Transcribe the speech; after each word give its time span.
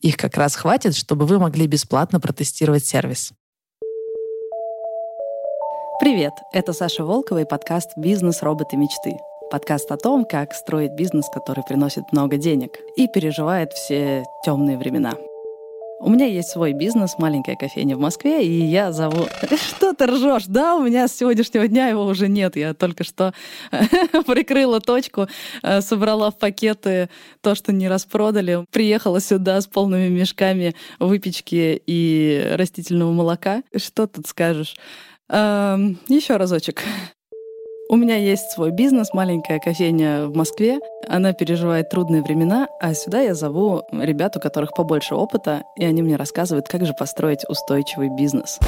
Их 0.00 0.16
как 0.16 0.36
раз 0.36 0.54
хватит, 0.54 0.94
чтобы 0.94 1.26
вы 1.26 1.40
могли 1.40 1.66
бесплатно 1.66 2.20
протестировать 2.20 2.86
сервис. 2.86 3.32
Привет, 5.98 6.34
это 6.52 6.72
Саша 6.72 7.04
Волкова 7.04 7.40
и 7.40 7.44
подкаст 7.44 7.90
«Бизнес. 7.96 8.42
Роботы. 8.42 8.76
Мечты». 8.76 9.16
Подкаст 9.50 9.90
о 9.90 9.96
том, 9.96 10.24
как 10.24 10.54
строить 10.54 10.92
бизнес, 10.92 11.28
который 11.32 11.64
приносит 11.64 12.12
много 12.12 12.36
денег 12.36 12.78
и 12.96 13.08
переживает 13.08 13.72
все 13.72 14.24
темные 14.44 14.78
времена. 14.78 15.14
У 16.00 16.10
меня 16.10 16.26
есть 16.26 16.50
свой 16.50 16.74
бизнес, 16.74 17.16
маленькая 17.18 17.56
кофейня 17.56 17.96
в 17.96 18.00
Москве, 18.00 18.46
и 18.46 18.64
я 18.64 18.92
зову... 18.92 19.26
Что 19.56 19.92
ты 19.94 20.06
ржешь? 20.06 20.44
Да, 20.46 20.76
у 20.76 20.84
меня 20.84 21.08
с 21.08 21.16
сегодняшнего 21.16 21.66
дня 21.66 21.88
его 21.88 22.04
уже 22.04 22.28
нет. 22.28 22.54
Я 22.54 22.72
только 22.72 23.02
что 23.02 23.34
прикрыла 24.26 24.80
точку, 24.80 25.26
э, 25.62 25.80
собрала 25.80 26.30
в 26.30 26.38
пакеты 26.38 27.10
то, 27.40 27.56
что 27.56 27.72
не 27.72 27.88
распродали. 27.88 28.64
Приехала 28.70 29.20
сюда 29.20 29.60
с 29.60 29.66
полными 29.66 30.08
мешками 30.08 30.76
выпечки 31.00 31.82
и 31.84 32.48
растительного 32.54 33.10
молока. 33.10 33.64
Что 33.74 34.06
тут 34.06 34.28
скажешь? 34.28 34.76
Эм, 35.28 35.98
еще 36.08 36.36
разочек. 36.36 36.84
У 37.90 37.96
меня 37.96 38.16
есть 38.16 38.50
свой 38.50 38.70
бизнес, 38.70 39.14
маленькая 39.14 39.60
кофейня 39.60 40.26
в 40.26 40.36
Москве. 40.36 40.78
Она 41.08 41.32
переживает 41.32 41.88
трудные 41.88 42.22
времена, 42.22 42.68
а 42.80 42.92
сюда 42.92 43.22
я 43.22 43.34
зову 43.34 43.82
ребят, 43.90 44.36
у 44.36 44.40
которых 44.40 44.74
побольше 44.74 45.14
опыта, 45.14 45.64
и 45.74 45.86
они 45.86 46.02
мне 46.02 46.16
рассказывают, 46.16 46.68
как 46.68 46.84
же 46.84 46.92
построить 46.92 47.48
устойчивый 47.48 48.10
бизнес. 48.14 48.58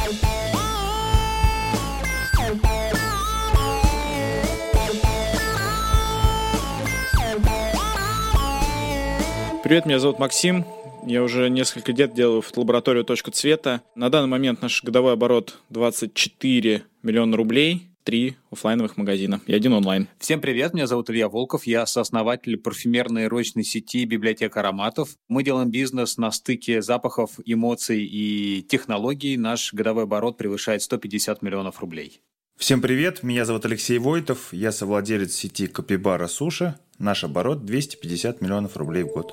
Привет, 9.62 9.84
меня 9.84 9.98
зовут 9.98 10.18
Максим. 10.18 10.64
Я 11.04 11.22
уже 11.22 11.50
несколько 11.50 11.92
лет 11.92 12.14
делаю 12.14 12.40
фотолабораторию 12.40 13.04
«Точка 13.04 13.30
цвета». 13.30 13.82
На 13.94 14.08
данный 14.08 14.28
момент 14.28 14.62
наш 14.62 14.82
годовой 14.82 15.12
оборот 15.12 15.58
24 15.68 16.84
миллиона 17.02 17.36
рублей, 17.36 17.89
три 18.04 18.36
офлайновых 18.50 18.96
магазина 18.96 19.40
и 19.46 19.54
один 19.54 19.72
онлайн. 19.72 20.08
Всем 20.18 20.40
привет, 20.40 20.74
меня 20.74 20.86
зовут 20.86 21.10
Илья 21.10 21.28
Волков, 21.28 21.66
я 21.66 21.86
сооснователь 21.86 22.56
парфюмерной 22.56 23.26
ручной 23.28 23.64
сети 23.64 24.04
«Библиотека 24.04 24.60
ароматов». 24.60 25.10
Мы 25.28 25.42
делаем 25.42 25.70
бизнес 25.70 26.16
на 26.16 26.30
стыке 26.30 26.82
запахов, 26.82 27.38
эмоций 27.44 28.04
и 28.04 28.62
технологий. 28.62 29.36
Наш 29.36 29.72
годовой 29.72 30.04
оборот 30.04 30.36
превышает 30.36 30.82
150 30.82 31.42
миллионов 31.42 31.80
рублей. 31.80 32.20
Всем 32.56 32.82
привет, 32.82 33.22
меня 33.22 33.46
зовут 33.46 33.64
Алексей 33.64 33.98
Войтов, 33.98 34.52
я 34.52 34.70
совладелец 34.70 35.32
сети 35.32 35.66
Капибара 35.66 36.26
Суши. 36.26 36.74
Наш 36.98 37.24
оборот 37.24 37.64
250 37.64 38.42
миллионов 38.42 38.76
рублей 38.76 39.04
в 39.04 39.08
год. 39.08 39.32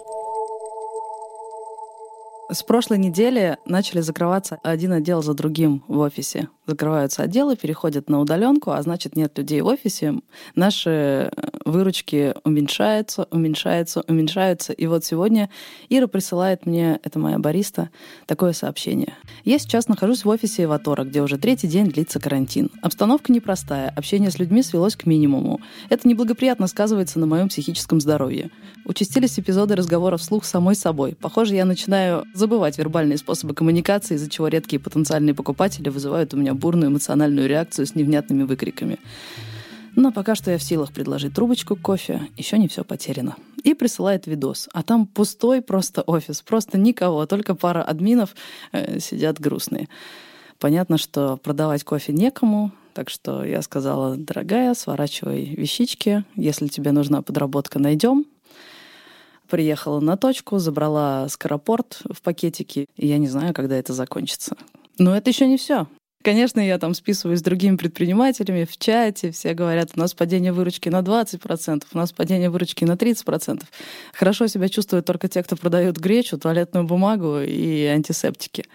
С 2.50 2.64
прошлой 2.64 2.98
недели 2.98 3.58
начали 3.66 4.00
закрываться 4.00 4.58
один 4.64 4.94
отдел 4.94 5.22
за 5.22 5.34
другим 5.34 5.84
в 5.90 6.00
офисе. 6.00 6.48
Закрываются 6.66 7.24
отделы, 7.24 7.58
переходят 7.58 8.10
на 8.10 8.22
удаленку, 8.22 8.72
а 8.72 8.82
значит 8.82 9.18
нет 9.18 9.38
людей 9.38 9.60
в 9.60 9.68
офисе. 9.68 10.16
Наши 10.56 11.30
выручки 11.66 12.36
уменьшаются, 12.46 13.28
уменьшаются, 13.32 14.02
уменьшаются. 14.08 14.72
И 14.72 14.86
вот 14.88 15.04
сегодня 15.04 15.50
Ира 15.90 16.08
присылает 16.08 16.66
мне, 16.66 17.00
это 17.04 17.20
моя 17.20 17.38
бариста, 17.38 17.90
такое 18.28 18.54
сообщение. 18.54 19.14
Я 19.44 19.60
сейчас 19.60 19.90
нахожусь 19.90 20.24
в 20.24 20.30
офисе 20.30 20.64
Эватора, 20.64 21.04
где 21.04 21.22
уже 21.22 21.38
третий 21.38 21.68
день 21.68 21.88
длится 21.88 22.20
карантин. 22.20 22.70
Обстановка 22.82 23.34
непростая, 23.34 23.90
общение 23.90 24.32
с 24.32 24.40
людьми 24.40 24.64
свелось 24.64 24.96
к 24.96 25.06
минимуму. 25.06 25.60
Это 25.90 26.08
неблагоприятно 26.08 26.68
сказывается 26.68 27.20
на 27.20 27.26
моем 27.28 27.50
психическом 27.50 28.00
здоровье. 28.00 28.52
Участились 28.86 29.38
эпизоды 29.38 29.76
разговоров 29.76 30.22
вслух 30.22 30.46
самой 30.46 30.76
собой. 30.76 31.16
Похоже, 31.20 31.56
я 31.56 31.66
начинаю 31.66 32.24
забывать 32.38 32.78
вербальные 32.78 33.18
способы 33.18 33.54
коммуникации, 33.54 34.16
из-за 34.16 34.30
чего 34.30 34.48
редкие 34.48 34.80
потенциальные 34.80 35.34
покупатели 35.34 35.90
вызывают 35.90 36.34
у 36.34 36.38
меня 36.38 36.54
бурную 36.54 36.92
эмоциональную 36.92 37.48
реакцию 37.48 37.86
с 37.86 37.96
невнятными 37.96 38.44
выкриками. 38.44 39.00
Но 39.96 40.12
пока 40.12 40.36
что 40.36 40.52
я 40.52 40.60
в 40.60 40.64
силах 40.64 40.92
предложить 40.92 41.34
трубочку 41.34 41.76
кофе, 41.76 42.22
еще 42.38 42.60
не 42.60 42.68
все 42.68 42.84
потеряно. 42.84 43.36
И 43.64 43.74
присылает 43.74 44.28
видос. 44.28 44.70
А 44.72 44.84
там 44.84 45.08
пустой 45.08 45.64
просто 45.64 46.04
офис, 46.04 46.44
просто 46.44 46.78
никого, 46.78 47.26
только 47.26 47.56
пара 47.56 47.82
админов 47.82 48.36
э, 48.72 49.00
сидят 49.00 49.40
грустные. 49.40 49.90
Понятно, 50.60 51.00
что 51.00 51.38
продавать 51.38 51.84
кофе 51.84 52.14
некому, 52.14 52.72
так 52.94 53.10
что 53.10 53.44
я 53.44 53.62
сказала, 53.64 54.16
дорогая, 54.18 54.76
сворачивай 54.76 55.56
вещички, 55.56 56.26
если 56.36 56.68
тебе 56.68 56.92
нужна 56.92 57.24
подработка, 57.24 57.80
найдем. 57.80 58.26
Приехала 59.50 60.00
на 60.00 60.18
точку, 60.18 60.60
забрала 60.60 61.28
скоропорт 61.30 62.02
в 62.12 62.22
пакетике, 62.22 62.86
и 62.96 63.08
я 63.08 63.18
не 63.18 63.28
знаю, 63.28 63.54
когда 63.54 63.76
это 63.76 63.94
закончится. 63.94 64.58
Но 64.98 65.16
это 65.16 65.30
еще 65.30 65.48
не 65.48 65.58
все. 65.58 65.88
Конечно, 66.28 66.60
я 66.60 66.78
там 66.78 66.94
списываюсь 66.94 67.40
с 67.40 67.42
другими 67.42 67.78
предпринимателями 67.78 68.66
в 68.66 68.78
чате, 68.78 69.32
все 69.32 69.54
говорят, 69.54 69.92
у 69.96 70.00
нас 70.02 70.14
падение 70.14 70.52
выручки 70.52 70.90
на 70.90 71.00
20%, 71.00 71.84
у 71.94 71.98
нас 71.98 72.12
падение 72.12 72.50
выручки 72.50 72.84
на 72.84 72.96
30%. 72.96 73.64
Хорошо 74.14 74.48
себя 74.48 74.68
чувствуют 74.68 75.06
только 75.06 75.30
те, 75.30 75.42
кто 75.42 75.56
продают 75.56 75.96
гречу, 75.96 76.38
туалетную 76.38 76.86
бумагу 76.86 77.40
и 77.40 77.86
антисептики. 77.86 78.66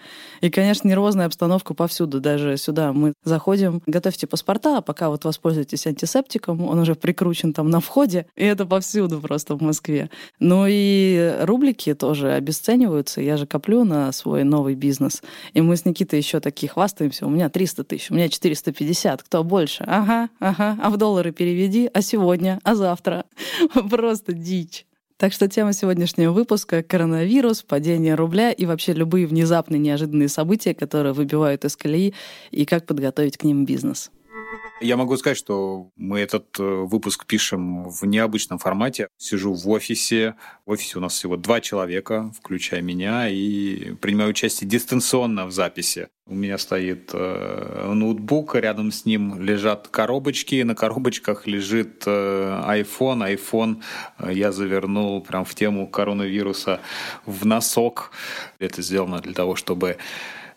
И, 0.41 0.49
конечно, 0.49 0.87
нервозная 0.87 1.27
обстановка 1.27 1.75
повсюду, 1.75 2.19
даже 2.19 2.57
сюда 2.57 2.91
мы 2.91 3.13
заходим, 3.23 3.83
готовьте 3.85 4.25
паспорта, 4.25 4.79
а 4.79 4.81
пока 4.81 5.09
вот 5.09 5.23
воспользуйтесь 5.23 5.85
антисептиком, 5.85 6.65
он 6.65 6.79
уже 6.79 6.95
прикручен 6.95 7.53
там 7.53 7.69
на 7.69 7.81
входе, 7.81 8.25
и 8.35 8.43
это 8.43 8.65
повсюду 8.65 9.21
просто 9.21 9.53
в 9.55 9.61
Москве. 9.61 10.09
Ну 10.39 10.65
и 10.67 11.35
рублики 11.41 11.93
тоже 11.93 12.33
обесцениваются, 12.33 13.21
я 13.21 13.37
же 13.37 13.45
коплю 13.45 13.83
на 13.83 14.11
свой 14.11 14.43
новый 14.43 14.73
бизнес, 14.73 15.21
и 15.53 15.61
мы 15.61 15.77
с 15.77 15.85
Никитой 15.85 16.17
еще 16.17 16.39
такие 16.39 16.67
хвастаемся, 16.67 17.27
у 17.27 17.29
меня 17.29 17.42
меня 17.43 17.49
300 17.49 17.83
тысяч, 17.83 18.11
у 18.11 18.13
меня 18.13 18.29
450, 18.29 19.23
кто 19.23 19.43
больше? 19.43 19.83
Ага, 19.85 20.29
ага, 20.39 20.77
а 20.81 20.89
в 20.89 20.97
доллары 20.97 21.31
переведи, 21.31 21.89
а 21.93 22.01
сегодня, 22.01 22.59
а 22.63 22.75
завтра? 22.75 23.25
Просто 23.89 24.33
дичь. 24.33 24.85
Так 25.17 25.33
что 25.33 25.47
тема 25.47 25.73
сегодняшнего 25.73 26.31
выпуска— 26.31 26.83
коронавирус, 26.83 27.63
падение 27.63 28.15
рубля 28.15 28.51
и 28.51 28.65
вообще 28.65 28.93
любые 28.93 29.27
внезапные 29.27 29.79
неожиданные 29.79 30.29
события, 30.29 30.73
которые 30.73 31.13
выбивают 31.13 31.65
из 31.65 31.75
колеи, 31.75 32.13
и 32.51 32.65
как 32.65 32.85
подготовить 32.85 33.37
к 33.37 33.43
ним 33.43 33.65
бизнес. 33.65 34.09
Я 34.81 34.97
могу 34.97 35.15
сказать, 35.17 35.37
что 35.37 35.91
мы 35.95 36.19
этот 36.19 36.59
э, 36.59 36.63
выпуск 36.63 37.25
пишем 37.25 37.89
в 37.89 38.05
необычном 38.05 38.59
формате. 38.59 39.07
Сижу 39.17 39.53
в 39.53 39.69
офисе. 39.69 40.35
В 40.65 40.71
офисе 40.71 40.97
у 40.97 41.01
нас 41.01 41.13
всего 41.13 41.37
два 41.37 41.61
человека, 41.61 42.31
включая 42.37 42.81
меня, 42.81 43.29
и 43.29 43.93
принимаю 43.95 44.31
участие 44.31 44.69
дистанционно 44.69 45.45
в 45.45 45.51
записи. 45.51 46.09
У 46.25 46.35
меня 46.35 46.57
стоит 46.57 47.09
э, 47.13 47.91
ноутбук, 47.93 48.55
рядом 48.55 48.93
с 48.93 49.03
ним 49.03 49.41
лежат 49.41 49.89
коробочки, 49.89 50.61
на 50.63 50.73
коробочках 50.73 51.47
лежит 51.47 52.03
э, 52.05 52.61
iPhone. 52.65 53.35
iPhone 53.35 53.83
э, 54.19 54.31
я 54.33 54.53
завернул 54.53 55.21
прям 55.21 55.43
в 55.43 55.53
тему 55.53 55.85
коронавируса 55.85 56.79
в 57.25 57.45
носок. 57.45 58.11
Это 58.59 58.81
сделано 58.81 59.19
для 59.19 59.33
того, 59.33 59.57
чтобы 59.57 59.97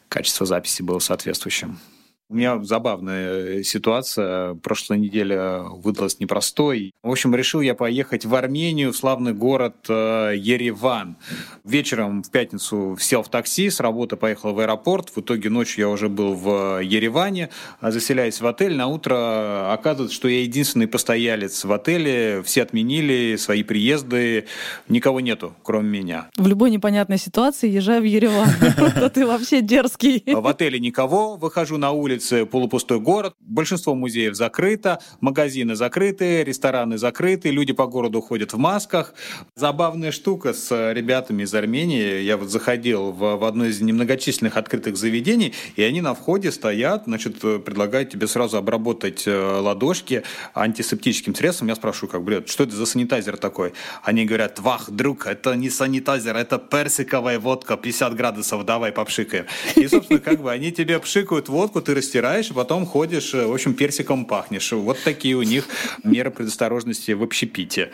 качество 0.08 0.46
записи 0.46 0.82
было 0.82 1.00
соответствующим. 1.00 1.80
У 2.28 2.34
меня 2.34 2.60
забавная 2.64 3.62
ситуация. 3.62 4.54
Прошлая 4.54 4.98
неделя 4.98 5.60
выдалась 5.60 6.18
непростой. 6.18 6.92
В 7.04 7.12
общем, 7.12 7.36
решил 7.36 7.60
я 7.60 7.76
поехать 7.76 8.24
в 8.24 8.34
Армению, 8.34 8.92
в 8.92 8.96
славный 8.96 9.32
город 9.32 9.76
э, 9.88 10.32
Ереван. 10.36 11.18
Вечером 11.62 12.24
в 12.24 12.30
пятницу 12.32 12.96
сел 12.98 13.22
в 13.22 13.28
такси, 13.28 13.70
с 13.70 13.78
работы 13.78 14.16
поехал 14.16 14.54
в 14.54 14.58
аэропорт. 14.58 15.10
В 15.14 15.20
итоге 15.20 15.50
ночью 15.50 15.82
я 15.82 15.88
уже 15.88 16.08
был 16.08 16.34
в 16.34 16.80
Ереване, 16.82 17.50
заселяясь 17.80 18.40
в 18.40 18.46
отель. 18.48 18.74
На 18.74 18.88
утро 18.88 19.72
оказывается, 19.72 20.16
что 20.16 20.26
я 20.26 20.40
единственный 20.40 20.88
постоялец 20.88 21.64
в 21.64 21.72
отеле. 21.72 22.42
Все 22.44 22.62
отменили 22.62 23.36
свои 23.36 23.62
приезды. 23.62 24.46
Никого 24.88 25.20
нету, 25.20 25.54
кроме 25.62 26.00
меня. 26.00 26.28
В 26.36 26.48
любой 26.48 26.72
непонятной 26.72 27.18
ситуации 27.18 27.70
езжай 27.70 28.00
в 28.00 28.04
Ереван. 28.04 28.48
Ты 29.14 29.24
вообще 29.24 29.60
дерзкий. 29.60 30.24
В 30.26 30.46
отеле 30.48 30.80
никого. 30.80 31.36
Выхожу 31.36 31.76
на 31.76 31.92
улицу 31.92 32.15
улице 32.16 32.46
полупустой 32.46 32.98
город, 32.98 33.34
большинство 33.40 33.94
музеев 33.94 34.34
закрыто, 34.34 35.00
магазины 35.20 35.74
закрыты, 35.74 36.44
рестораны 36.44 36.96
закрыты, 36.96 37.50
люди 37.50 37.74
по 37.74 37.86
городу 37.86 38.22
ходят 38.22 38.54
в 38.54 38.58
масках. 38.58 39.12
Забавная 39.54 40.12
штука 40.12 40.54
с 40.54 40.92
ребятами 40.92 41.42
из 41.42 41.54
Армении. 41.54 42.22
Я 42.22 42.38
вот 42.38 42.48
заходил 42.48 43.12
в, 43.12 43.36
в 43.36 43.44
одно 43.44 43.66
из 43.66 43.82
немногочисленных 43.82 44.56
открытых 44.56 44.96
заведений, 44.96 45.52
и 45.76 45.82
они 45.82 46.00
на 46.00 46.14
входе 46.14 46.50
стоят, 46.50 47.02
значит, 47.04 47.40
предлагают 47.40 48.08
тебе 48.08 48.26
сразу 48.26 48.56
обработать 48.56 49.24
э, 49.26 49.60
ладошки 49.60 50.22
антисептическим 50.54 51.34
средством. 51.34 51.68
Я 51.68 51.74
спрашиваю, 51.74 52.10
как, 52.10 52.22
блядь, 52.24 52.48
что 52.48 52.64
это 52.64 52.74
за 52.74 52.86
санитайзер 52.86 53.36
такой? 53.36 53.74
Они 54.02 54.24
говорят, 54.24 54.58
вах, 54.58 54.90
друг, 54.90 55.26
это 55.26 55.54
не 55.54 55.68
санитайзер, 55.68 56.34
это 56.34 56.56
персиковая 56.58 57.38
водка, 57.38 57.76
50 57.76 58.16
градусов, 58.16 58.64
давай 58.64 58.90
попшикаем. 58.90 59.44
И, 59.74 59.86
собственно, 59.86 60.18
как 60.18 60.40
бы 60.40 60.50
они 60.50 60.72
тебе 60.72 60.98
пшикают 60.98 61.50
водку, 61.50 61.82
ты 61.82 61.94
растираешь, 62.06 62.50
а 62.50 62.54
потом 62.54 62.86
ходишь, 62.86 63.34
э, 63.34 63.46
в 63.46 63.52
общем, 63.52 63.74
персиком 63.74 64.26
пахнешь. 64.26 64.72
Вот 64.72 64.98
такие 65.02 65.34
у 65.34 65.42
них 65.42 65.66
меры 66.04 66.30
предосторожности 66.30 67.12
в 67.12 67.22
общепите. 67.22 67.90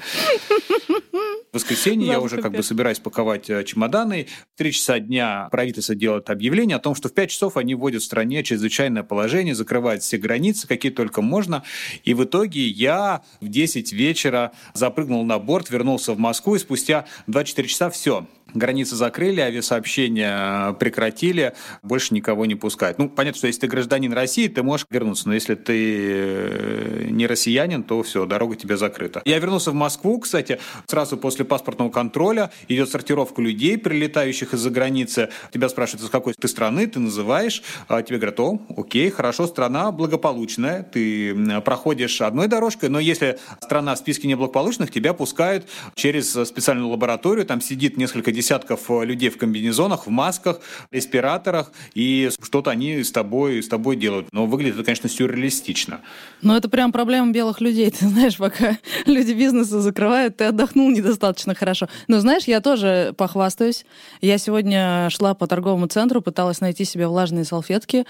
В 1.52 1.56
воскресенье 1.56 2.08
я 2.08 2.20
уже 2.20 2.40
как 2.40 2.52
бы 2.52 2.62
собираюсь 2.62 2.98
паковать 2.98 3.50
э, 3.50 3.64
чемоданы. 3.64 4.26
В 4.54 4.58
3 4.58 4.72
часа 4.72 4.98
дня 4.98 5.48
правительство 5.50 5.94
делает 5.94 6.30
объявление 6.30 6.76
о 6.76 6.80
том, 6.80 6.94
что 6.94 7.08
в 7.08 7.14
5 7.14 7.30
часов 7.30 7.56
они 7.56 7.74
вводят 7.74 8.02
в 8.02 8.04
стране 8.04 8.42
чрезвычайное 8.42 9.02
положение, 9.02 9.54
закрывают 9.54 10.02
все 10.02 10.16
границы, 10.16 10.66
какие 10.66 10.92
только 10.92 11.20
можно. 11.20 11.62
И 12.04 12.14
в 12.14 12.24
итоге 12.24 12.66
я 12.66 13.22
в 13.40 13.48
10 13.48 13.92
вечера 13.92 14.52
запрыгнул 14.72 15.24
на 15.24 15.38
борт, 15.38 15.70
вернулся 15.70 16.14
в 16.14 16.18
Москву, 16.18 16.54
и 16.54 16.58
спустя 16.58 17.06
24 17.26 17.68
часа 17.68 17.90
все, 17.90 18.26
Границы 18.54 18.96
закрыли, 18.96 19.40
авиасообщения 19.40 20.70
э, 20.70 20.74
прекратили, 20.74 21.54
больше 21.82 22.14
никого 22.14 22.46
не 22.46 22.54
пускают. 22.54 22.98
Ну, 22.98 23.08
понятно, 23.08 23.38
что 23.38 23.46
если 23.46 23.62
ты 23.62 23.66
гражданин 23.66 24.12
России, 24.12 24.48
ты 24.48 24.62
можешь 24.62 24.86
вернуться, 24.90 25.28
но 25.28 25.34
если 25.34 25.54
ты 25.54 25.96
э, 25.98 27.06
не 27.10 27.26
россиянин, 27.26 27.82
то 27.82 28.02
все, 28.02 28.26
дорога 28.26 28.56
тебе 28.56 28.76
закрыта. 28.76 29.22
Я 29.24 29.38
вернулся 29.38 29.70
в 29.70 29.74
Москву, 29.74 30.18
кстати, 30.20 30.60
сразу 30.86 31.16
после 31.16 31.44
паспортного 31.44 31.90
контроля 31.90 32.50
идет 32.68 32.90
сортировка 32.90 33.40
людей, 33.40 33.78
прилетающих 33.78 34.54
из-за 34.54 34.70
границы. 34.70 35.30
Тебя 35.52 35.68
спрашивают, 35.68 36.04
из 36.04 36.10
какой 36.10 36.34
ты 36.34 36.48
страны, 36.48 36.86
ты 36.86 37.00
называешь, 37.00 37.62
а 37.88 38.02
тебе 38.02 38.18
говорят, 38.18 38.38
о, 38.40 38.60
окей, 38.76 39.10
хорошо, 39.10 39.46
страна 39.46 39.90
благополучная, 39.92 40.82
ты 40.82 41.60
проходишь 41.62 42.20
одной 42.20 42.48
дорожкой, 42.48 42.90
но 42.90 43.00
если 43.00 43.38
страна 43.60 43.94
в 43.94 43.98
списке 43.98 44.28
неблагополучных, 44.28 44.90
тебя 44.90 45.14
пускают 45.14 45.66
через 45.94 46.32
специальную 46.32 46.88
лабораторию, 46.88 47.46
там 47.46 47.60
сидит 47.60 47.96
несколько 47.96 48.30
десятков 48.30 48.41
э, 48.50 49.04
людей 49.04 49.30
в 49.30 49.38
комбинезонах, 49.38 50.06
в 50.06 50.10
масках, 50.10 50.60
респираторах, 50.90 51.72
и 51.94 52.30
что-то 52.42 52.70
они 52.70 53.02
с 53.02 53.12
тобой, 53.12 53.62
с 53.62 53.68
тобой 53.68 53.96
делают. 53.96 54.28
Но 54.32 54.46
выглядит 54.46 54.74
это, 54.74 54.84
конечно, 54.84 55.08
сюрреалистично. 55.08 56.00
Но 56.40 56.56
это 56.56 56.68
прям 56.68 56.92
проблема 56.92 57.32
белых 57.32 57.60
людей. 57.60 57.90
Ты 57.98 58.08
знаешь, 58.08 58.36
пока 58.36 58.78
люди 59.06 59.32
бизнеса 59.32 59.80
закрывают, 59.80 60.36
ты 60.36 60.44
отдохнул 60.44 60.90
недостаточно 60.90 61.54
хорошо. 61.54 61.88
Но 62.08 62.20
знаешь, 62.20 62.44
я 62.44 62.60
тоже 62.60 63.14
похвастаюсь. 63.16 63.84
Я 64.20 64.38
сегодня 64.38 65.08
шла 65.10 65.34
по 65.34 65.46
торговому 65.46 65.86
центру, 65.86 66.20
пыталась 66.20 66.60
найти 66.60 66.84
себе 66.84 67.06
влажные 67.06 67.44
салфетки, 67.44 68.04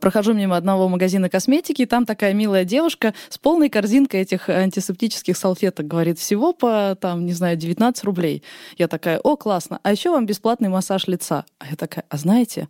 Прохожу 0.00 0.32
мимо 0.32 0.56
одного 0.56 0.88
магазина 0.88 1.28
косметики, 1.28 1.82
и 1.82 1.86
там 1.86 2.06
такая 2.06 2.34
милая 2.34 2.64
девушка 2.64 3.14
с 3.28 3.38
полной 3.38 3.68
корзинкой 3.68 4.22
этих 4.22 4.48
антисептических 4.48 5.36
салфеток. 5.36 5.86
Говорит, 5.86 6.18
всего 6.18 6.52
по, 6.52 6.96
там, 7.00 7.24
не 7.26 7.32
знаю, 7.32 7.56
19 7.56 8.04
рублей. 8.04 8.42
Я 8.78 8.88
такая, 8.88 9.18
о, 9.18 9.36
классно. 9.36 9.78
А 9.82 9.92
еще 9.92 10.10
вам 10.10 10.26
бесплатный 10.26 10.68
массаж 10.68 11.06
лица. 11.06 11.44
А 11.58 11.66
я 11.68 11.76
такая, 11.76 12.04
а 12.08 12.16
знаете, 12.16 12.68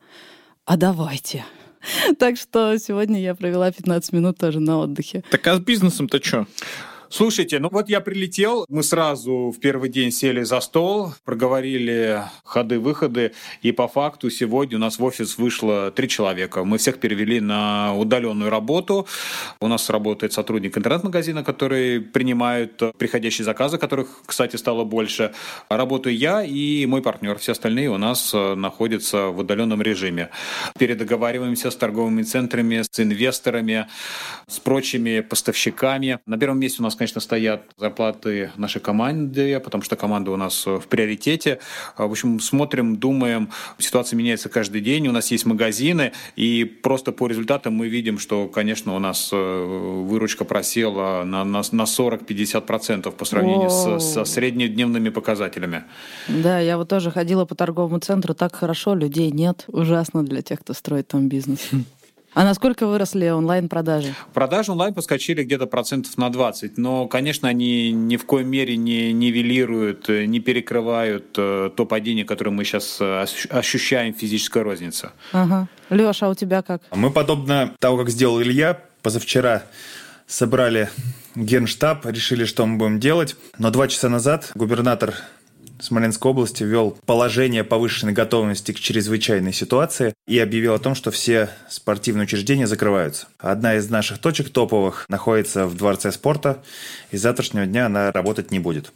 а 0.64 0.76
давайте. 0.76 1.44
Так 2.18 2.36
что 2.36 2.78
сегодня 2.78 3.20
я 3.20 3.34
провела 3.34 3.70
15 3.70 4.12
минут 4.12 4.38
тоже 4.38 4.60
на 4.60 4.78
отдыхе. 4.78 5.24
Так 5.30 5.46
а 5.48 5.56
с 5.56 5.60
бизнесом-то 5.60 6.22
что? 6.22 6.46
Слушайте, 7.14 7.58
ну 7.58 7.68
вот 7.70 7.90
я 7.90 8.00
прилетел, 8.00 8.64
мы 8.70 8.82
сразу 8.82 9.52
в 9.54 9.60
первый 9.60 9.90
день 9.90 10.10
сели 10.10 10.44
за 10.44 10.60
стол, 10.60 11.12
проговорили 11.26 12.22
ходы-выходы, 12.42 13.32
и 13.60 13.70
по 13.70 13.86
факту 13.86 14.30
сегодня 14.30 14.78
у 14.78 14.80
нас 14.80 14.98
в 14.98 15.04
офис 15.04 15.36
вышло 15.36 15.90
три 15.90 16.08
человека. 16.08 16.64
Мы 16.64 16.78
всех 16.78 17.00
перевели 17.00 17.38
на 17.38 17.94
удаленную 17.94 18.50
работу. 18.50 19.06
У 19.60 19.68
нас 19.68 19.90
работает 19.90 20.32
сотрудник 20.32 20.78
интернет-магазина, 20.78 21.44
который 21.44 22.00
принимает 22.00 22.80
приходящие 22.96 23.44
заказы, 23.44 23.76
которых, 23.76 24.22
кстати, 24.24 24.56
стало 24.56 24.84
больше. 24.84 25.34
Работаю 25.68 26.16
я 26.16 26.42
и 26.42 26.86
мой 26.86 27.02
партнер. 27.02 27.36
Все 27.38 27.52
остальные 27.52 27.90
у 27.90 27.98
нас 27.98 28.32
э, 28.32 28.54
находятся 28.54 29.26
в 29.26 29.40
удаленном 29.40 29.82
режиме. 29.82 30.30
Передоговариваемся 30.78 31.70
с 31.70 31.76
торговыми 31.76 32.22
центрами, 32.22 32.80
с 32.80 32.98
инвесторами, 32.98 33.86
с 34.46 34.58
прочими 34.58 35.20
поставщиками. 35.20 36.18
На 36.24 36.38
первом 36.38 36.58
месте 36.58 36.80
у 36.80 36.84
нас, 36.84 37.01
конечно, 37.02 37.20
стоят 37.20 37.62
зарплаты 37.78 38.52
нашей 38.56 38.80
команды, 38.80 39.58
потому 39.58 39.82
что 39.82 39.96
команда 39.96 40.30
у 40.30 40.36
нас 40.36 40.66
в 40.66 40.82
приоритете. 40.88 41.58
В 41.98 42.02
общем, 42.02 42.38
смотрим, 42.38 42.96
думаем, 42.96 43.50
ситуация 43.78 44.16
меняется 44.16 44.48
каждый 44.48 44.80
день, 44.80 45.08
у 45.08 45.12
нас 45.12 45.32
есть 45.32 45.44
магазины, 45.44 46.12
и 46.36 46.64
просто 46.64 47.10
по 47.10 47.26
результатам 47.26 47.74
мы 47.74 47.88
видим, 47.88 48.20
что, 48.20 48.46
конечно, 48.46 48.94
у 48.94 49.00
нас 49.00 49.30
э, 49.32 50.04
выручка 50.06 50.44
просела 50.44 51.24
на, 51.24 51.44
на, 51.44 51.62
на 51.72 51.82
40-50% 51.82 53.10
по 53.10 53.24
сравнению 53.24 53.70
с, 53.70 53.98
со 53.98 54.24
среднедневными 54.24 55.08
показателями. 55.08 55.82
Да, 56.28 56.60
я 56.60 56.76
вот 56.76 56.88
тоже 56.88 57.10
ходила 57.10 57.46
по 57.46 57.56
торговому 57.56 57.98
центру, 57.98 58.32
так 58.32 58.54
хорошо, 58.54 58.94
людей 58.94 59.32
нет. 59.32 59.64
Ужасно 59.66 60.22
для 60.22 60.40
тех, 60.42 60.60
кто 60.60 60.72
строит 60.72 61.08
там 61.08 61.28
бизнес. 61.28 61.68
А 62.34 62.44
насколько 62.44 62.86
выросли 62.86 63.28
онлайн-продажи? 63.28 64.14
Продажи 64.32 64.72
онлайн 64.72 64.94
подскочили 64.94 65.44
где-то 65.44 65.66
процентов 65.66 66.16
на 66.16 66.30
20, 66.30 66.78
но, 66.78 67.06
конечно, 67.06 67.48
они 67.48 67.92
ни 67.92 68.16
в 68.16 68.24
коем 68.24 68.48
мере 68.48 68.76
не 68.76 69.12
нивелируют, 69.12 70.08
не 70.08 70.40
перекрывают 70.40 71.34
э, 71.36 71.70
то 71.76 71.84
падение, 71.84 72.24
которое 72.24 72.50
мы 72.50 72.64
сейчас 72.64 72.98
э, 73.00 73.26
ощущаем 73.50 74.14
в 74.14 74.18
физической 74.18 74.62
рознице. 74.62 75.10
Ага. 75.32 75.68
Леша, 75.90 76.26
а 76.26 76.30
у 76.30 76.34
тебя 76.34 76.62
как? 76.62 76.82
Мы, 76.90 77.10
подобно 77.10 77.74
того, 77.78 77.98
как 77.98 78.08
сделал 78.08 78.40
Илья, 78.40 78.80
позавчера 79.02 79.64
собрали 80.26 80.88
генштаб, 81.34 82.06
решили, 82.06 82.46
что 82.46 82.64
мы 82.64 82.78
будем 82.78 82.98
делать. 82.98 83.36
Но 83.58 83.70
два 83.70 83.88
часа 83.88 84.08
назад 84.08 84.50
губернатор 84.54 85.14
Смоленской 85.82 86.30
области 86.30 86.62
ввел 86.62 86.96
положение 87.06 87.64
повышенной 87.64 88.12
готовности 88.12 88.70
к 88.70 88.78
чрезвычайной 88.78 89.52
ситуации 89.52 90.14
и 90.28 90.38
объявил 90.38 90.74
о 90.74 90.78
том, 90.78 90.94
что 90.94 91.10
все 91.10 91.50
спортивные 91.68 92.24
учреждения 92.24 92.68
закрываются. 92.68 93.26
Одна 93.38 93.74
из 93.74 93.90
наших 93.90 94.18
точек 94.18 94.50
топовых 94.50 95.06
находится 95.08 95.66
в 95.66 95.76
Дворце 95.76 96.12
спорта, 96.12 96.62
и 97.10 97.16
с 97.16 97.20
завтрашнего 97.22 97.66
дня 97.66 97.86
она 97.86 98.12
работать 98.12 98.52
не 98.52 98.60
будет. 98.60 98.92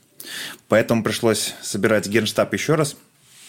Поэтому 0.69 1.03
пришлось 1.03 1.55
собирать 1.61 2.07
генштаб 2.07 2.53
еще 2.55 2.77
раз, 2.77 2.97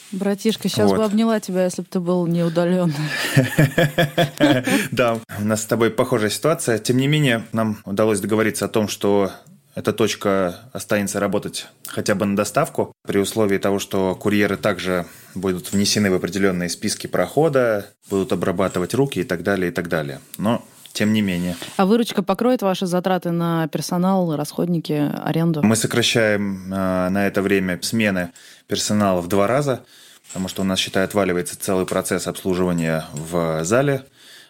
Братишка, 0.09 0.69
сейчас 0.69 0.89
вот. 0.89 0.97
бы 0.97 1.03
обняла 1.03 1.41
тебя, 1.41 1.65
если 1.65 1.81
бы 1.81 1.87
ты 1.89 1.99
был 1.99 2.25
не 2.27 2.41
удален. 2.41 2.93
Да, 4.91 5.19
у 5.37 5.43
нас 5.43 5.63
с 5.63 5.65
тобой 5.65 5.89
похожая 5.89 6.29
ситуация. 6.29 6.77
Тем 6.77 6.95
не 6.95 7.07
менее, 7.07 7.45
нам 7.51 7.79
удалось 7.83 8.21
договориться 8.21 8.65
о 8.65 8.69
том, 8.69 8.87
что 8.87 9.33
эта 9.77 9.93
точка 9.93 10.55
останется 10.73 11.19
работать 11.19 11.67
хотя 11.85 12.15
бы 12.15 12.25
на 12.25 12.35
доставку, 12.35 12.93
при 13.05 13.19
условии 13.19 13.59
того, 13.59 13.77
что 13.77 14.15
курьеры 14.15 14.57
также 14.57 15.05
будут 15.35 15.71
внесены 15.71 16.09
в 16.09 16.15
определенные 16.15 16.67
списки 16.67 17.05
прохода, 17.05 17.85
будут 18.09 18.33
обрабатывать 18.33 18.95
руки 18.95 19.19
и 19.19 19.23
так 19.23 19.43
далее, 19.43 19.69
и 19.69 19.71
так 19.71 19.87
далее. 19.87 20.19
Но 20.39 20.65
тем 20.93 21.13
не 21.13 21.21
менее. 21.21 21.55
А 21.75 21.85
выручка 21.85 22.23
покроет 22.23 22.63
ваши 22.63 22.87
затраты 22.87 23.29
на 23.29 23.67
персонал, 23.67 24.35
расходники, 24.35 25.11
аренду? 25.23 25.61
Мы 25.61 25.75
сокращаем 25.75 26.73
э, 26.73 27.09
на 27.09 27.27
это 27.27 27.43
время 27.43 27.79
смены 27.83 28.31
персонала 28.65 29.21
в 29.21 29.27
два 29.27 29.45
раза, 29.45 29.83
потому 30.29 30.47
что 30.47 30.63
у 30.63 30.65
нас, 30.65 30.79
считай, 30.79 31.03
отваливается 31.03 31.55
целый 31.55 31.85
процесс 31.85 32.25
обслуживания 32.25 33.05
в 33.13 33.63
зале, 33.63 34.05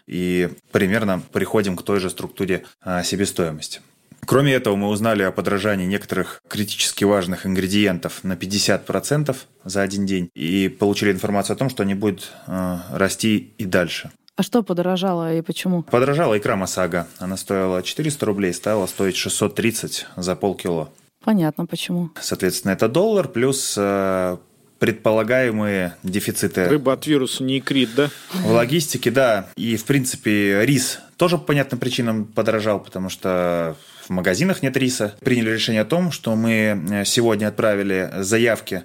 и 0.05 0.49
примерно 0.71 1.21
приходим 1.33 1.75
к 1.75 1.83
той 1.83 1.99
же 1.99 2.09
структуре 2.09 2.63
э, 2.85 3.03
себестоимости. 3.03 3.81
Кроме 4.27 4.53
этого, 4.53 4.75
мы 4.75 4.89
узнали 4.89 5.23
о 5.23 5.31
подражании 5.31 5.85
некоторых 5.85 6.41
критически 6.49 7.05
важных 7.05 7.45
ингредиентов 7.45 8.25
на 8.25 8.33
50% 8.33 9.33
за 9.63 9.81
один 9.81 10.05
день 10.05 10.29
и 10.35 10.67
получили 10.67 11.13
информацию 11.13 11.55
о 11.55 11.57
том, 11.57 11.69
что 11.69 11.83
они 11.83 11.93
будут 11.93 12.33
э, 12.45 12.77
расти 12.91 13.53
и 13.57 13.63
дальше. 13.63 14.11
А 14.35 14.43
что 14.43 14.63
подорожало 14.63 15.33
и 15.33 15.41
почему? 15.41 15.83
Подорожала 15.83 16.37
икра 16.37 16.57
Масага. 16.57 17.07
Она 17.19 17.37
стоила 17.37 17.81
400 17.81 18.25
рублей, 18.25 18.53
стала 18.53 18.85
стоить 18.87 19.15
630 19.15 20.07
за 20.17 20.35
полкило. 20.35 20.89
Понятно, 21.23 21.65
почему. 21.65 22.09
Соответственно, 22.19 22.73
это 22.73 22.89
доллар 22.89 23.29
плюс 23.29 23.75
э, 23.77 24.37
предполагаемые 24.79 25.95
дефициты. 26.03 26.67
Рыба 26.67 26.93
от 26.93 27.07
вируса 27.07 27.45
не 27.45 27.59
икрит, 27.59 27.95
да? 27.95 28.09
В 28.33 28.51
логистике, 28.51 29.09
да. 29.09 29.47
И, 29.55 29.77
в 29.77 29.85
принципе, 29.85 30.65
рис 30.65 30.99
тоже 31.15 31.37
по 31.37 31.45
понятным 31.45 31.79
причинам 31.79 32.25
подорожал, 32.25 32.81
потому 32.81 33.07
что 33.09 33.77
в 34.07 34.09
магазинах 34.09 34.63
нет 34.63 34.77
риса. 34.77 35.15
Приняли 35.19 35.51
решение 35.51 35.81
о 35.81 35.85
том, 35.85 36.11
что 36.11 36.35
мы 36.35 36.81
э, 36.89 37.05
сегодня 37.05 37.47
отправили 37.47 38.09
заявки 38.17 38.83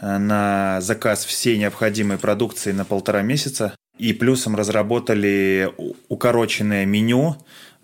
э, 0.00 0.18
на 0.18 0.80
заказ 0.80 1.24
всей 1.24 1.58
необходимой 1.58 2.18
продукции 2.18 2.72
на 2.72 2.84
полтора 2.84 3.22
месяца. 3.22 3.74
И 3.98 4.12
плюсом 4.12 4.56
разработали 4.56 5.70
укороченное 6.08 6.84
меню 6.84 7.36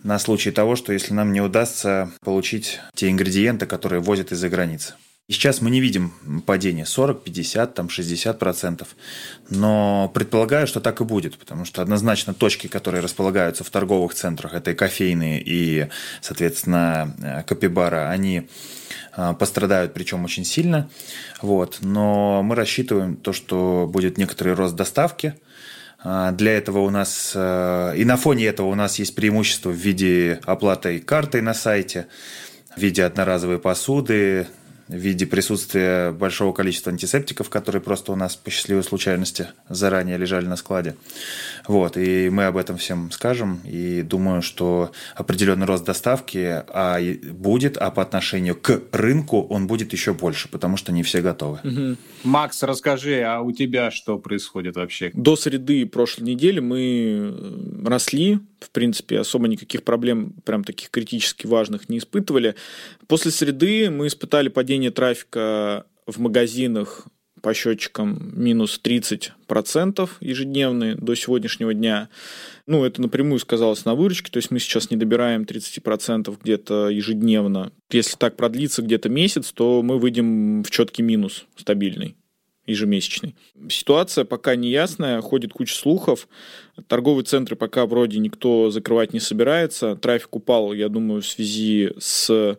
на 0.02 0.18
случай 0.18 0.50
того, 0.50 0.74
что 0.74 0.92
если 0.92 1.14
нам 1.14 1.32
не 1.32 1.40
удастся 1.40 2.10
получить 2.24 2.80
те 2.94 3.10
ингредиенты, 3.10 3.66
которые 3.66 4.00
возят 4.00 4.32
из-за 4.32 4.48
границы. 4.48 4.94
И 5.30 5.32
сейчас 5.32 5.60
мы 5.60 5.70
не 5.70 5.80
видим 5.80 6.12
падения 6.44 6.84
40, 6.84 7.22
50, 7.22 7.74
там 7.74 7.88
60 7.88 8.36
процентов. 8.36 8.96
Но 9.48 10.10
предполагаю, 10.12 10.66
что 10.66 10.80
так 10.80 11.00
и 11.00 11.04
будет, 11.04 11.38
потому 11.38 11.64
что 11.64 11.82
однозначно 11.82 12.34
точки, 12.34 12.66
которые 12.66 13.00
располагаются 13.00 13.62
в 13.62 13.70
торговых 13.70 14.12
центрах, 14.12 14.54
это 14.54 14.72
и 14.72 14.74
кофейные, 14.74 15.40
и, 15.40 15.86
соответственно, 16.20 17.14
э, 17.22 17.42
капибара, 17.44 18.10
они 18.10 18.48
э, 19.16 19.34
пострадают, 19.38 19.94
причем 19.94 20.24
очень 20.24 20.44
сильно. 20.44 20.90
Вот. 21.40 21.78
Но 21.80 22.42
мы 22.42 22.56
рассчитываем 22.56 23.14
то, 23.14 23.32
что 23.32 23.88
будет 23.88 24.18
некоторый 24.18 24.54
рост 24.54 24.74
доставки, 24.74 25.34
э, 26.02 26.32
для 26.32 26.58
этого 26.58 26.80
у 26.80 26.90
нас, 26.90 27.36
и 27.36 28.04
на 28.04 28.16
фоне 28.16 28.46
этого 28.46 28.66
у 28.66 28.74
нас 28.74 28.98
есть 28.98 29.14
преимущество 29.14 29.70
в 29.70 29.76
виде 29.76 30.40
оплаты 30.44 30.98
картой 30.98 31.40
на 31.40 31.54
сайте, 31.54 32.08
в 32.76 32.80
виде 32.80 33.04
одноразовой 33.04 33.60
посуды, 33.60 34.48
в 34.90 34.96
виде 34.96 35.24
присутствия 35.26 36.10
большого 36.10 36.52
количества 36.52 36.90
антисептиков, 36.90 37.48
которые 37.48 37.80
просто 37.80 38.12
у 38.12 38.16
нас 38.16 38.34
по 38.34 38.50
счастливой 38.50 38.82
случайности 38.82 39.48
заранее 39.68 40.18
лежали 40.18 40.46
на 40.46 40.56
складе. 40.56 40.96
Вот, 41.68 41.96
и 41.96 42.28
мы 42.30 42.46
об 42.46 42.56
этом 42.56 42.76
всем 42.76 43.10
скажем, 43.12 43.60
и 43.64 44.02
думаю, 44.02 44.42
что 44.42 44.90
определенный 45.14 45.66
рост 45.66 45.84
доставки 45.84 46.64
а 46.68 46.98
будет, 47.30 47.76
а 47.76 47.90
по 47.90 48.02
отношению 48.02 48.56
к 48.56 48.82
рынку 48.92 49.42
он 49.42 49.66
будет 49.66 49.92
еще 49.92 50.12
больше, 50.12 50.48
потому 50.48 50.76
что 50.76 50.92
не 50.92 51.02
все 51.02 51.20
готовы. 51.20 51.60
Угу. 51.62 51.96
Макс, 52.24 52.62
расскажи, 52.62 53.22
а 53.22 53.40
у 53.40 53.52
тебя 53.52 53.90
что 53.90 54.18
происходит 54.18 54.76
вообще? 54.76 55.10
До 55.14 55.36
среды 55.36 55.86
прошлой 55.86 56.24
недели 56.24 56.60
мы 56.60 56.80
э, 56.80 57.86
росли, 57.86 58.40
в 58.60 58.70
принципе, 58.70 59.20
особо 59.20 59.48
никаких 59.48 59.84
проблем, 59.84 60.34
прям 60.44 60.64
таких 60.64 60.90
критически 60.90 61.46
важных 61.46 61.88
не 61.88 61.98
испытывали. 61.98 62.54
После 63.06 63.30
среды 63.30 63.90
мы 63.90 64.06
испытали 64.06 64.48
падение 64.48 64.79
трафика 64.88 65.84
в 66.06 66.18
магазинах 66.18 67.06
по 67.42 67.54
счетчикам 67.54 68.32
минус 68.34 68.80
30% 68.82 70.08
ежедневные 70.20 70.94
до 70.94 71.14
сегодняшнего 71.14 71.74
дня. 71.74 72.08
Ну, 72.66 72.84
это 72.84 73.00
напрямую 73.00 73.38
сказалось 73.38 73.84
на 73.84 73.94
выручке, 73.94 74.30
то 74.30 74.36
есть 74.38 74.50
мы 74.50 74.58
сейчас 74.58 74.90
не 74.90 74.96
добираем 74.96 75.42
30% 75.42 76.34
где-то 76.42 76.88
ежедневно. 76.88 77.72
Если 77.90 78.16
так 78.16 78.36
продлится 78.36 78.82
где-то 78.82 79.08
месяц, 79.08 79.52
то 79.52 79.82
мы 79.82 79.98
выйдем 79.98 80.62
в 80.62 80.70
четкий 80.70 81.02
минус 81.02 81.46
стабильный 81.56 82.16
ежемесячный. 82.66 83.34
Ситуация 83.68 84.24
пока 84.24 84.54
не 84.54 84.70
ясная, 84.70 85.20
ходит 85.20 85.52
куча 85.52 85.74
слухов. 85.74 86.28
Торговые 86.86 87.24
центры 87.24 87.56
пока 87.56 87.84
вроде 87.86 88.18
никто 88.18 88.70
закрывать 88.70 89.12
не 89.12 89.18
собирается. 89.18 89.96
Трафик 89.96 90.36
упал, 90.36 90.72
я 90.72 90.88
думаю, 90.88 91.22
в 91.22 91.26
связи 91.26 91.90
с 91.98 92.56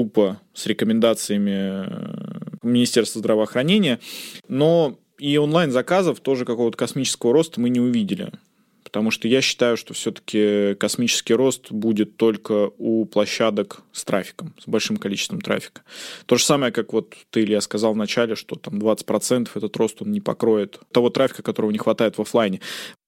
тупо 0.00 0.40
с 0.54 0.66
рекомендациями 0.66 1.50
э, 1.52 2.56
Министерства 2.62 3.18
здравоохранения. 3.18 4.00
Но 4.48 4.98
и 5.18 5.36
онлайн-заказов 5.36 6.20
тоже 6.20 6.46
какого-то 6.46 6.78
космического 6.78 7.34
роста 7.34 7.60
мы 7.60 7.68
не 7.68 7.80
увидели. 7.80 8.32
Потому 8.82 9.10
что 9.10 9.28
я 9.28 9.42
считаю, 9.42 9.76
что 9.76 9.92
все-таки 9.92 10.74
космический 10.80 11.34
рост 11.34 11.70
будет 11.70 12.16
только 12.16 12.70
у 12.78 13.04
площадок 13.04 13.82
с 13.92 14.06
трафиком, 14.06 14.54
с 14.58 14.66
большим 14.66 14.96
количеством 14.96 15.42
трафика. 15.42 15.82
То 16.24 16.36
же 16.36 16.44
самое, 16.44 16.72
как 16.72 16.94
вот 16.94 17.14
ты, 17.28 17.42
Илья, 17.42 17.60
сказал 17.60 17.92
в 17.92 17.96
начале, 17.98 18.36
что 18.36 18.56
там 18.56 18.78
20% 18.78 19.50
этот 19.54 19.76
рост 19.76 20.00
он 20.00 20.12
не 20.12 20.22
покроет 20.22 20.80
того 20.92 21.10
трафика, 21.10 21.42
которого 21.42 21.70
не 21.70 21.78
хватает 21.78 22.16
в 22.16 22.22
офлайне. 22.22 22.60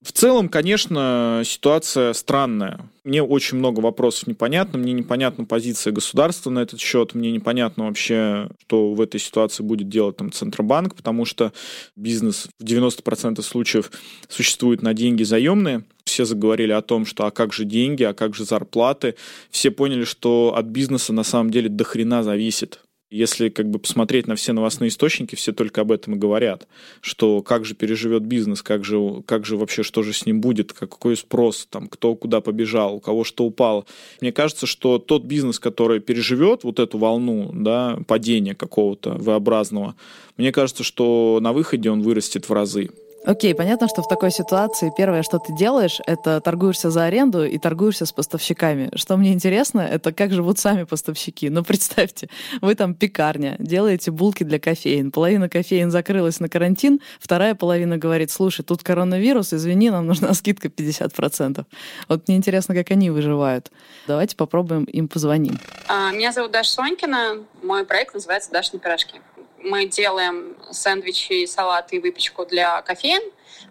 В 0.02 0.10
целом, 0.10 0.48
конечно, 0.48 1.42
ситуация 1.44 2.12
странная. 2.12 2.80
Мне 3.04 3.22
очень 3.22 3.58
много 3.58 3.78
вопросов 3.78 4.26
непонятно. 4.26 4.78
Мне 4.78 4.92
непонятна 4.92 5.44
позиция 5.44 5.92
государства 5.92 6.50
на 6.50 6.58
этот 6.58 6.80
счет. 6.80 7.14
Мне 7.14 7.30
непонятно 7.30 7.86
вообще, 7.86 8.48
что 8.66 8.94
в 8.94 9.00
этой 9.00 9.20
ситуации 9.20 9.62
будет 9.62 9.88
делать 9.88 10.16
там 10.16 10.32
Центробанк, 10.32 10.96
потому 10.96 11.24
что 11.24 11.52
бизнес 11.94 12.48
в 12.58 12.64
90% 12.64 13.40
случаев 13.42 13.92
существует 14.28 14.82
на 14.82 14.92
деньги 14.92 15.22
заемные. 15.22 15.84
Все 16.04 16.24
заговорили 16.24 16.72
о 16.72 16.82
том, 16.82 17.06
что 17.06 17.26
а 17.26 17.30
как 17.30 17.52
же 17.52 17.64
деньги, 17.64 18.02
а 18.02 18.12
как 18.12 18.34
же 18.34 18.44
зарплаты. 18.44 19.14
Все 19.50 19.70
поняли, 19.70 20.02
что 20.02 20.54
от 20.56 20.66
бизнеса 20.66 21.12
на 21.12 21.22
самом 21.22 21.50
деле 21.50 21.68
до 21.68 21.84
хрена 21.84 22.24
зависит 22.24 22.80
если 23.12 23.50
как 23.50 23.68
бы 23.68 23.78
посмотреть 23.78 24.26
на 24.26 24.36
все 24.36 24.52
новостные 24.54 24.88
источники, 24.88 25.34
все 25.34 25.52
только 25.52 25.82
об 25.82 25.92
этом 25.92 26.14
и 26.14 26.18
говорят, 26.18 26.66
что 27.02 27.42
как 27.42 27.64
же 27.66 27.74
переживет 27.74 28.22
бизнес, 28.22 28.62
как 28.62 28.84
же, 28.84 29.22
как 29.26 29.44
же 29.44 29.56
вообще, 29.58 29.82
что 29.82 30.02
же 30.02 30.14
с 30.14 30.24
ним 30.24 30.40
будет, 30.40 30.72
какой 30.72 31.16
спрос, 31.16 31.68
там, 31.70 31.88
кто 31.88 32.14
куда 32.14 32.40
побежал, 32.40 32.96
у 32.96 33.00
кого 33.00 33.22
что 33.22 33.44
упало. 33.44 33.84
Мне 34.22 34.32
кажется, 34.32 34.66
что 34.66 34.98
тот 34.98 35.24
бизнес, 35.24 35.58
который 35.58 36.00
переживет 36.00 36.64
вот 36.64 36.78
эту 36.78 36.96
волну 36.96 37.50
да, 37.52 37.98
падения 38.06 38.54
какого-то 38.54 39.10
V-образного, 39.10 39.94
мне 40.38 40.50
кажется, 40.50 40.82
что 40.82 41.38
на 41.42 41.52
выходе 41.52 41.90
он 41.90 42.00
вырастет 42.00 42.48
в 42.48 42.52
разы. 42.52 42.90
Окей, 43.24 43.54
понятно, 43.54 43.86
что 43.86 44.02
в 44.02 44.08
такой 44.08 44.32
ситуации 44.32 44.92
первое, 44.96 45.22
что 45.22 45.38
ты 45.38 45.52
делаешь, 45.54 46.00
это 46.06 46.40
торгуешься 46.40 46.90
за 46.90 47.04
аренду 47.04 47.44
и 47.44 47.56
торгуешься 47.56 48.04
с 48.04 48.12
поставщиками. 48.12 48.90
Что 48.96 49.16
мне 49.16 49.32
интересно, 49.32 49.80
это 49.80 50.12
как 50.12 50.32
живут 50.32 50.58
сами 50.58 50.82
поставщики. 50.82 51.48
Ну, 51.48 51.62
представьте, 51.64 52.28
вы 52.60 52.74
там 52.74 52.94
пекарня, 52.94 53.54
делаете 53.60 54.10
булки 54.10 54.42
для 54.42 54.58
кофеин. 54.58 55.12
Половина 55.12 55.48
кофеин 55.48 55.92
закрылась 55.92 56.40
на 56.40 56.48
карантин, 56.48 57.00
вторая 57.20 57.54
половина 57.54 57.96
говорит, 57.96 58.32
слушай, 58.32 58.64
тут 58.64 58.82
коронавирус, 58.82 59.52
извини, 59.52 59.90
нам 59.90 60.06
нужна 60.06 60.34
скидка 60.34 60.66
50%. 60.66 61.64
Вот 62.08 62.26
мне 62.26 62.36
интересно, 62.36 62.74
как 62.74 62.90
они 62.90 63.10
выживают. 63.10 63.70
Давайте 64.08 64.34
попробуем 64.34 64.82
им 64.84 65.06
позвоним. 65.06 65.60
А, 65.86 66.10
меня 66.10 66.32
зовут 66.32 66.50
Даша 66.50 66.70
Сонькина, 66.70 67.36
мой 67.62 67.84
проект 67.84 68.14
называется 68.14 68.50
«Дашни 68.50 68.78
пирожки» 68.78 69.20
мы 69.62 69.86
делаем 69.86 70.56
сэндвичи, 70.70 71.46
салаты 71.46 71.96
и 71.96 71.98
выпечку 71.98 72.46
для 72.46 72.82
кофеин, 72.82 73.22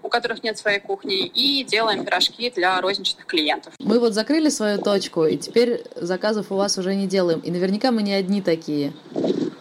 у 0.04 0.10
которых 0.10 0.44
нет 0.44 0.58
своей 0.58 0.80
кухни, 0.80 1.26
и 1.26 1.64
делаем 1.64 2.06
пирожки 2.06 2.50
для 2.50 2.80
розничных 2.82 3.26
клиентов. 3.26 3.74
Мы 3.80 4.00
вот 4.00 4.14
закрыли 4.14 4.50
свою 4.50 4.80
точку, 4.80 5.26
и 5.26 5.38
теперь 5.38 5.84
заказов 5.96 6.52
у 6.52 6.56
вас 6.56 6.78
уже 6.78 6.96
не 6.96 7.08
делаем. 7.08 7.40
И 7.40 7.52
наверняка 7.52 7.92
мы 7.92 8.02
не 8.02 8.14
одни 8.14 8.42
такие. 8.42 8.94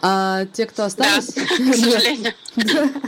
А 0.01 0.45
те, 0.53 0.65
кто 0.65 0.85
остались... 0.85 1.33
Да, 1.33 1.41
к 1.71 1.75
сожалению. 1.75 2.33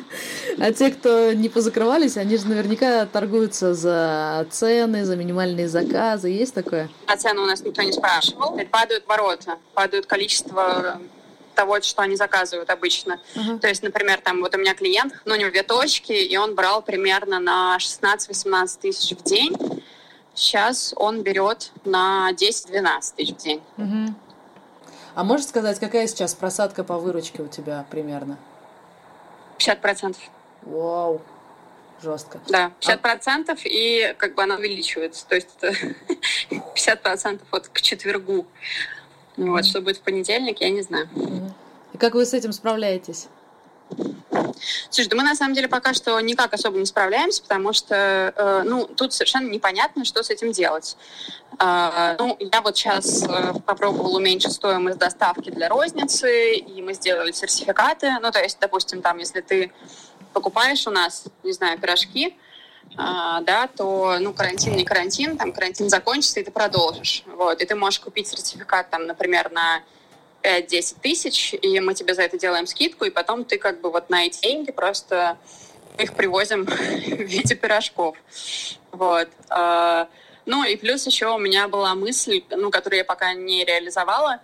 А 0.59 0.71
те, 0.71 0.91
кто 0.91 1.33
не 1.33 1.49
позакрывались, 1.49 2.15
они 2.15 2.37
же 2.37 2.47
наверняка 2.47 3.07
торгуются 3.07 3.73
за 3.73 4.45
цены, 4.51 5.03
за 5.03 5.15
минимальные 5.15 5.67
заказы. 5.67 6.29
Есть 6.29 6.53
такое? 6.53 6.89
А 7.07 7.17
цены 7.17 7.41
у 7.41 7.45
нас 7.45 7.63
никто 7.63 7.81
не 7.81 7.91
спрашивал. 7.91 8.55
Падают 8.69 9.07
ворота, 9.07 9.57
падают 9.73 10.05
количество 10.05 11.01
того, 11.53 11.81
что 11.81 12.01
они 12.01 12.15
заказывают 12.15 12.69
обычно. 12.69 13.19
Uh-huh. 13.35 13.59
То 13.59 13.67
есть, 13.67 13.83
например, 13.83 14.21
там 14.21 14.41
вот 14.41 14.55
у 14.55 14.57
меня 14.57 14.73
клиент, 14.73 15.13
ну, 15.25 15.35
у 15.35 15.37
него 15.37 15.49
две 15.49 15.63
точки, 15.63 16.11
и 16.11 16.37
он 16.37 16.55
брал 16.55 16.81
примерно 16.81 17.39
на 17.39 17.77
16-18 17.77 18.79
тысяч 18.81 19.17
в 19.17 19.23
день. 19.23 19.55
Сейчас 20.33 20.93
он 20.95 21.21
берет 21.21 21.71
на 21.85 22.31
10-12 22.31 23.15
тысяч 23.15 23.33
в 23.33 23.37
день. 23.37 23.61
Uh-huh. 23.77 24.13
А 25.15 25.23
можешь 25.23 25.47
сказать, 25.47 25.79
какая 25.79 26.07
сейчас 26.07 26.33
просадка 26.33 26.83
по 26.83 26.97
выручке 26.97 27.43
у 27.43 27.47
тебя 27.47 27.85
примерно? 27.89 28.37
50%. 29.59 30.15
Вау, 30.63 31.21
жестко. 32.01 32.39
Да, 32.47 32.71
50% 32.81 33.49
а... 33.49 33.55
и 33.65 34.13
как 34.17 34.35
бы 34.35 34.43
она 34.43 34.55
увеличивается. 34.55 35.25
То 35.27 35.35
есть 35.35 35.49
это 35.59 35.73
50% 36.49 37.41
вот 37.51 37.67
к 37.67 37.81
четвергу. 37.81 38.47
Mm-hmm. 39.37 39.49
Вот, 39.49 39.65
что 39.65 39.81
будет 39.81 39.97
в 39.97 40.01
понедельник, 40.01 40.61
я 40.61 40.69
не 40.69 40.81
знаю. 40.81 41.09
Mm-hmm. 41.15 41.51
И 41.93 41.97
как 41.97 42.13
вы 42.13 42.25
с 42.25 42.33
этим 42.33 42.51
справляетесь? 42.51 43.27
Слушай, 44.89 45.09
да 45.09 45.17
мы 45.17 45.23
на 45.23 45.35
самом 45.35 45.53
деле 45.53 45.67
пока 45.67 45.93
что 45.93 46.19
никак 46.19 46.53
особо 46.53 46.77
не 46.77 46.85
справляемся, 46.85 47.41
потому 47.41 47.73
что, 47.73 48.33
э, 48.35 48.63
ну, 48.63 48.85
тут 48.85 49.13
совершенно 49.13 49.49
непонятно, 49.49 50.05
что 50.05 50.23
с 50.23 50.29
этим 50.29 50.51
делать. 50.51 50.97
Э, 51.59 52.15
ну, 52.17 52.37
я 52.39 52.61
вот 52.61 52.77
сейчас 52.77 53.23
э, 53.23 53.53
попробовала 53.65 54.17
уменьшить 54.17 54.53
стоимость 54.53 54.97
доставки 54.97 55.49
для 55.49 55.69
розницы, 55.69 56.53
и 56.55 56.81
мы 56.81 56.93
сделали 56.93 57.31
сертификаты. 57.31 58.11
Ну, 58.21 58.31
то 58.31 58.39
есть, 58.41 58.57
допустим, 58.59 59.01
там, 59.01 59.17
если 59.17 59.41
ты 59.41 59.71
покупаешь 60.33 60.87
у 60.87 60.91
нас, 60.91 61.25
не 61.43 61.51
знаю, 61.51 61.79
пирожки, 61.79 62.35
да, 62.95 63.69
то, 63.75 64.17
ну, 64.19 64.33
карантин 64.33 64.75
не 64.75 64.85
карантин, 64.85 65.37
там 65.37 65.51
карантин 65.51 65.89
закончится, 65.89 66.39
и 66.39 66.43
ты 66.43 66.51
продолжишь. 66.51 67.23
Вот, 67.25 67.61
и 67.61 67.65
ты 67.65 67.75
можешь 67.75 67.99
купить 67.99 68.27
сертификат, 68.27 68.89
там, 68.89 69.07
например, 69.07 69.51
на 69.51 69.81
5-10 70.43 70.97
тысяч, 71.01 71.53
и 71.53 71.79
мы 71.79 71.93
тебе 71.93 72.13
за 72.13 72.23
это 72.23 72.37
делаем 72.37 72.67
скидку, 72.67 73.05
и 73.05 73.09
потом 73.09 73.45
ты 73.45 73.57
как 73.57 73.81
бы 73.81 73.89
вот 73.89 74.09
на 74.09 74.25
эти 74.25 74.41
деньги 74.41 74.71
просто 74.71 75.37
их 75.97 76.13
привозим 76.13 76.65
в 76.65 76.69
виде 76.69 77.55
пирожков. 77.55 78.17
Вот. 78.91 79.29
А, 79.49 80.07
ну 80.45 80.63
и 80.63 80.75
плюс 80.75 81.05
еще 81.07 81.27
у 81.27 81.37
меня 81.37 81.67
была 81.67 81.95
мысль, 81.95 82.43
ну, 82.49 82.69
которую 82.69 82.99
я 82.99 83.05
пока 83.05 83.33
не 83.33 83.63
реализовала, 83.63 84.39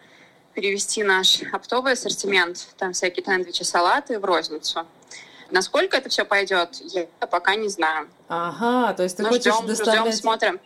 перевести 0.54 1.04
наш 1.04 1.42
оптовый 1.52 1.94
ассортимент, 1.94 2.68
там 2.78 2.94
всякие 2.94 3.24
сэндвичи, 3.24 3.64
салаты 3.64 4.20
в 4.20 4.26
розницу. 4.26 4.86
Насколько 5.52 5.98
это 5.98 6.10
все 6.10 6.26
пойдет, 6.26 6.70
я 6.82 7.06
пока 7.28 7.56
не 7.56 7.70
знаю. 7.70 8.08
Ага, 8.28 8.94
то 8.94 9.04
есть 9.04 9.18
ты 9.18 9.24
Но 9.24 9.30
хочешь 9.30 9.54
ждем, 9.54 9.68
доставлять... 9.68 10.02
Ждем, 10.02 10.14
смотрим. 10.14 10.60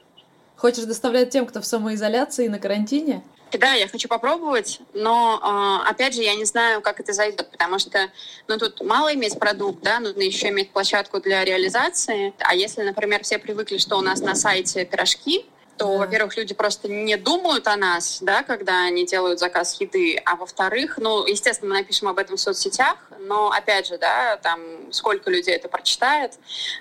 Хочешь 0.57 0.85
доставлять 0.85 1.29
тем, 1.29 1.45
кто 1.45 1.61
в 1.61 1.65
самоизоляции 1.65 2.47
на 2.47 2.59
карантине? 2.59 3.23
Да, 3.59 3.73
я 3.73 3.87
хочу 3.87 4.07
попробовать, 4.07 4.79
но 4.93 5.39
а, 5.41 5.87
опять 5.87 6.15
же 6.15 6.23
я 6.23 6.35
не 6.35 6.45
знаю, 6.45 6.81
как 6.81 6.99
это 6.99 7.13
зайдет, 7.13 7.51
потому 7.51 7.77
что 7.77 8.09
ну, 8.47 8.57
тут 8.57 8.81
мало 8.81 9.13
иметь 9.13 9.37
продукт, 9.37 9.83
да, 9.83 9.99
нужно 9.99 10.21
еще 10.21 10.49
иметь 10.49 10.71
площадку 10.71 11.19
для 11.19 11.45
реализации. 11.45 12.33
А 12.39 12.55
если, 12.55 12.81
например, 12.81 13.23
все 13.23 13.37
привыкли, 13.37 13.77
что 13.77 13.97
у 13.97 14.01
нас 14.01 14.21
на 14.21 14.33
сайте 14.33 14.85
пирожки, 14.85 15.45
то, 15.77 15.87
да. 15.87 16.05
во-первых, 16.05 16.37
люди 16.37 16.53
просто 16.53 16.87
не 16.87 17.17
думают 17.17 17.67
о 17.67 17.75
нас, 17.75 18.19
да, 18.21 18.43
когда 18.43 18.83
они 18.83 19.05
делают 19.05 19.39
заказ 19.39 19.79
еды, 19.79 20.21
а 20.25 20.35
во-вторых, 20.35 20.97
ну, 20.97 21.25
естественно, 21.25 21.73
мы 21.73 21.79
напишем 21.79 22.07
об 22.07 22.19
этом 22.19 22.37
в 22.37 22.39
соцсетях, 22.39 22.97
но, 23.19 23.49
опять 23.49 23.87
же, 23.87 23.97
да, 23.97 24.37
там, 24.37 24.91
сколько 24.91 25.29
людей 25.29 25.55
это 25.55 25.69
прочитает. 25.69 26.33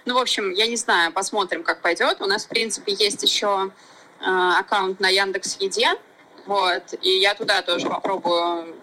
Ну, 0.04 0.14
в 0.14 0.18
общем, 0.18 0.52
я 0.52 0.66
не 0.66 0.76
знаю, 0.76 1.12
посмотрим, 1.12 1.62
как 1.62 1.80
пойдет. 1.80 2.20
У 2.20 2.26
нас, 2.26 2.44
в 2.44 2.48
принципе, 2.48 2.92
есть 2.92 3.22
еще 3.22 3.70
э, 4.20 4.24
аккаунт 4.24 5.00
на 5.00 5.08
Яндекс 5.08 5.56
Еде, 5.60 5.94
вот, 6.46 6.94
и 7.00 7.18
я 7.18 7.34
туда 7.34 7.62
тоже 7.62 7.88
попробую 7.88 8.74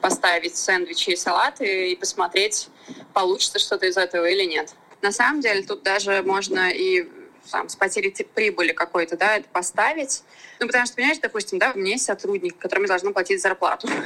поставить 0.00 0.56
сэндвичи 0.56 1.10
и 1.10 1.16
салаты 1.16 1.90
и 1.90 1.96
посмотреть, 1.96 2.68
получится 3.12 3.58
что-то 3.58 3.86
из 3.86 3.96
этого 3.96 4.26
или 4.26 4.44
нет. 4.44 4.72
На 5.02 5.12
самом 5.12 5.40
деле 5.40 5.62
тут 5.62 5.82
даже 5.82 6.22
можно 6.22 6.70
и 6.70 7.08
там, 7.50 7.68
с 7.68 7.76
потерей 7.76 8.14
прибыли 8.34 8.72
какой-то, 8.72 9.16
да, 9.16 9.36
это 9.36 9.48
поставить. 9.48 10.22
Ну, 10.60 10.66
потому 10.66 10.86
что, 10.86 10.96
понимаешь, 10.96 11.18
допустим, 11.18 11.58
да, 11.58 11.72
у 11.74 11.78
меня 11.78 11.92
есть 11.92 12.04
сотрудник, 12.04 12.58
которому 12.58 12.86
должны 12.86 13.12
платить 13.12 13.42
зарплату. 13.42 13.88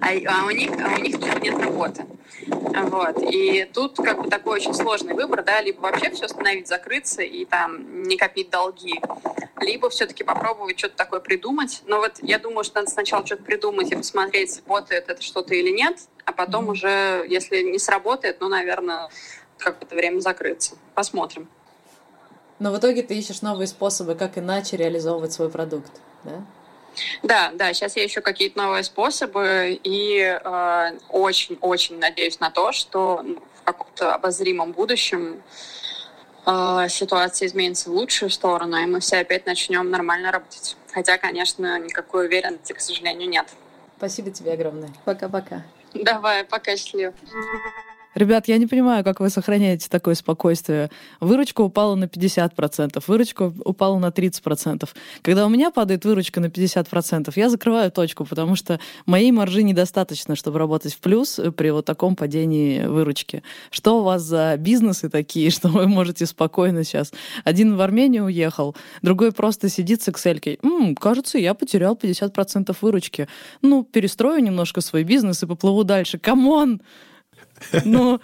А, 0.00 0.08
а, 0.08 0.46
у 0.46 0.50
них, 0.50 0.70
а 0.72 0.94
у 0.96 1.00
них 1.00 1.18
нет 1.18 1.58
работы. 1.58 2.04
Вот. 2.46 3.16
И 3.22 3.68
тут 3.72 3.96
как 3.96 4.22
бы 4.22 4.28
такой 4.28 4.56
очень 4.56 4.74
сложный 4.74 5.14
выбор, 5.14 5.42
да, 5.44 5.60
либо 5.60 5.80
вообще 5.80 6.10
все 6.10 6.24
остановить, 6.24 6.66
закрыться 6.66 7.22
и 7.22 7.44
там 7.44 8.02
не 8.02 8.16
копить 8.16 8.50
долги, 8.50 9.00
либо 9.60 9.90
все-таки 9.90 10.24
попробовать 10.24 10.78
что-то 10.78 10.96
такое 10.96 11.20
придумать. 11.20 11.82
Но 11.86 11.98
вот 11.98 12.14
я 12.20 12.38
думаю, 12.38 12.64
что 12.64 12.80
надо 12.80 12.90
сначала 12.90 13.24
что-то 13.24 13.44
придумать 13.44 13.92
и 13.92 13.96
посмотреть, 13.96 14.60
работает 14.66 15.08
это 15.08 15.22
что-то 15.22 15.54
или 15.54 15.70
нет, 15.70 15.98
а 16.24 16.32
потом 16.32 16.66
mm-hmm. 16.66 16.72
уже, 16.72 17.26
если 17.28 17.62
не 17.62 17.78
сработает, 17.78 18.40
ну, 18.40 18.48
наверное, 18.48 19.08
какое-то 19.58 19.94
время 19.94 20.20
закрыться. 20.20 20.76
Посмотрим. 20.94 21.48
Но 22.62 22.70
в 22.70 22.78
итоге 22.78 23.02
ты 23.02 23.18
ищешь 23.18 23.42
новые 23.42 23.66
способы, 23.66 24.14
как 24.14 24.38
иначе 24.38 24.76
реализовывать 24.76 25.32
свой 25.32 25.50
продукт, 25.50 25.90
да? 26.22 26.44
Да, 27.24 27.50
да, 27.54 27.72
сейчас 27.72 27.96
я 27.96 28.06
ищу 28.06 28.22
какие-то 28.22 28.56
новые 28.56 28.84
способы 28.84 29.80
и 29.82 30.40
очень-очень 31.08 31.96
э, 31.96 31.98
надеюсь 31.98 32.38
на 32.38 32.50
то, 32.52 32.70
что 32.70 33.24
в 33.60 33.64
каком-то 33.64 34.14
обозримом 34.14 34.70
будущем 34.70 35.42
э, 36.46 36.86
ситуация 36.88 37.48
изменится 37.48 37.90
в 37.90 37.94
лучшую 37.94 38.30
сторону, 38.30 38.76
и 38.76 38.86
мы 38.86 39.00
все 39.00 39.16
опять 39.16 39.44
начнем 39.44 39.90
нормально 39.90 40.30
работать. 40.30 40.76
Хотя, 40.92 41.18
конечно, 41.18 41.80
никакой 41.80 42.26
уверенности, 42.26 42.74
к 42.74 42.80
сожалению, 42.80 43.28
нет. 43.28 43.46
Спасибо 43.96 44.30
тебе 44.30 44.52
огромное. 44.52 44.90
Пока-пока. 45.04 45.64
Давай, 45.94 46.44
пока, 46.44 46.76
счастливо. 46.76 47.12
Ребят, 48.14 48.46
я 48.46 48.58
не 48.58 48.66
понимаю, 48.66 49.04
как 49.04 49.20
вы 49.20 49.30
сохраняете 49.30 49.88
такое 49.88 50.14
спокойствие. 50.14 50.90
Выручка 51.20 51.62
упала 51.62 51.94
на 51.94 52.04
50%, 52.04 53.02
выручка 53.06 53.52
упала 53.64 53.98
на 53.98 54.06
30%. 54.06 54.88
Когда 55.22 55.46
у 55.46 55.48
меня 55.48 55.70
падает 55.70 56.04
выручка 56.04 56.40
на 56.40 56.46
50%, 56.46 57.32
я 57.36 57.48
закрываю 57.48 57.90
точку, 57.90 58.26
потому 58.26 58.54
что 58.54 58.78
моей 59.06 59.32
маржи 59.32 59.62
недостаточно, 59.62 60.36
чтобы 60.36 60.58
работать 60.58 60.92
в 60.92 60.98
плюс 60.98 61.40
при 61.56 61.70
вот 61.70 61.86
таком 61.86 62.14
падении 62.14 62.84
выручки. 62.84 63.42
Что 63.70 64.00
у 64.00 64.02
вас 64.02 64.22
за 64.22 64.56
бизнесы 64.58 65.08
такие, 65.08 65.50
что 65.52 65.68
вы 65.68 65.86
можете 65.86 66.26
спокойно 66.26 66.84
сейчас? 66.84 67.12
Один 67.44 67.76
в 67.76 67.80
Армению 67.80 68.24
уехал, 68.24 68.76
другой 69.00 69.32
просто 69.32 69.70
сидит 69.70 70.02
с 70.02 70.08
Excel. 70.08 70.58
М, 70.62 70.94
кажется, 70.96 71.38
я 71.38 71.54
потерял 71.54 71.94
50% 71.94 72.76
выручки. 72.82 73.26
Ну, 73.62 73.84
перестрою 73.84 74.42
немножко 74.42 74.82
свой 74.82 75.04
бизнес 75.04 75.42
и 75.42 75.46
поплыву 75.46 75.84
дальше. 75.84 76.18
Come 76.18 76.55
on! 76.55 76.82
Ну, 77.84 78.20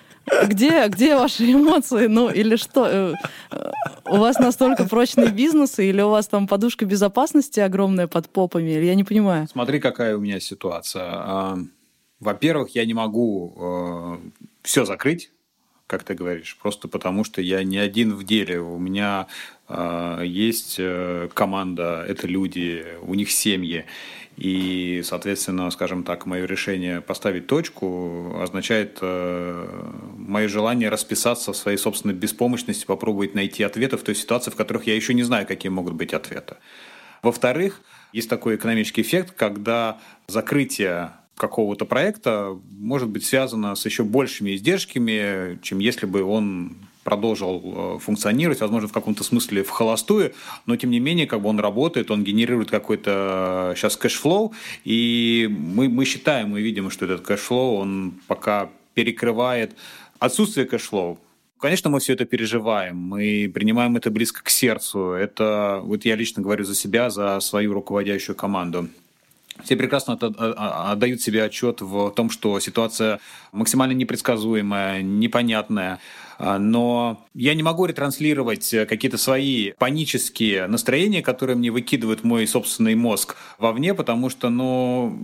где, 0.49 0.89
где 0.89 1.17
ваши 1.17 1.53
эмоции? 1.53 2.07
Ну, 2.07 2.31
или 2.31 2.57
что? 2.57 3.15
Э, 3.51 3.73
у 4.07 4.17
вас 4.17 4.39
настолько 4.39 4.85
прочные 4.85 5.31
бизнесы, 5.31 5.89
или 5.89 6.01
у 6.01 6.11
вас 6.11 6.29
там 6.29 6.47
подушка 6.47 6.85
безопасности 6.85 7.61
огромная 7.61 8.07
под 8.07 8.29
попами? 8.29 8.71
Я 8.71 8.95
не 8.95 9.05
понимаю. 9.05 9.49
Смотри, 9.51 9.81
какая 9.81 10.17
у 10.17 10.21
меня 10.21 10.41
ситуация. 10.41 11.05
А, 11.07 11.59
во-первых, 12.21 12.75
я 12.75 12.85
не 12.85 12.95
могу 12.95 13.55
э, 13.57 14.17
все 14.63 14.85
закрыть, 14.85 15.31
как 15.87 16.03
ты 16.03 16.15
говоришь, 16.15 16.59
просто 16.61 16.89
потому 16.89 17.25
что 17.25 17.41
я 17.41 17.65
не 17.65 17.79
один 17.79 18.15
в 18.15 18.25
деле. 18.25 18.61
У 18.61 18.79
меня 18.79 19.27
э, 19.69 20.23
есть 20.25 20.81
команда, 21.35 22.05
это 22.07 22.27
люди, 22.27 22.85
у 23.03 23.15
них 23.15 23.31
семьи. 23.31 23.87
И, 24.39 25.03
соответственно, 25.05 25.69
скажем 25.73 26.05
так, 26.05 26.25
мое 26.25 26.47
решение 26.47 27.01
поставить 27.01 27.49
точку 27.49 28.41
означает 28.41 28.99
э, 29.01 29.91
мое 30.17 30.47
желание 30.47 30.91
расписаться 30.91 31.53
в 31.53 31.57
своей 31.57 31.77
собственной 31.77 32.15
беспомощности, 32.15 32.87
попробовать 32.87 33.35
найти 33.35 33.65
ответы 33.65 33.97
в 33.97 34.05
той 34.05 34.15
ситуации, 34.15 34.53
в 34.53 34.55
которых 34.55 34.87
я 34.87 34.95
еще 34.95 35.13
не 35.13 35.25
знаю, 35.25 35.45
какие 35.45 35.71
могут 35.71 35.95
быть 35.95 36.15
ответы. 36.15 36.55
Во-вторых, 37.21 37.81
есть 38.13 38.31
такой 38.31 38.55
экономический 38.55 39.03
эффект, 39.03 39.35
когда 39.37 39.99
закрытие 40.29 41.15
какого-то 41.37 41.85
проекта 41.85 42.57
может 42.71 43.09
быть 43.09 43.27
связано 43.27 43.75
с 43.75 43.85
еще 43.87 44.05
большими 44.05 44.55
издержками, 44.55 45.59
чем 45.63 45.81
если 45.81 46.07
бы 46.07 46.23
он 46.23 46.77
продолжил 47.09 47.63
э, 47.65 47.99
функционировать, 48.01 48.61
возможно, 48.61 48.87
в 48.87 48.93
каком-то 48.93 49.25
смысле 49.25 49.63
в 49.63 49.71
холостую, 49.71 50.35
но 50.67 50.77
тем 50.77 50.91
не 50.91 51.01
менее, 51.01 51.27
как 51.27 51.41
бы 51.41 51.49
он 51.49 51.59
работает, 51.59 52.11
он 52.11 52.23
генерирует 52.23 52.71
какой-то 52.71 53.73
сейчас 53.75 53.97
э, 53.97 53.99
cash 53.99 54.23
flow, 54.23 54.53
и 54.85 55.49
мы, 55.51 55.89
мы 55.89 56.05
считаем, 56.05 56.51
мы 56.51 56.61
видим, 56.61 56.91
что 56.91 57.07
этот 57.07 57.23
cash 57.23 57.47
flow, 57.47 57.77
он 57.77 58.13
пока 58.27 58.69
перекрывает 58.93 59.73
отсутствие 60.19 60.67
cash 60.67 60.90
flow. 60.90 61.19
Конечно, 61.59 61.89
мы 61.89 61.99
все 61.99 62.13
это 62.13 62.27
переживаем, 62.27 62.97
мы 62.97 63.51
принимаем 63.55 63.97
это 63.97 64.11
близко 64.11 64.45
к 64.45 64.51
сердцу. 64.51 65.13
Это, 65.13 65.81
вот 65.83 66.05
я 66.05 66.15
лично 66.15 66.43
говорю 66.43 66.65
за 66.65 66.75
себя, 66.75 67.09
за 67.09 67.41
свою 67.41 67.73
руководящую 67.73 68.37
команду. 68.37 68.89
Все 69.65 69.77
прекрасно 69.77 70.15
отдают 70.93 71.21
себе 71.21 71.43
отчет 71.43 71.81
в 71.81 72.11
том, 72.11 72.31
что 72.31 72.61
ситуация 72.61 73.19
максимально 73.53 73.95
непредсказуемая, 73.95 75.03
непонятная. 75.03 75.99
А, 76.39 76.59
но 76.59 77.27
я 77.35 77.55
не 77.55 77.65
могу 77.65 77.87
ретранслировать 77.87 78.73
э, 78.73 78.87
какие-то 78.87 79.19
свои 79.19 79.73
панические 79.73 80.69
настроения, 80.69 81.21
которые 81.21 81.57
мне 81.57 81.71
выкидывает 81.71 82.23
мой 82.23 82.47
собственный 82.47 82.95
мозг 82.95 83.37
вовне, 83.59 83.93
потому 83.93 84.31
что 84.31 84.49
ну, 84.49 85.19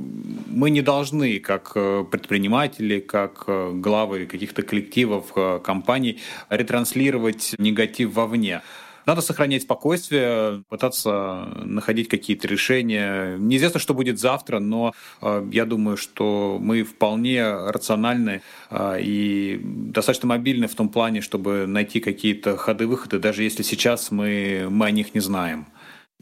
мы 0.48 0.70
не 0.70 0.83
должны, 0.83 1.38
как 1.38 1.72
э, 1.77 2.05
предприниматели, 2.11 2.98
как 2.98 3.44
э, 3.46 3.70
главы 3.74 4.27
каких-то 4.27 4.62
коллективов, 4.62 5.33
компаний, 5.62 6.18
ретранслировать 6.48 7.55
негатив 7.59 8.14
вовне. 8.14 8.62
Надо 9.06 9.20
сохранять 9.20 9.62
спокойствие, 9.62 10.64
пытаться 10.68 11.48
находить 11.64 12.08
какие-то 12.08 12.48
решения. 12.48 13.36
Неизвестно, 13.36 13.80
что 13.80 13.94
будет 13.94 14.18
завтра, 14.18 14.60
но 14.60 14.94
э, 15.20 15.48
я 15.52 15.66
думаю, 15.66 15.96
что 15.96 16.58
мы 16.60 16.82
вполне 16.82 17.44
рациональны 17.44 18.42
э, 18.70 18.96
и 19.00 19.60
достаточно 19.62 20.28
мобильны 20.28 20.66
в 20.68 20.74
том 20.74 20.88
плане, 20.88 21.20
чтобы 21.20 21.66
найти 21.66 22.00
какие-то 22.00 22.56
ходы-выходы, 22.56 23.18
даже 23.18 23.42
если 23.42 23.62
сейчас 23.62 24.10
мы, 24.10 24.68
мы 24.70 24.86
о 24.86 24.90
них 24.90 25.14
не 25.14 25.20
знаем. 25.20 25.66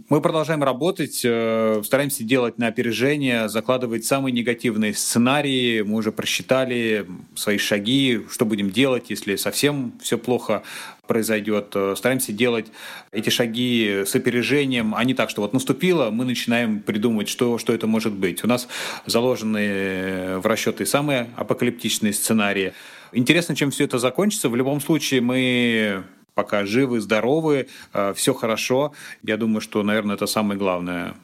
Мы 0.09 0.23
продолжаем 0.23 0.63
работать, 0.65 1.21
э, 1.23 1.83
стараемся 1.85 2.25
делать 2.25 2.57
на 2.57 2.69
опережение, 2.69 3.51
закладывать 3.51 4.07
самые 4.07 4.33
негативные 4.33 4.95
сценарии. 4.95 5.83
Мы 5.83 5.99
уже 5.99 6.13
просчитали 6.13 7.07
свои 7.35 7.59
шаги, 7.59 8.23
что 8.31 8.47
будем 8.47 8.71
делать, 8.71 9.11
если 9.11 9.37
совсем 9.37 9.93
все 10.03 10.17
плохо 10.17 10.63
произойдет. 11.07 11.73
Э, 11.75 11.95
стараемся 11.95 12.33
делать 12.33 12.69
эти 13.11 13.29
шаги 13.29 14.05
с 14.07 14.15
опережением, 14.15 14.95
а 14.95 15.05
не 15.05 15.13
так, 15.13 15.29
что 15.29 15.43
вот 15.43 15.53
наступило, 15.53 16.09
мы 16.09 16.25
начинаем 16.25 16.81
придумывать, 16.81 17.29
что, 17.29 17.59
что 17.59 17.75
это 17.75 17.87
может 17.87 18.15
быть. 18.15 18.43
У 18.45 18.47
нас 18.47 18.69
заложены 19.05 20.39
в 20.39 20.47
расчеты 20.47 20.87
самые 20.87 21.29
апокалиптичные 21.37 22.15
сценарии. 22.15 22.73
Интересно, 23.13 23.55
чем 23.55 23.71
все 23.71 23.85
это 23.85 23.99
закончится. 23.99 24.49
В 24.49 24.57
любом 24.57 24.81
случае 24.81 25.21
мы 25.21 26.03
пока 26.35 26.65
живы, 26.65 27.01
здоровы, 27.01 27.69
э, 27.93 28.15
все 28.15 28.35
хорошо. 28.35 28.93
Я 29.23 29.37
думаю, 29.37 29.61
что, 29.61 29.83
наверное, 29.83 30.17
это 30.17 30.27
самое 30.27 30.59
главное. 30.59 31.15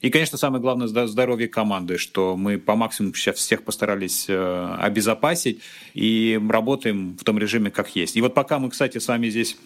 И, 0.00 0.10
конечно, 0.10 0.36
самое 0.36 0.60
главное– 0.60 0.86
здоровье 1.06 1.48
команды, 1.48 1.96
что 1.96 2.36
мы 2.36 2.58
по 2.58 2.76
максимуму 2.76 3.14
сейчас 3.14 3.36
всех 3.36 3.62
постарались 3.62 4.26
э, 4.28 4.76
обезопасить 4.78 5.62
и 5.94 6.40
работаем 6.48 7.16
в 7.18 7.24
том 7.24 7.38
режиме, 7.38 7.70
как 7.70 7.96
есть. 7.96 8.16
И 8.16 8.20
вот 8.20 8.34
пока 8.34 8.58
мы, 8.58 8.70
кстати, 8.70 8.98
с 8.98 9.08
вами 9.08 9.30
здесь 9.30 9.56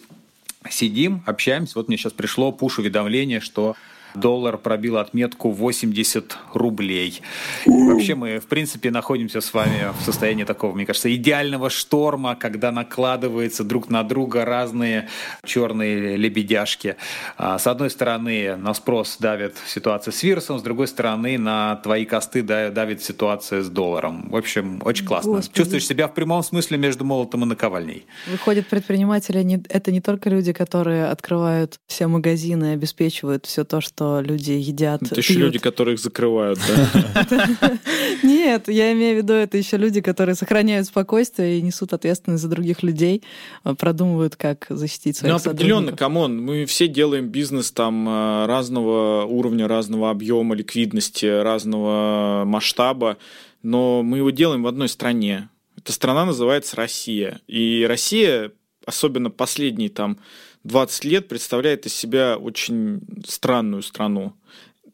сидим, 0.69 1.21
общаемся, 1.25 1.73
вот 1.75 1.89
мне 1.89 1.97
сейчас 1.97 2.13
пришло 2.13 2.51
пуш-уведомление, 2.51 3.39
что 3.39 3.75
доллар 4.15 4.57
пробил 4.57 4.97
отметку 4.97 5.51
80 5.51 6.37
рублей. 6.53 7.21
И 7.65 7.69
вообще 7.69 8.15
мы, 8.15 8.39
в 8.39 8.47
принципе, 8.47 8.91
находимся 8.91 9.41
с 9.41 9.53
вами 9.53 9.93
в 9.99 10.03
состоянии 10.03 10.43
такого, 10.43 10.73
мне 10.73 10.85
кажется, 10.85 11.13
идеального 11.13 11.69
шторма, 11.69 12.35
когда 12.35 12.71
накладываются 12.71 13.63
друг 13.63 13.89
на 13.89 14.03
друга 14.03 14.45
разные 14.45 15.09
черные 15.45 16.17
лебедяшки. 16.17 16.95
А, 17.37 17.57
с 17.57 17.67
одной 17.67 17.89
стороны, 17.89 18.55
на 18.55 18.73
спрос 18.73 19.17
давит 19.19 19.55
ситуация 19.65 20.11
с 20.11 20.23
вирусом, 20.23 20.59
с 20.59 20.61
другой 20.61 20.87
стороны, 20.87 21.37
на 21.37 21.75
твои 21.77 22.05
косты 22.05 22.41
давит 22.41 23.03
ситуация 23.03 23.61
с 23.61 23.69
долларом. 23.69 24.29
В 24.29 24.35
общем, 24.35 24.81
очень 24.83 25.05
классно. 25.05 25.33
Господи. 25.33 25.57
Чувствуешь 25.57 25.85
себя 25.85 26.07
в 26.07 26.13
прямом 26.13 26.43
смысле 26.43 26.77
между 26.77 27.05
молотом 27.05 27.43
и 27.43 27.45
наковальней. 27.45 28.05
Выходит, 28.27 28.67
предприниматели— 28.67 29.61
это 29.69 29.91
не 29.91 30.01
только 30.01 30.29
люди, 30.29 30.53
которые 30.53 31.05
открывают 31.07 31.79
все 31.87 32.07
магазины 32.07 32.71
и 32.71 32.73
обеспечивают 32.73 33.45
все 33.45 33.63
то, 33.63 33.81
что 33.81 34.00
что 34.01 34.21
люди 34.21 34.53
едят. 34.53 35.03
Это 35.03 35.15
еще 35.15 35.35
люди, 35.35 35.59
которые 35.59 35.93
их 35.93 35.99
закрывают, 35.99 36.59
да? 36.67 37.77
Нет, 38.23 38.67
я 38.67 38.91
имею 38.93 39.15
в 39.15 39.17
виду, 39.23 39.33
это 39.33 39.57
еще 39.57 39.77
люди, 39.77 40.01
которые 40.01 40.33
сохраняют 40.35 40.87
спокойствие 40.87 41.59
и 41.59 41.61
несут 41.61 41.93
ответственность 41.93 42.41
за 42.41 42.49
других 42.49 42.81
людей, 42.81 43.21
э, 43.63 43.75
продумывают, 43.75 44.35
как 44.35 44.65
защитить 44.69 45.17
своих 45.17 45.33
Ну, 45.33 45.51
определенно, 45.51 45.95
come 45.95 46.21
on, 46.21 46.41
мы 46.41 46.65
все 46.65 46.87
делаем 46.87 47.27
бизнес 47.27 47.71
там 47.71 48.09
э, 48.09 48.45
разного 48.47 49.25
уровня, 49.25 49.67
разного 49.67 50.09
объема 50.09 50.55
ликвидности, 50.55 51.25
разного 51.25 52.43
масштаба, 52.45 53.17
но 53.61 54.01
мы 54.01 54.17
его 54.17 54.31
делаем 54.31 54.63
в 54.63 54.67
одной 54.67 54.89
стране. 54.89 55.49
Эта 55.77 55.93
страна 55.93 56.25
называется 56.25 56.75
Россия. 56.75 57.39
И 57.47 57.85
Россия, 57.87 58.51
особенно 58.85 59.29
последние 59.29 59.89
там 59.89 60.17
20 60.63 61.05
лет 61.05 61.27
представляет 61.27 61.85
из 61.85 61.93
себя 61.93 62.37
очень 62.37 63.01
странную 63.25 63.81
страну. 63.81 64.33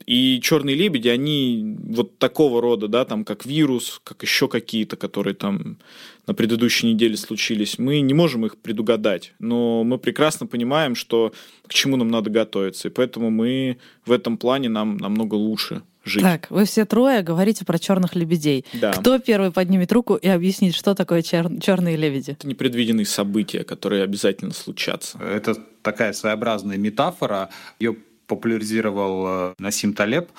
И 0.06 0.40
черные 0.42 0.76
лебеди, 0.76 1.10
они 1.10 1.76
вот 1.80 2.18
такого 2.18 2.62
рода, 2.62 2.88
да, 2.88 3.04
там 3.04 3.26
как 3.26 3.46
вирус, 3.46 4.00
как 4.06 4.24
еще 4.24 4.48
какие-то, 4.48 4.96
которые 4.96 5.34
там 5.34 5.78
на 6.28 6.34
предыдущей 6.34 6.88
неделе 6.88 7.18
случились, 7.18 7.78
мы 7.78 8.00
не 8.00 8.14
можем 8.14 8.46
их 8.46 8.58
предугадать, 8.58 9.34
но 9.40 9.84
мы 9.84 9.98
прекрасно 9.98 10.48
понимаем, 10.48 10.96
что 10.96 11.34
к 11.68 11.74
чему 11.74 11.98
нам 11.98 12.08
надо 12.08 12.30
готовиться, 12.30 12.88
и 12.88 12.92
поэтому 12.92 13.32
мы 13.32 13.80
в 14.06 14.14
этом 14.14 14.38
плане 14.38 14.70
нам 14.70 14.96
намного 14.96 15.36
лучше 15.36 15.82
жить. 16.08 16.24
Так, 16.24 16.50
вы 16.50 16.65
все 16.65 16.86
трое 16.86 17.22
говорите 17.22 17.65
про 17.65 17.78
черных 17.80 18.15
лебедей. 18.15 18.65
Да. 18.74 18.93
Кто 18.93 19.20
первый 19.20 19.52
поднимет 19.52 19.91
руку 19.91 20.15
и 20.15 20.28
объяснит, 20.28 20.76
что 20.76 20.96
такое 20.96 21.22
чер... 21.22 21.50
черные 21.60 21.96
лебеди? 21.96 22.32
Это 22.32 22.48
непредвиденные 22.48 23.06
события, 23.06 23.63
которые 23.63 24.04
обязательно 24.04 24.54
случатся. 24.54 25.17
Это 25.20 25.56
такая 25.82 26.13
своеобразная 26.13 26.78
метафора. 26.78 27.50
Ее 27.80 27.96
популяризировал 28.28 29.26
э, 29.28 29.54
Насим 29.60 29.93
Талеб. 29.93 30.30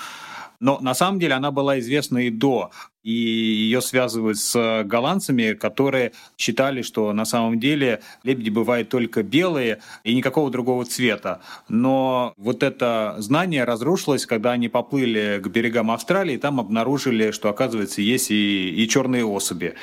Но 0.61 0.79
на 0.81 0.94
самом 0.94 1.18
деле 1.18 1.35
она 1.35 1.51
была 1.51 1.79
известна 1.79 2.18
и 2.18 2.31
до 2.31 2.71
и 3.09 3.12
ее 3.12 3.81
связывают 3.81 4.37
с 4.37 4.83
голландцами, 4.85 5.55
которые 5.55 6.12
считали, 6.37 6.83
что 6.83 7.12
на 7.14 7.25
самом 7.25 7.59
деле 7.59 8.03
лебеди 8.23 8.51
бывают 8.51 8.90
только 8.90 9.23
белые 9.23 9.81
и 10.05 10.14
никакого 10.14 10.51
другого 10.51 10.85
цвета. 10.85 11.40
Но 11.71 12.35
вот 12.37 12.62
это 12.62 13.14
знание 13.18 13.64
разрушилось, 13.64 14.27
когда 14.27 14.53
они 14.53 14.68
поплыли 14.68 15.40
к 15.42 15.49
берегам 15.49 15.90
Австралии, 15.90 16.35
и 16.35 16.38
там 16.38 16.61
обнаружили, 16.61 17.31
что, 17.31 17.49
оказывается, 17.49 18.03
есть 18.03 18.31
и, 18.31 18.75
и 18.77 18.87
черные 18.88 19.25
особи. 19.25 19.75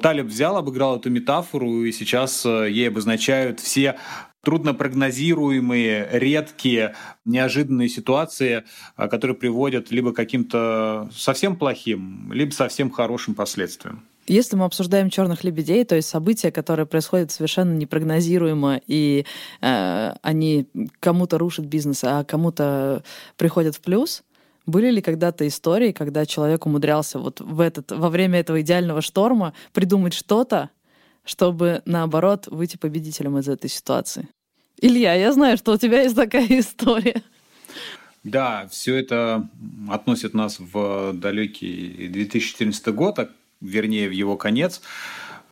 Талиб 0.00 0.26
взял, 0.26 0.56
обыграл 0.56 0.96
эту 0.96 1.10
метафору, 1.10 1.84
и 1.84 1.92
сейчас 1.92 2.44
э, 2.44 2.68
ей 2.70 2.88
обозначают 2.88 3.60
все 3.60 3.96
труднопрогнозируемые, 4.44 6.08
редкие, 6.12 6.94
неожиданные 7.24 7.88
ситуации, 7.88 8.64
а, 8.96 9.08
которые 9.08 9.36
приводят 9.36 9.90
либо 9.90 10.12
к 10.12 10.16
каким-то 10.16 11.08
совсем 11.14 11.56
плохим, 11.56 12.32
либо 12.32 12.52
совсем 12.52 12.90
хорошим 12.90 13.34
последствиям. 13.34 14.04
Если 14.26 14.56
мы 14.56 14.64
обсуждаем 14.64 15.10
черных 15.10 15.44
лебедей, 15.44 15.84
то 15.84 15.96
есть 15.96 16.08
события, 16.08 16.50
которые 16.50 16.86
происходят 16.86 17.30
совершенно 17.30 17.74
непрогнозируемо, 17.74 18.80
и 18.86 19.26
э, 19.60 20.14
они 20.22 20.66
кому-то 21.00 21.36
рушат 21.36 21.66
бизнес, 21.66 22.04
а 22.04 22.24
кому-то 22.24 23.02
приходят 23.36 23.76
в 23.76 23.80
плюс, 23.80 24.22
были 24.66 24.90
ли 24.90 25.02
когда-то 25.02 25.46
истории, 25.46 25.92
когда 25.92 26.24
человек 26.24 26.64
умудрялся 26.64 27.18
вот 27.18 27.40
в 27.40 27.60
этот, 27.60 27.92
во 27.92 28.08
время 28.08 28.40
этого 28.40 28.62
идеального 28.62 29.02
шторма 29.02 29.52
придумать 29.74 30.14
что-то, 30.14 30.70
чтобы, 31.24 31.82
наоборот, 31.84 32.48
выйти 32.50 32.76
победителем 32.76 33.38
из 33.38 33.48
этой 33.48 33.70
ситуации. 33.70 34.28
Илья, 34.80 35.14
я 35.14 35.32
знаю, 35.32 35.56
что 35.56 35.72
у 35.72 35.76
тебя 35.76 36.02
есть 36.02 36.16
такая 36.16 36.46
история. 36.48 37.22
Да, 38.22 38.66
все 38.70 38.96
это 38.96 39.48
относит 39.90 40.32
нас 40.32 40.58
в 40.58 41.12
далекий 41.12 42.08
2014 42.08 42.86
год, 42.88 43.18
а 43.18 43.28
вернее 43.60 44.08
в 44.08 44.12
его 44.12 44.36
конец. 44.36 44.80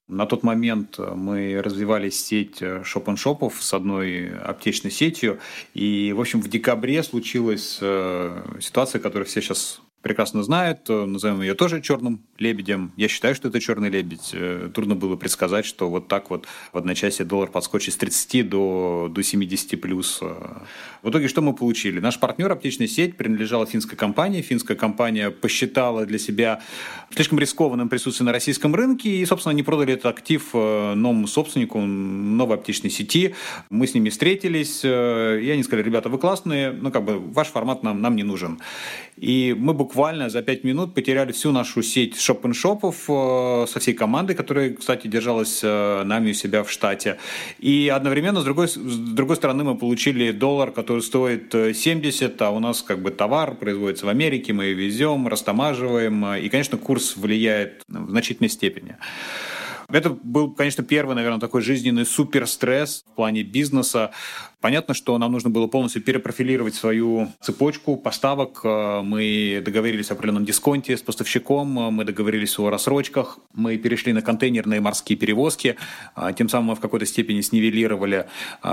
На 0.09 0.27
тот 0.27 0.43
момент 0.43 0.99
мы 0.99 1.61
развивали 1.63 2.11
сеть 2.11 2.63
шоп-н-шопов 2.85 3.63
с 3.63 3.75
одной 3.75 4.35
аптечной 4.37 4.91
сетью. 4.91 5.39
И, 5.75 6.13
в 6.17 6.21
общем, 6.21 6.41
в 6.41 6.49
декабре 6.49 7.03
случилась 7.03 7.79
э, 7.81 8.59
ситуация, 8.61 9.01
которую 9.01 9.27
все 9.27 9.41
сейчас 9.41 9.81
прекрасно 10.03 10.43
знают. 10.43 10.88
Назовем 10.88 11.41
ее 11.41 11.55
тоже 11.55 11.81
черным 11.81 12.21
лебедем. 12.38 12.93
Я 12.97 13.09
считаю, 13.09 13.35
что 13.35 13.49
это 13.49 13.61
черный 13.61 13.88
лебедь. 13.88 14.31
Э, 14.33 14.69
трудно 14.75 14.97
было 14.97 15.17
предсказать, 15.17 15.65
что 15.65 15.88
вот 15.88 16.09
так 16.09 16.31
вот 16.31 16.47
в 16.73 16.79
одночасье 16.79 17.25
доллар 17.25 17.49
подскочит 17.49 17.95
с 17.95 17.97
30 17.97 18.49
до, 18.49 19.09
до 19.11 19.23
70 19.23 19.81
плюс. 19.81 20.21
В 20.21 21.11
итоге 21.11 21.29
что 21.29 21.41
мы 21.41 21.55
получили? 21.55 22.01
Наш 22.01 22.19
партнер, 22.19 22.51
аптечная 22.51 22.88
сеть, 22.88 23.17
принадлежала 23.17 23.65
финской 23.65 23.97
компании. 23.97 24.43
Финская 24.43 24.77
компания 24.77 25.31
посчитала 25.31 26.05
для 26.05 26.19
себя 26.19 26.61
слишком 27.11 27.38
рискованным 27.38 27.88
присутствие 27.88 28.27
на 28.27 28.33
российском 28.33 28.75
рынке, 28.75 29.11
и, 29.11 29.25
собственно, 29.25 29.53
они 29.53 29.62
продали 29.62 29.95
этот 29.95 30.07
актив 30.07 30.49
э, 30.53 30.95
новому 30.95 31.27
собственнику 31.27 31.81
новой 31.81 32.57
аптечной 32.57 32.91
сети. 32.91 33.35
Мы 33.71 33.87
с 33.87 33.95
ними 33.95 34.11
встретились, 34.11 34.81
э, 34.83 35.41
и 35.43 35.51
они 35.51 35.62
сказали, 35.62 35.85
ребята, 35.85 36.09
вы 36.09 36.19
классные, 36.19 36.73
но 36.73 36.91
как 36.91 37.05
бы 37.05 37.19
ваш 37.19 37.49
формат 37.49 37.83
нам, 37.83 38.01
нам 38.01 38.17
не 38.17 38.25
нужен. 38.25 38.59
И 39.17 39.55
мы 39.57 39.75
буквально 39.75 39.92
за 40.29 40.43
пять 40.43 40.65
минут 40.65 40.95
потеряли 40.95 41.33
всю 41.33 41.53
нашу 41.53 41.83
сеть 41.83 42.21
шоп-н-шопов 42.21 43.05
э, 43.09 43.67
со 43.69 43.81
всей 43.81 43.95
командой, 43.95 44.35
которая, 44.35 44.75
кстати, 44.75 45.07
держалась 45.07 45.61
э, 45.63 46.03
нами 46.05 46.31
у 46.31 46.35
себя 46.35 46.63
в 46.63 46.71
штате. 46.71 47.19
И 47.59 47.89
одновременно, 47.95 48.41
с 48.41 48.45
другой, 48.45 48.69
с 48.69 48.77
другой 48.77 49.37
стороны, 49.37 49.65
мы 49.65 49.77
получили 49.77 50.33
доллар, 50.33 50.71
который 50.71 51.03
стоит 51.03 51.53
70, 51.53 52.41
э, 52.41 52.45
а 52.45 52.51
у 52.51 52.59
нас 52.59 52.83
как 52.83 53.01
бы 53.03 53.11
товар 53.11 53.55
производится 53.55 54.07
в 54.07 54.09
Америке, 54.09 54.53
мы 54.53 54.73
везем, 54.73 55.29
растамаживаем, 55.29 56.35
и, 56.37 56.49
конечно, 56.49 56.79
курс 56.79 57.17
влияет 57.17 57.83
в 57.89 58.11
значительной 58.11 58.51
степени. 58.51 58.97
Это 59.93 60.11
был, 60.11 60.51
конечно, 60.51 60.83
первый, 60.83 61.15
наверное, 61.15 61.41
такой 61.41 61.63
жизненный 61.63 62.07
суперстресс 62.07 63.05
в 63.07 63.15
плане 63.15 63.43
бизнеса. 63.43 64.11
Понятно, 64.61 64.95
что 64.95 65.19
нам 65.19 65.33
нужно 65.33 65.51
было 65.51 65.67
полностью 65.67 66.03
перепрофилировать 66.03 66.75
свою 66.75 67.29
цепочку 67.41 67.97
поставок. 67.97 68.63
Мы 68.65 69.61
договорились 69.65 70.11
о 70.11 70.15
определенном 70.15 70.45
дисконте 70.45 70.97
с 70.97 71.03
поставщиком, 71.03 71.69
мы 71.69 72.05
договорились 72.05 72.59
о 72.59 72.71
рассрочках, 72.71 73.39
мы 73.55 73.77
перешли 73.77 74.13
на 74.13 74.23
контейнерные 74.23 74.81
морские 74.81 75.19
перевозки, 75.19 75.77
тем 76.37 76.49
самым 76.49 76.69
мы 76.69 76.75
в 76.77 76.81
какой-то 76.81 77.07
степени 77.07 77.41
снивелировали 77.41 78.27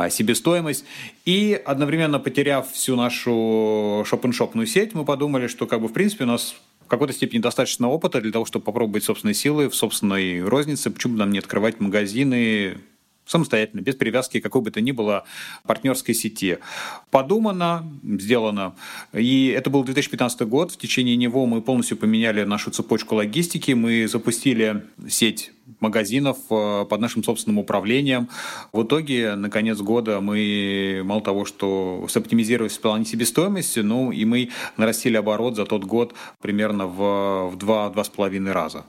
себестоимость. 0.09 0.85
И 1.25 1.59
одновременно 1.65 2.19
потеряв 2.19 2.71
всю 2.71 2.95
нашу 2.95 4.03
шоп-н-шопную 4.05 4.67
сеть, 4.67 4.93
мы 4.93 5.05
подумали, 5.05 5.47
что 5.47 5.65
как 5.65 5.81
бы 5.81 5.87
в 5.87 5.93
принципе 5.93 6.25
у 6.25 6.27
нас 6.27 6.55
какой-то 6.89 7.13
степени 7.13 7.39
достаточно 7.39 7.87
опыта 7.87 8.19
для 8.19 8.31
того, 8.31 8.45
чтобы 8.45 8.65
попробовать 8.65 9.03
собственные 9.03 9.35
силы 9.35 9.69
в 9.69 9.75
собственной 9.75 10.43
рознице. 10.43 10.89
Почему 10.89 11.13
бы 11.13 11.19
нам 11.19 11.31
не 11.31 11.39
открывать 11.39 11.79
магазины 11.79 12.77
самостоятельно, 13.29 13.81
без 13.81 13.95
привязки 13.95 14.39
какой 14.39 14.61
бы 14.61 14.71
то 14.71 14.81
ни 14.81 14.91
было 14.91 15.23
партнерской 15.65 16.15
сети. 16.15 16.57
Подумано, 17.11 17.85
сделано. 18.03 18.73
И 19.13 19.53
это 19.55 19.69
был 19.69 19.83
2015 19.83 20.41
год. 20.41 20.71
В 20.71 20.77
течение 20.77 21.15
него 21.15 21.45
мы 21.45 21.61
полностью 21.61 21.97
поменяли 21.97 22.43
нашу 22.43 22.71
цепочку 22.71 23.15
логистики. 23.15 23.71
Мы 23.73 24.07
запустили 24.07 24.83
сеть 25.07 25.51
магазинов 25.79 26.37
э, 26.49 26.85
под 26.89 26.99
нашим 26.99 27.23
собственным 27.23 27.59
управлением. 27.59 28.29
В 28.73 28.83
итоге, 28.83 29.35
на 29.35 29.51
конец 29.51 29.77
года 29.77 30.19
мы, 30.19 31.01
мало 31.05 31.21
того, 31.21 31.45
что 31.45 32.07
соптимизировали 32.09 32.69
в 32.69 32.79
плане 32.79 33.05
себестоимости, 33.05 33.79
ну 33.79 34.11
и 34.11 34.25
мы 34.25 34.49
нарастили 34.77 35.17
оборот 35.17 35.55
за 35.55 35.65
тот 35.65 35.83
год 35.83 36.15
примерно 36.41 36.87
в, 36.87 37.51
в 37.51 37.57
2-2,5 37.57 38.51
раза. 38.51 38.85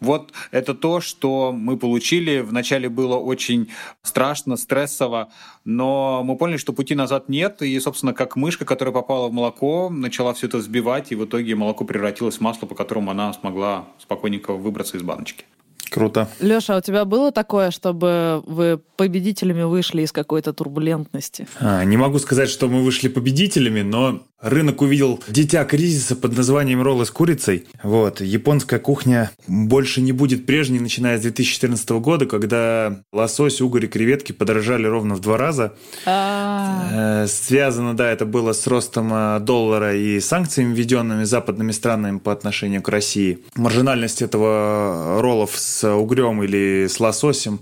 Вот 0.00 0.32
это 0.50 0.74
то, 0.74 1.00
что 1.00 1.52
мы 1.52 1.76
получили. 1.76 2.40
Вначале 2.40 2.88
было 2.88 3.16
очень 3.16 3.68
страшно, 4.02 4.56
стрессово, 4.56 5.30
но 5.64 6.22
мы 6.24 6.36
поняли, 6.36 6.56
что 6.56 6.72
пути 6.72 6.94
назад 6.94 7.28
нет. 7.28 7.62
И, 7.62 7.78
собственно, 7.80 8.12
как 8.12 8.36
мышка, 8.36 8.64
которая 8.64 8.92
попала 8.92 9.28
в 9.28 9.32
молоко, 9.32 9.90
начала 9.90 10.34
все 10.34 10.46
это 10.46 10.58
взбивать, 10.58 11.12
и 11.12 11.14
в 11.14 11.24
итоге 11.24 11.54
молоко 11.54 11.84
превратилось 11.84 12.36
в 12.36 12.40
масло, 12.40 12.66
по 12.66 12.74
которому 12.74 13.10
она 13.10 13.32
смогла 13.32 13.86
спокойненько 13.98 14.52
выбраться 14.52 14.96
из 14.96 15.02
баночки. 15.02 15.44
Круто. 15.90 16.28
Леша, 16.40 16.74
а 16.74 16.78
у 16.78 16.80
тебя 16.80 17.04
было 17.04 17.32
такое, 17.32 17.70
чтобы 17.70 18.42
вы 18.46 18.78
победителями 18.96 19.62
вышли 19.62 20.02
из 20.02 20.12
какой-то 20.12 20.52
турбулентности? 20.52 21.48
А, 21.60 21.84
не 21.84 21.96
могу 21.96 22.18
сказать, 22.18 22.48
что 22.50 22.68
мы 22.68 22.82
вышли 22.82 23.08
победителями, 23.08 23.80
но 23.80 24.22
рынок 24.40 24.82
увидел 24.82 25.22
дитя 25.28 25.64
кризиса 25.64 26.16
под 26.16 26.36
названием 26.36 26.82
роллы 26.82 27.06
с 27.06 27.10
курицей. 27.10 27.66
Вот. 27.82 28.20
Японская 28.20 28.78
кухня 28.78 29.30
больше 29.46 30.00
не 30.00 30.12
будет 30.12 30.46
прежней, 30.46 30.80
начиная 30.80 31.18
с 31.18 31.22
2014 31.22 31.88
года, 31.90 32.26
когда 32.26 33.00
лосось, 33.12 33.60
угорь 33.60 33.86
и 33.86 33.88
креветки 33.88 34.32
подорожали 34.32 34.86
ровно 34.86 35.14
в 35.14 35.20
два 35.20 35.36
раза. 35.36 35.74
А. 36.06 37.24
Э, 37.24 37.26
Связано, 37.26 37.96
да, 37.96 38.10
это 38.10 38.26
было 38.26 38.52
с 38.52 38.66
ростом 38.66 39.12
э, 39.12 39.40
доллара 39.40 39.96
и 39.96 40.20
санкциями, 40.20 40.74
введенными 40.74 41.24
западными 41.24 41.72
странами 41.72 42.18
по 42.18 42.32
отношению 42.32 42.82
к 42.82 42.88
России. 42.88 43.40
Маржинальность 43.54 44.22
этого 44.22 45.20
роллов 45.20 45.52
с 45.56 45.88
угрем 45.88 46.42
или 46.42 46.86
с 46.88 47.00
лососем 47.00 47.60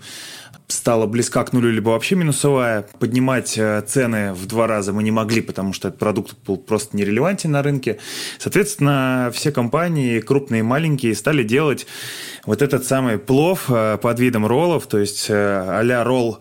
стала 0.69 1.07
близка 1.07 1.45
к 1.45 1.53
нулю, 1.53 1.71
либо 1.71 1.91
вообще 1.91 2.17
минусовая. 2.17 2.87
Поднимать 2.99 3.57
э, 3.57 3.83
цены 3.87 4.33
в 4.33 4.47
два 4.47 4.67
раза 4.67 4.93
мы 4.93 5.03
не 5.03 5.11
могли, 5.11 5.41
потому 5.41 5.73
что 5.73 5.89
этот 5.89 6.01
продукт 6.01 6.37
был 6.47 6.57
просто 6.57 6.97
нерелевантен 6.97 7.51
на 7.51 7.63
рынке. 7.63 7.99
Соответственно, 8.39 9.31
все 9.33 9.53
компании, 9.53 10.21
крупные 10.21 10.61
и 10.61 10.63
маленькие, 10.63 11.15
стали 11.15 11.43
делать 11.43 11.87
вот 12.45 12.63
этот 12.63 12.85
самый 12.85 13.19
плов 13.19 13.67
э, 13.69 13.99
под 14.01 14.19
видом 14.19 14.47
роллов, 14.47 14.87
то 14.87 14.99
есть 14.99 15.27
э, 15.29 15.35
а-ля 15.35 16.03
ролл 16.03 16.41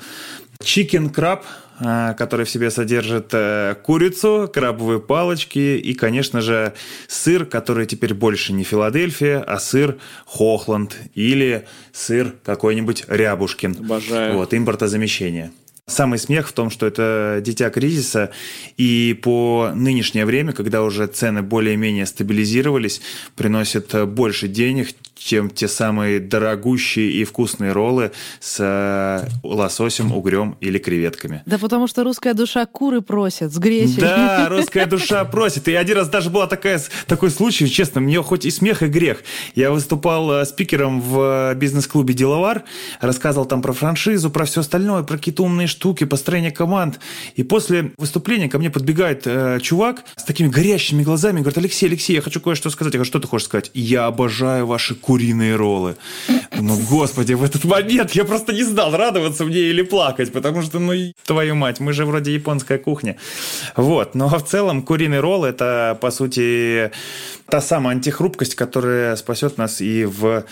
Chicken 0.61 1.13
Crab, 1.13 1.41
который 1.77 2.45
в 2.45 2.49
себе 2.49 2.71
содержит 2.71 3.29
э, 3.33 3.75
курицу, 3.83 4.49
крабовые 4.53 4.99
палочки 4.99 5.59
и, 5.77 5.93
конечно 5.93 6.41
же, 6.41 6.73
сыр, 7.07 7.45
который 7.45 7.85
теперь 7.85 8.13
больше 8.13 8.53
не 8.53 8.63
Филадельфия, 8.63 9.41
а 9.41 9.59
сыр 9.59 9.97
Хохланд 10.25 10.97
или 11.13 11.65
сыр 11.91 12.33
какой-нибудь 12.43 13.05
Рябушкин. 13.07 13.77
Обожаю. 13.79 14.37
Вот, 14.37 14.53
импортозамещение. 14.53 15.51
Самый 15.87 16.17
смех 16.17 16.47
в 16.47 16.51
том, 16.51 16.71
что 16.71 16.87
это 16.87 17.41
дитя 17.45 17.69
кризиса, 17.69 18.31
и 18.75 19.19
по 19.21 19.69
нынешнее 19.75 20.25
время, 20.25 20.51
когда 20.51 20.81
уже 20.81 21.05
цены 21.05 21.43
более-менее 21.43 22.07
стабилизировались, 22.07 23.01
приносит 23.35 23.93
больше 24.07 24.47
денег, 24.47 24.87
чем 25.15 25.49
те 25.49 25.67
самые 25.67 26.19
дорогущие 26.19 27.11
и 27.11 27.23
вкусные 27.23 27.71
роллы 27.71 28.11
с 28.39 28.57
э, 28.59 29.27
лососем, 29.43 30.11
угрем 30.11 30.57
или 30.59 30.77
креветками. 30.77 31.41
Да 31.45 31.57
потому 31.57 31.87
что 31.87 32.03
русская 32.03 32.33
душа 32.33 32.65
куры 32.65 33.01
просит 33.01 33.53
с 33.53 33.57
гречей. 33.57 34.01
Да, 34.01 34.47
русская 34.49 34.85
душа 34.85 35.23
просит. 35.25 35.67
И 35.67 35.73
один 35.73 35.97
раз 35.97 36.09
даже 36.09 36.29
была 36.29 36.47
такая, 36.47 36.81
такой 37.07 37.29
случай, 37.29 37.69
честно, 37.69 38.01
мне 38.01 38.21
хоть 38.21 38.45
и 38.45 38.51
смех, 38.51 38.83
и 38.83 38.87
грех. 38.87 39.23
Я 39.55 39.71
выступал 39.71 40.31
э, 40.31 40.45
спикером 40.45 40.99
в 40.99 41.51
э, 41.51 41.55
бизнес-клубе 41.55 42.13
«Деловар», 42.13 42.63
рассказывал 42.99 43.45
там 43.45 43.61
про 43.61 43.71
франшизу, 43.71 44.29
про 44.29 44.45
все 44.45 44.61
остальное, 44.61 45.03
про 45.03 45.17
какие-то 45.17 45.43
умные 45.43 45.67
штуки, 45.75 46.05
построение 46.05 46.51
команд. 46.51 46.99
И 47.35 47.43
после 47.43 47.91
выступления 47.97 48.49
ко 48.49 48.57
мне 48.57 48.69
подбегает 48.69 49.23
э, 49.25 49.59
чувак 49.61 50.03
с 50.15 50.23
такими 50.23 50.47
горящими 50.47 51.03
глазами, 51.03 51.39
говорит, 51.39 51.57
Алексей, 51.57 51.87
Алексей, 51.87 52.15
я 52.15 52.21
хочу 52.21 52.39
кое-что 52.39 52.69
сказать. 52.69 52.93
Я 52.93 52.97
говорю, 52.97 53.07
что 53.07 53.19
ты 53.19 53.27
хочешь 53.27 53.47
сказать? 53.47 53.71
Я 53.73 54.05
обожаю 54.05 54.65
ваши 54.65 54.95
куриные 54.95 55.55
роллы. 55.55 55.95
Ну, 56.57 56.79
господи, 56.89 57.33
в 57.33 57.43
этот 57.43 57.65
момент 57.65 58.11
я 58.11 58.23
просто 58.23 58.53
не 58.53 58.63
знал, 58.63 58.95
радоваться 58.95 59.45
мне 59.45 59.59
или 59.59 59.81
плакать, 59.81 60.31
потому 60.31 60.61
что, 60.61 60.79
ну, 60.79 60.93
твою 61.25 61.55
мать, 61.55 61.79
мы 61.79 61.93
же 61.93 62.05
вроде 62.05 62.33
японская 62.33 62.77
кухня. 62.77 63.17
Вот, 63.75 64.15
но 64.15 64.29
в 64.29 64.43
целом 64.43 64.81
куриный 64.81 65.19
ролл– 65.19 65.45
это, 65.45 65.97
по 65.99 66.11
сути, 66.11 66.91
та 67.49 67.61
самая 67.61 67.95
антихрупкость, 67.95 68.55
которая 68.55 69.15
спасет 69.15 69.57
нас 69.57 69.81
и 69.81 70.05
в 70.05 70.45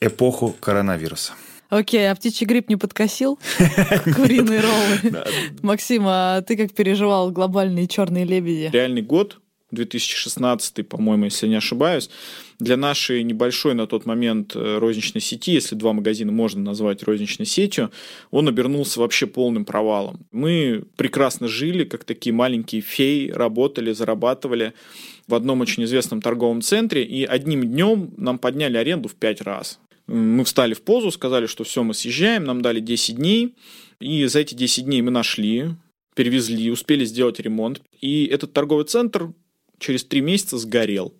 эпоху 0.00 0.54
коронавируса. 0.60 1.32
Окей, 1.74 2.08
а 2.08 2.14
птичий 2.14 2.46
грипп 2.46 2.68
не 2.68 2.76
подкосил? 2.76 3.38
Куриные 4.14 4.60
роллы. 4.60 5.24
Максим, 5.62 6.04
а 6.06 6.40
ты 6.42 6.56
как 6.56 6.72
переживал 6.72 7.32
глобальные 7.32 7.88
черные 7.88 8.24
лебеди? 8.24 8.70
Реальный 8.72 9.02
год, 9.02 9.40
2016, 9.72 10.88
по-моему, 10.88 11.24
если 11.24 11.46
я 11.46 11.50
не 11.50 11.56
ошибаюсь, 11.56 12.10
для 12.60 12.76
нашей 12.76 13.24
небольшой 13.24 13.74
на 13.74 13.88
тот 13.88 14.06
момент 14.06 14.54
э, 14.54 14.78
розничной 14.78 15.20
сети, 15.20 15.50
если 15.50 15.74
два 15.74 15.92
магазина 15.92 16.30
можно 16.30 16.62
назвать 16.62 17.02
розничной 17.02 17.46
сетью, 17.46 17.90
он 18.30 18.46
обернулся 18.46 19.00
вообще 19.00 19.26
полным 19.26 19.64
провалом. 19.64 20.26
Мы 20.30 20.84
прекрасно 20.96 21.48
жили, 21.48 21.82
как 21.82 22.04
такие 22.04 22.32
маленькие 22.32 22.82
феи, 22.82 23.30
работали, 23.30 23.92
зарабатывали 23.92 24.74
в 25.26 25.34
одном 25.34 25.60
очень 25.60 25.82
известном 25.84 26.20
торговом 26.22 26.62
центре, 26.62 27.02
и 27.02 27.24
одним 27.24 27.64
днем 27.64 28.14
нам 28.16 28.38
подняли 28.38 28.76
аренду 28.76 29.08
в 29.08 29.14
пять 29.14 29.40
раз. 29.40 29.80
Мы 30.06 30.44
встали 30.44 30.74
в 30.74 30.82
позу, 30.82 31.10
сказали, 31.10 31.46
что 31.46 31.64
все, 31.64 31.82
мы 31.82 31.94
съезжаем, 31.94 32.44
нам 32.44 32.60
дали 32.60 32.80
10 32.80 33.16
дней, 33.16 33.54
и 34.00 34.26
за 34.26 34.40
эти 34.40 34.54
10 34.54 34.84
дней 34.84 35.00
мы 35.02 35.10
нашли, 35.10 35.70
перевезли, 36.14 36.70
успели 36.70 37.04
сделать 37.04 37.40
ремонт, 37.40 37.80
и 38.00 38.26
этот 38.26 38.52
торговый 38.52 38.84
центр 38.84 39.32
через 39.78 40.04
три 40.04 40.20
месяца 40.20 40.58
сгорел. 40.58 41.14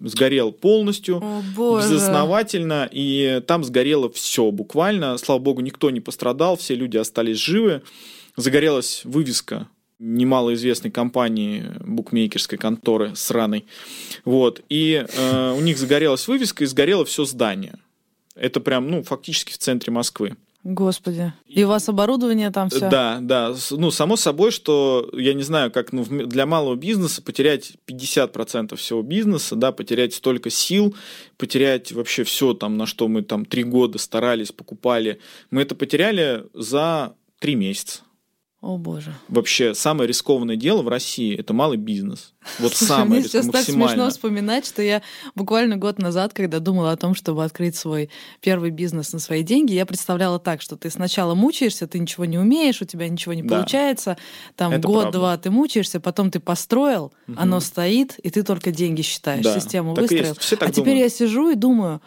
Сгорел 0.00 0.50
полностью, 0.50 1.18
О, 1.18 1.42
боже. 1.54 1.88
безосновательно, 1.88 2.88
и 2.90 3.40
там 3.46 3.62
сгорело 3.62 4.10
все 4.10 4.50
буквально. 4.50 5.16
Слава 5.16 5.38
богу, 5.38 5.60
никто 5.60 5.90
не 5.90 6.00
пострадал, 6.00 6.56
все 6.56 6.74
люди 6.74 6.96
остались 6.96 7.36
живы. 7.36 7.82
Загорелась 8.36 9.02
вывеска 9.04 9.68
немалоизвестной 10.00 10.90
компании 10.90 11.70
букмекерской 11.78 12.58
конторы 12.58 13.14
сраной. 13.14 13.66
Вот. 14.24 14.62
И 14.68 15.06
э, 15.06 15.54
у 15.56 15.60
них 15.60 15.78
загорелась 15.78 16.26
вывеска, 16.26 16.64
и 16.64 16.66
сгорело 16.66 17.04
все 17.04 17.24
здание. 17.24 17.74
Это 18.34 18.60
прям, 18.60 18.90
ну, 18.90 19.02
фактически 19.02 19.52
в 19.52 19.58
центре 19.58 19.92
Москвы. 19.92 20.36
Господи. 20.64 21.32
И 21.48 21.64
у 21.64 21.68
вас 21.68 21.88
оборудование 21.88 22.50
там 22.52 22.70
все? 22.70 22.88
Да, 22.88 23.18
да. 23.20 23.52
Ну, 23.72 23.90
само 23.90 24.16
собой, 24.16 24.52
что 24.52 25.10
я 25.12 25.34
не 25.34 25.42
знаю, 25.42 25.72
как 25.72 25.92
ну, 25.92 26.04
для 26.04 26.46
малого 26.46 26.76
бизнеса 26.76 27.20
потерять 27.20 27.72
50% 27.88 28.76
всего 28.76 29.02
бизнеса, 29.02 29.56
да, 29.56 29.72
потерять 29.72 30.14
столько 30.14 30.50
сил, 30.50 30.94
потерять 31.36 31.90
вообще 31.90 32.22
все 32.22 32.54
там, 32.54 32.76
на 32.76 32.86
что 32.86 33.08
мы 33.08 33.22
там 33.22 33.44
три 33.44 33.64
года 33.64 33.98
старались, 33.98 34.52
покупали, 34.52 35.18
мы 35.50 35.62
это 35.62 35.74
потеряли 35.74 36.44
за 36.54 37.14
три 37.40 37.56
месяца. 37.56 38.02
О, 38.62 38.78
боже. 38.78 39.12
Вообще, 39.26 39.74
самое 39.74 40.06
рискованное 40.06 40.54
дело 40.54 40.82
в 40.82 40.88
России– 40.88 41.36
это 41.38 41.52
малый 41.52 41.76
бизнес. 41.78 42.32
Вот 42.60 42.72
Слушай, 42.72 42.88
самое 42.88 43.20
мне 43.20 43.22
сейчас 43.28 43.48
так 43.48 43.64
смешно 43.64 44.08
вспоминать, 44.08 44.64
что 44.64 44.80
я 44.82 45.02
буквально 45.34 45.76
год 45.78 45.98
назад, 45.98 46.32
когда 46.32 46.60
думала 46.60 46.92
о 46.92 46.96
том, 46.96 47.16
чтобы 47.16 47.42
открыть 47.42 47.74
свой 47.74 48.08
первый 48.40 48.70
бизнес 48.70 49.12
на 49.12 49.18
свои 49.18 49.42
деньги, 49.42 49.72
я 49.72 49.84
представляла 49.84 50.38
так, 50.38 50.62
что 50.62 50.76
ты 50.76 50.90
сначала 50.90 51.34
мучаешься, 51.34 51.88
ты 51.88 51.98
ничего 51.98 52.24
не 52.24 52.38
умеешь, 52.38 52.80
у 52.80 52.84
тебя 52.84 53.08
ничего 53.08 53.34
не 53.34 53.42
Да. 53.42 53.56
получается, 53.56 54.16
там 54.54 54.80
год-два 54.80 55.36
ты 55.38 55.50
мучаешься, 55.50 55.98
потом 55.98 56.30
ты 56.30 56.38
построил, 56.38 57.12
Мгм. 57.26 57.38
оно 57.40 57.58
стоит, 57.58 58.16
и 58.20 58.30
ты 58.30 58.44
только 58.44 58.70
деньги 58.70 59.02
считаешь, 59.02 59.42
Да, 59.44 59.58
систему 59.58 59.94
так 59.96 60.02
выстроил. 60.08 60.36
а 60.38 60.70
теперь 60.70 60.72
думают. 60.74 60.98
я 61.00 61.08
сижу 61.08 61.50
и 61.50 61.56
думаю, 61.56 62.00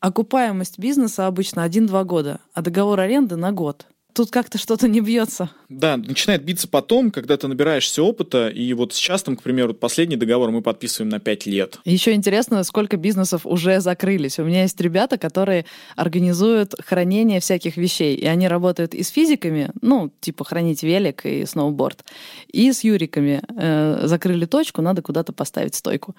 окупаемость 0.00 0.78
бизнеса 0.78 1.26
обычно 1.26 1.62
1-2 1.62 2.04
года, 2.04 2.40
а 2.54 2.62
договор 2.62 3.00
аренды 3.00 3.36
на 3.36 3.52
год. 3.52 3.84
Тут 4.12 4.30
как-то 4.30 4.58
что-то 4.58 4.88
не 4.88 5.00
бьется. 5.00 5.50
Да, 5.68 5.96
начинает 5.96 6.44
биться 6.44 6.68
потом, 6.68 7.10
когда 7.10 7.36
ты 7.36 7.46
набираешься 7.48 8.02
опыта, 8.02 8.48
и 8.48 8.72
вот 8.72 8.92
сейчас, 8.92 9.22
там, 9.22 9.36
к 9.36 9.42
примеру, 9.42 9.74
последний 9.74 10.16
договор 10.16 10.50
мы 10.50 10.62
подписываем 10.62 11.10
на 11.10 11.20
5 11.20 11.46
лет. 11.46 11.78
Еще 11.84 12.12
интересно, 12.12 12.64
сколько 12.64 12.96
бизнесов 12.96 13.46
уже 13.46 13.80
закрылись. 13.80 14.38
У 14.38 14.44
меня 14.44 14.62
есть 14.62 14.80
ребята, 14.80 15.18
которые 15.18 15.66
организуют 15.96 16.74
хранение 16.84 17.40
всяких 17.40 17.76
вещей, 17.76 18.16
и 18.16 18.26
они 18.26 18.48
работают 18.48 18.94
и 18.94 19.02
с 19.02 19.08
физиками, 19.08 19.70
ну, 19.80 20.12
типа 20.20 20.44
хранить 20.44 20.82
велик 20.82 21.24
и 21.24 21.44
сноуборд, 21.46 22.04
и 22.48 22.72
с 22.72 22.82
юриками. 22.82 23.42
Э, 23.56 24.06
закрыли 24.06 24.46
точку, 24.46 24.82
надо 24.82 25.02
куда-то 25.02 25.32
поставить 25.32 25.74
стойку. 25.74 26.16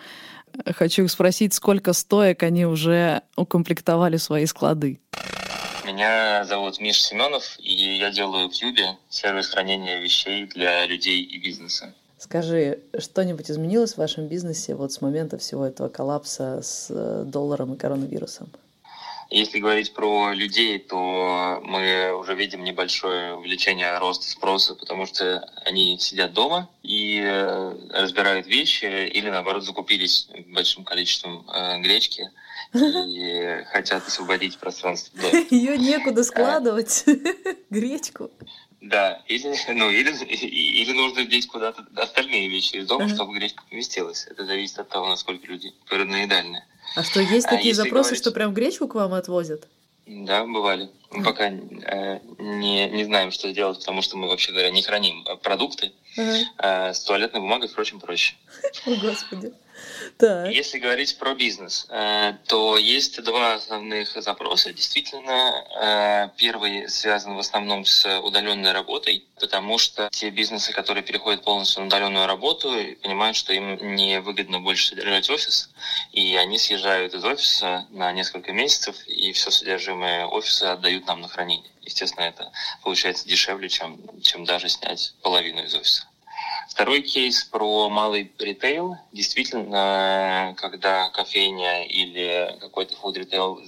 Хочу 0.66 1.04
их 1.04 1.12
спросить, 1.12 1.54
сколько 1.54 1.94
стоек 1.94 2.44
они 2.44 2.66
уже 2.66 3.22
укомплектовали 3.36 4.18
свои 4.18 4.46
склады. 4.46 5.00
Меня 5.86 6.46
зовут 6.46 6.80
Миш 6.80 7.02
Семенов, 7.02 7.58
и 7.60 7.98
я 7.98 8.12
делаю 8.12 8.50
в 8.50 8.54
Юбе 8.54 8.98
сервис 9.10 9.48
хранения 9.48 10.00
вещей 10.00 10.46
для 10.46 10.86
людей 10.86 11.24
и 11.24 11.40
бизнеса. 11.40 11.94
Скажи, 12.20 12.80
что-нибудь 13.00 13.50
изменилось 13.50 13.94
в 13.94 13.98
вашем 13.98 14.28
бизнесе 14.28 14.76
вот 14.76 14.92
с 14.92 15.02
момента 15.02 15.40
всего 15.40 15.66
этого 15.66 15.90
коллапса 15.90 16.62
с 16.62 16.88
э, 16.92 17.24
долларом 17.26 17.74
и 17.74 17.78
коронавирусом? 17.78 18.52
Если 19.32 19.60
говорить 19.60 19.94
про 19.94 20.34
людей, 20.34 20.78
то 20.78 21.62
мы 21.64 22.14
уже 22.14 22.36
видим 22.36 22.64
небольшое 22.64 23.34
увеличение 23.34 23.98
роста 23.98 24.30
спроса, 24.30 24.76
потому 24.76 25.08
что 25.08 25.40
они 25.66 25.98
сидят 25.98 26.34
дома 26.34 26.70
и 26.84 27.20
э, 27.24 27.76
разбирают 27.92 28.46
вещи 28.46 29.08
или, 29.08 29.30
наоборот, 29.30 29.64
закупились 29.64 30.28
большим 30.48 30.84
количеством 30.84 31.50
э, 31.50 31.80
гречки 31.80 32.30
и 32.74 33.64
хотят 33.72 34.08
освободить 34.08 34.58
пространство. 34.58 35.20
Ее 35.50 35.78
некуда 35.78 36.24
складывать, 36.24 37.06
гречку. 37.70 38.32
Да, 38.82 39.22
или, 39.28 39.56
ну, 39.74 39.92
или, 39.92 40.12
или 40.12 40.92
нужно 40.94 41.24
деть 41.26 41.48
куда-то 41.48 41.86
остальные 41.96 42.50
вещи 42.50 42.78
из 42.78 42.88
дома, 42.88 43.08
чтобы 43.10 43.36
гречка 43.36 43.64
поместилась. 43.70 44.26
Это 44.26 44.46
зависит 44.46 44.80
от 44.80 44.90
того, 44.90 45.08
насколько 45.08 45.46
люди 45.46 45.72
параноидальны. 45.88 46.64
А 46.96 47.04
что, 47.04 47.20
есть 47.20 47.46
а 47.46 47.52
такие 47.52 47.76
запросы, 47.76 48.10
говорить... 48.10 48.22
что 48.22 48.32
прям 48.32 48.54
гречку 48.54 48.88
к 48.88 48.96
вам 48.96 49.14
отвозят? 49.14 49.68
Да, 50.08 50.46
бывали. 50.46 50.90
Мы 51.12 51.24
пока 51.24 51.50
э, 51.50 52.20
не, 52.40 52.90
не 52.90 53.04
знаем, 53.06 53.32
что 53.32 53.54
делать, 53.54 53.80
потому 53.80 54.02
что 54.02 54.18
мы, 54.18 54.28
вообще 54.28 54.52
говоря, 54.52 54.72
не 54.72 54.82
храним 54.82 55.26
продукты. 55.44 55.92
Uh-huh. 56.18 56.44
Э, 56.58 56.94
с 56.94 57.04
туалетной 57.04 57.40
бумагой, 57.40 57.70
впрочем, 57.70 58.00
проще. 58.00 58.36
О, 58.86 58.96
Господи. 58.96 59.54
Если 60.50 60.80
говорить 60.80 61.18
про 61.18 61.34
бизнес, 61.34 61.88
э, 61.90 62.34
то 62.48 62.78
есть 62.78 63.22
два 63.24 63.56
основных 63.56 64.10
запроса. 64.22 64.74
Действительно, 64.74 65.66
э, 65.82 66.30
первый 66.38 66.90
связан 66.90 67.36
в 67.36 67.40
основном 67.40 67.86
с 67.86 68.20
удаленной 68.20 68.72
работой, 68.72 69.26
потому 69.40 69.78
что 69.78 70.10
те 70.12 70.30
бизнесы, 70.30 70.74
которые 70.74 71.04
переходят 71.04 71.44
полностью 71.44 71.82
на 71.82 71.88
удаленную 71.88 72.28
работу, 72.28 72.72
понимают, 73.02 73.36
что 73.36 73.54
им 73.54 73.96
не 73.96 74.20
выгодно 74.22 74.60
больше 74.60 74.88
содержать 74.88 75.30
офис, 75.30 75.70
и 76.12 76.36
они 76.36 76.58
съезжают 76.58 77.14
из 77.14 77.24
офиса 77.24 77.88
на 77.90 78.12
несколько 78.12 78.52
месяцев, 78.52 78.96
и 79.08 79.32
все 79.32 79.52
содержимое 79.52 80.26
офиса 80.26 80.74
отдают 80.74 81.08
нам 81.08 81.22
на 81.22 81.28
хранение. 81.28 81.72
Естественно, 81.82 82.26
это 82.26 82.52
получается 82.84 83.28
дешевле, 83.28 83.70
чем, 83.70 84.00
чем 84.22 84.46
даже 84.46 84.70
снять 84.70 85.14
половину 85.22 85.64
из 85.64 85.74
офиса. 85.74 86.11
Второй 86.72 87.02
кейс 87.02 87.44
про 87.44 87.90
малый 87.90 88.32
ритейл. 88.40 88.96
Действительно, 89.12 90.56
когда 90.58 91.10
кофейня 91.10 91.84
или 91.84 92.58
какой-то 92.62 92.96
фуд 92.96 93.18
ритейл 93.18 93.60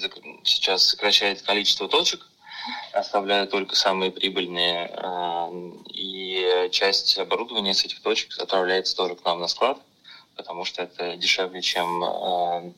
сейчас 0.45 0.85
сокращает 0.85 1.41
количество 1.41 1.89
точек, 1.89 2.25
оставляя 2.93 3.45
только 3.45 3.75
самые 3.75 4.09
прибыльные, 4.09 4.89
э, 4.89 5.71
и 5.89 6.69
часть 6.71 7.17
оборудования 7.17 7.73
с 7.73 7.83
этих 7.83 8.01
точек 8.01 8.39
отправляется 8.39 8.95
тоже 8.95 9.15
к 9.15 9.25
нам 9.25 9.41
на 9.41 9.49
склад, 9.49 9.79
потому 10.37 10.63
что 10.63 10.83
это 10.83 11.17
дешевле, 11.17 11.61
чем 11.61 12.05
э, 12.05 12.71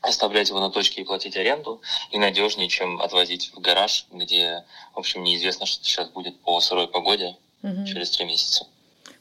оставлять 0.00 0.48
его 0.48 0.60
на 0.60 0.70
точке 0.70 1.00
и 1.00 1.04
платить 1.04 1.36
аренду, 1.36 1.82
и 2.12 2.18
надежнее, 2.18 2.68
чем 2.68 3.02
отвозить 3.02 3.50
в 3.52 3.58
гараж, 3.58 4.06
где, 4.12 4.64
в 4.94 5.00
общем, 5.00 5.24
неизвестно, 5.24 5.66
что 5.66 5.84
сейчас 5.84 6.08
будет 6.10 6.38
по 6.42 6.60
сырой 6.60 6.86
погоде 6.86 7.36
угу. 7.64 7.84
через 7.84 8.12
три 8.12 8.26
месяца. 8.26 8.68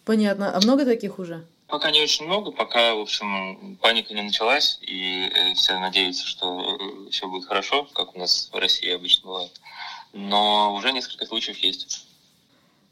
Понятно. 0.06 0.56
А 0.56 0.62
много 0.62 0.86
таких 0.86 1.20
уже? 1.20 1.46
Пока 1.68 1.90
не 1.92 2.02
очень 2.02 2.26
много, 2.26 2.52
пока, 2.52 2.94
в 2.94 3.00
общем, 3.00 3.76
паника 3.82 4.14
не 4.14 4.22
началась, 4.22 4.78
и 4.82 5.30
э, 5.34 5.56
все 5.56 5.80
надеются, 5.80 6.26
что 6.26 6.78
э, 6.80 7.10
все 7.10 7.28
будет 7.28 7.46
хорошо, 7.48 7.88
как 7.94 8.16
у 8.16 8.20
нас 8.20 8.50
в 8.54 8.58
России 8.58 8.94
обычно 8.94 9.28
бывает. 9.28 9.52
Но 10.14 10.76
уже 10.76 10.92
несколько 10.92 11.26
случаев 11.26 11.58
есть. 11.58 12.06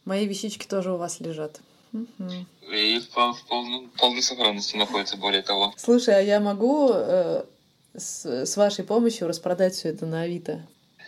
Мои 0.05 0.25
вещички 0.25 0.65
тоже 0.65 0.91
у 0.91 0.97
вас 0.97 1.19
лежат. 1.19 1.61
И 1.93 2.99
в, 2.99 3.33
в, 3.33 3.45
полной, 3.47 3.87
полной 3.99 4.23
сохранности 4.23 4.75
находятся, 4.75 5.17
более 5.17 5.43
того. 5.43 5.73
Слушай, 5.77 6.17
а 6.17 6.21
я 6.21 6.39
могу 6.39 6.89
э, 6.91 7.43
с, 7.95 8.25
с 8.25 8.57
вашей 8.57 8.83
помощью 8.83 9.27
распродать 9.27 9.75
все 9.75 9.89
это 9.89 10.07
на 10.07 10.21
Авито? 10.21 10.65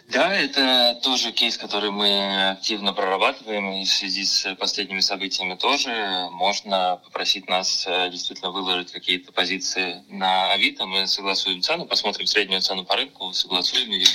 Да, 0.08 0.32
это 0.36 1.00
тоже 1.02 1.32
кейс, 1.32 1.58
который 1.58 1.90
мы 1.90 2.52
активно 2.52 2.94
прорабатываем, 2.94 3.72
и 3.74 3.86
в 3.86 3.90
связи 3.90 4.24
с 4.24 4.56
последними 4.56 5.00
событиями 5.00 5.56
тоже 5.56 6.30
можно 6.32 7.02
попросить 7.04 7.50
нас 7.50 7.86
э, 7.88 8.10
действительно 8.12 8.52
выложить 8.52 8.92
какие-то 8.92 9.32
позиции 9.32 10.04
на 10.10 10.52
Авито. 10.52 10.86
Мы 10.86 11.08
согласуем 11.08 11.62
цену, 11.64 11.86
посмотрим 11.86 12.28
среднюю 12.28 12.62
цену 12.62 12.86
по 12.86 12.96
рынку, 12.96 13.34
согласуем 13.34 13.90
ее, 13.90 14.06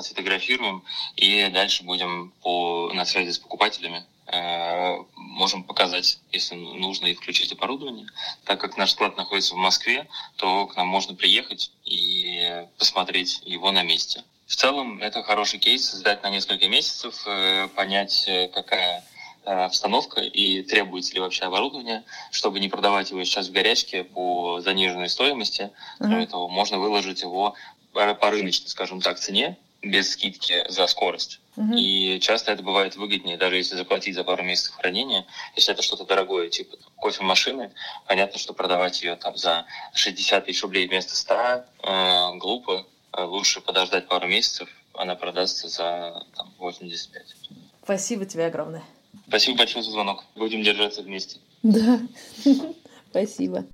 сфотографируем, 0.00 0.82
и 1.14 1.48
дальше 1.52 1.84
будем 1.84 2.32
по, 2.42 2.90
на 2.92 3.04
связи 3.04 3.30
с 3.30 3.38
покупателями 3.38 4.04
э, 4.26 4.96
можем 5.14 5.62
показать, 5.62 6.18
если 6.32 6.56
нужно, 6.56 7.06
и 7.06 7.14
включить 7.14 7.52
оборудование. 7.52 8.08
Так 8.44 8.60
как 8.60 8.76
наш 8.76 8.90
склад 8.90 9.16
находится 9.16 9.54
в 9.54 9.58
Москве, 9.58 10.08
то 10.36 10.66
к 10.66 10.76
нам 10.76 10.88
можно 10.88 11.14
приехать 11.14 11.70
и 11.84 12.66
посмотреть 12.78 13.42
его 13.44 13.70
на 13.70 13.84
месте. 13.84 14.24
В 14.46 14.54
целом, 14.54 15.02
это 15.02 15.24
хороший 15.24 15.58
кейс, 15.58 15.90
сдать 15.90 16.22
на 16.22 16.30
несколько 16.30 16.68
месяцев, 16.68 17.20
э, 17.26 17.66
понять, 17.74 18.24
э, 18.28 18.46
какая 18.48 19.02
э, 19.44 19.50
обстановка 19.50 20.20
и 20.20 20.62
требуется 20.62 21.14
ли 21.14 21.20
вообще 21.20 21.44
оборудование, 21.44 22.04
чтобы 22.30 22.60
не 22.60 22.68
продавать 22.68 23.10
его 23.10 23.24
сейчас 23.24 23.48
в 23.48 23.52
горячке 23.52 24.04
по 24.04 24.60
заниженной 24.60 25.08
стоимости. 25.08 25.72
Кроме 25.98 26.24
uh-huh. 26.24 26.30
того, 26.30 26.48
можно 26.48 26.78
выложить 26.78 27.22
его 27.22 27.54
по 27.92 28.30
рыночной, 28.30 28.68
скажем 28.68 29.00
так, 29.00 29.18
цене, 29.18 29.56
без 29.82 30.12
скидки 30.12 30.64
за 30.68 30.86
скорость. 30.86 31.40
Uh-huh. 31.56 31.76
И 31.76 32.20
часто 32.20 32.52
это 32.52 32.62
бывает 32.62 32.94
выгоднее, 32.94 33.36
даже 33.36 33.56
если 33.56 33.74
заплатить 33.74 34.14
за 34.14 34.22
пару 34.22 34.44
месяцев 34.44 34.76
хранения. 34.76 35.26
Если 35.56 35.72
это 35.72 35.82
что-то 35.82 36.04
дорогое, 36.04 36.50
типа 36.50 36.76
кофемашины, 37.00 37.72
понятно, 38.06 38.38
что 38.38 38.52
продавать 38.54 39.02
ее 39.02 39.16
там 39.16 39.36
за 39.36 39.64
60 39.94 40.44
тысяч 40.44 40.62
рублей 40.62 40.86
вместо 40.86 41.16
100 41.16 41.64
э, 41.82 42.34
глупо. 42.36 42.86
Э, 43.16 43.24
лучше 43.24 43.60
подождать 43.62 44.08
пару 44.08 44.28
месяцев, 44.28 44.68
она 44.92 45.14
продастся 45.14 45.68
за 45.68 46.22
там, 46.36 46.52
85. 46.58 47.34
Спасибо 47.82 48.26
тебе 48.26 48.46
огромное. 48.46 48.84
Спасибо 49.28 49.58
большое 49.58 49.82
за 49.82 49.90
звонок. 49.90 50.24
Будем 50.34 50.62
держаться 50.62 51.02
вместе. 51.02 51.40
Да, 51.62 52.00
спасибо. 53.10 53.64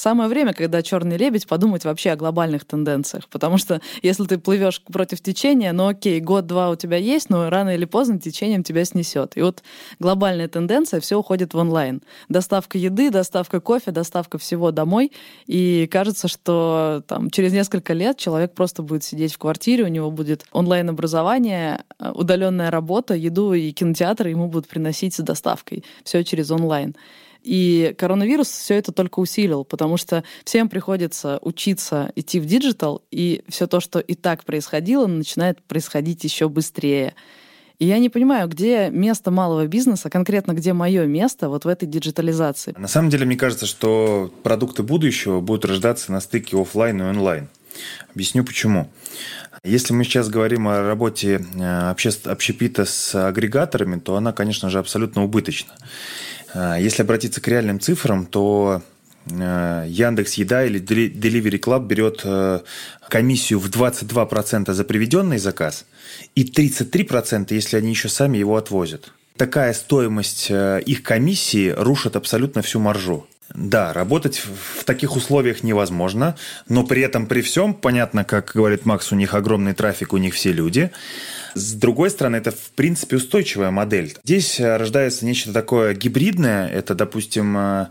Самое 0.00 0.30
время, 0.30 0.54
когда 0.54 0.80
черный 0.80 1.18
лебедь, 1.18 1.46
подумать 1.46 1.84
вообще 1.84 2.12
о 2.12 2.16
глобальных 2.16 2.64
тенденциях. 2.64 3.28
Потому 3.28 3.58
что 3.58 3.82
если 4.00 4.24
ты 4.24 4.38
плывешь 4.38 4.80
против 4.80 5.20
течения, 5.20 5.74
ну 5.74 5.88
окей, 5.88 6.22
год-два 6.22 6.70
у 6.70 6.74
тебя 6.74 6.96
есть, 6.96 7.28
но 7.28 7.50
рано 7.50 7.74
или 7.74 7.84
поздно 7.84 8.18
течением 8.18 8.62
тебя 8.62 8.86
снесет. 8.86 9.36
И 9.36 9.42
вот 9.42 9.62
глобальная 9.98 10.48
тенденция, 10.48 11.00
все 11.00 11.18
уходит 11.18 11.52
в 11.52 11.58
онлайн. 11.58 12.00
Доставка 12.30 12.78
еды, 12.78 13.10
доставка 13.10 13.60
кофе, 13.60 13.90
доставка 13.90 14.38
всего 14.38 14.70
домой. 14.70 15.12
И 15.46 15.86
кажется, 15.92 16.28
что 16.28 17.02
там, 17.06 17.28
через 17.28 17.52
несколько 17.52 17.92
лет 17.92 18.16
человек 18.16 18.54
просто 18.54 18.82
будет 18.82 19.04
сидеть 19.04 19.34
в 19.34 19.38
квартире, 19.38 19.84
у 19.84 19.88
него 19.88 20.10
будет 20.10 20.46
онлайн-образование, 20.52 21.84
удаленная 21.98 22.70
работа, 22.70 23.12
еду 23.12 23.52
и 23.52 23.70
кинотеатр 23.70 24.28
ему 24.28 24.48
будут 24.48 24.66
приносить 24.66 25.12
с 25.12 25.18
доставкой. 25.18 25.84
Все 26.04 26.24
через 26.24 26.50
онлайн. 26.50 26.96
И 27.42 27.94
коронавирус 27.98 28.48
все 28.48 28.74
это 28.74 28.92
только 28.92 29.18
усилил, 29.18 29.64
потому 29.64 29.96
что 29.96 30.24
всем 30.44 30.68
приходится 30.68 31.38
учиться 31.42 32.12
идти 32.14 32.38
в 32.40 32.46
digital, 32.46 33.02
и 33.10 33.42
все 33.48 33.66
то, 33.66 33.80
что 33.80 33.98
и 33.98 34.14
так 34.14 34.44
происходило, 34.44 35.06
начинает 35.06 35.62
происходить 35.62 36.24
еще 36.24 36.48
быстрее. 36.48 37.14
И 37.78 37.86
я 37.86 37.98
не 37.98 38.10
понимаю, 38.10 38.46
где 38.46 38.90
место 38.90 39.30
малого 39.30 39.66
бизнеса, 39.66 40.10
конкретно 40.10 40.52
где 40.52 40.74
мое 40.74 41.06
место 41.06 41.48
вот 41.48 41.64
в 41.64 41.68
этой 41.68 41.86
диджитализации. 41.88 42.74
На 42.76 42.88
самом 42.88 43.08
деле, 43.08 43.24
мне 43.24 43.36
кажется, 43.36 43.64
что 43.64 44.30
продукты 44.42 44.82
будущего 44.82 45.40
будут 45.40 45.64
рождаться 45.64 46.12
на 46.12 46.20
стыке 46.20 46.60
офлайн 46.60 47.00
и 47.00 47.04
онлайн. 47.04 47.48
Объясню 48.14 48.44
почему. 48.44 48.90
Если 49.64 49.94
мы 49.94 50.04
сейчас 50.04 50.28
говорим 50.28 50.68
о 50.68 50.82
работе 50.82 51.44
э, 51.54 51.90
общепита 51.90 52.84
с 52.84 53.14
агрегаторами, 53.14 53.98
то 53.98 54.16
она, 54.16 54.32
конечно 54.32 54.70
же, 54.70 54.78
абсолютно 54.78 55.24
убыточна. 55.24 55.72
А, 56.54 56.76
если 56.76 57.02
обратиться 57.02 57.40
к 57.40 57.48
реальным 57.48 57.80
цифрам, 57.80 58.26
то 58.26 58.82
э, 59.30 59.84
Яндекс 59.88 60.34
Еда 60.34 60.64
или 60.64 60.80
Delivery 60.80 61.60
Club 61.60 61.86
берет 61.86 62.22
э, 62.24 62.60
комиссию 63.08 63.58
в 63.58 63.68
22% 63.68 64.72
за 64.72 64.84
приведенный 64.84 65.38
заказ 65.38 65.86
и 66.34 66.44
33%, 66.44 67.54
если 67.54 67.76
они 67.76 67.90
еще 67.90 68.08
сами 68.08 68.38
его 68.38 68.56
отвозят. 68.56 69.12
Такая 69.36 69.72
стоимость 69.72 70.48
э, 70.50 70.80
их 70.84 71.02
комиссии 71.02 71.70
рушит 71.70 72.16
абсолютно 72.16 72.62
всю 72.62 72.78
маржу. 72.78 73.26
Да, 73.54 73.92
работать 73.92 74.38
в 74.38 74.84
таких 74.84 75.16
условиях 75.16 75.64
невозможно, 75.64 76.36
но 76.68 76.84
при 76.84 77.02
этом 77.02 77.26
при 77.26 77.40
всем, 77.40 77.74
понятно, 77.74 78.24
как 78.24 78.52
говорит 78.54 78.86
Макс, 78.86 79.10
у 79.10 79.16
них 79.16 79.34
огромный 79.34 79.72
трафик, 79.72 80.12
у 80.12 80.18
них 80.18 80.34
все 80.34 80.52
люди. 80.52 80.92
С 81.54 81.72
другой 81.74 82.10
стороны, 82.10 82.36
это, 82.36 82.50
в 82.50 82.70
принципе, 82.74 83.16
устойчивая 83.16 83.70
модель. 83.70 84.16
Здесь 84.24 84.60
э, 84.60 84.76
рождается 84.76 85.24
нечто 85.24 85.52
такое 85.52 85.94
гибридное. 85.94 86.68
Это, 86.68 86.94
допустим, 86.94 87.56
э, 87.56 87.86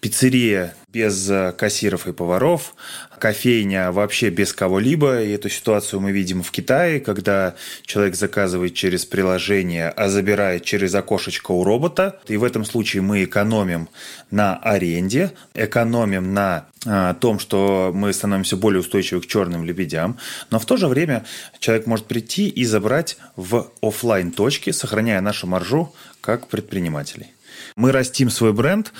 пиццерия 0.00 0.74
без 0.92 1.30
э, 1.30 1.52
кассиров 1.56 2.06
и 2.06 2.12
поваров, 2.12 2.74
кофейня 3.18 3.92
вообще 3.92 4.30
без 4.30 4.52
кого-либо. 4.52 5.22
И 5.22 5.30
эту 5.30 5.48
ситуацию 5.48 6.00
мы 6.00 6.10
видим 6.10 6.42
в 6.42 6.50
Китае, 6.50 7.00
когда 7.00 7.54
человек 7.82 8.16
заказывает 8.16 8.74
через 8.74 9.04
приложение, 9.04 9.88
а 9.90 10.08
забирает 10.08 10.64
через 10.64 10.94
окошечко 10.94 11.52
у 11.52 11.62
робота. 11.62 12.18
И 12.26 12.36
в 12.36 12.44
этом 12.44 12.64
случае 12.64 13.02
мы 13.02 13.24
экономим 13.24 13.88
на 14.30 14.56
аренде, 14.56 15.32
экономим 15.54 16.34
на 16.34 16.66
а, 16.86 17.14
том, 17.14 17.38
что 17.38 17.92
мы 17.94 18.12
становимся 18.12 18.56
более 18.56 18.80
устойчивы 18.80 19.20
к 19.20 19.26
черным 19.26 19.64
лебедям, 19.64 20.18
но 20.50 20.58
в 20.58 20.64
то 20.64 20.76
же 20.76 20.88
время 20.88 21.24
человек 21.58 21.86
может 21.86 22.06
прийти 22.06 22.48
и 22.48 22.64
забрать 22.64 23.18
в 23.36 23.70
офлайн 23.82 24.32
точке, 24.32 24.72
сохраняя 24.72 25.20
нашу 25.20 25.46
маржу 25.46 25.94
как 26.20 26.48
предпринимателей. 26.48 27.34
Мы 27.76 27.92
растим 27.92 28.30
свой 28.30 28.52
бренд, 28.52 28.92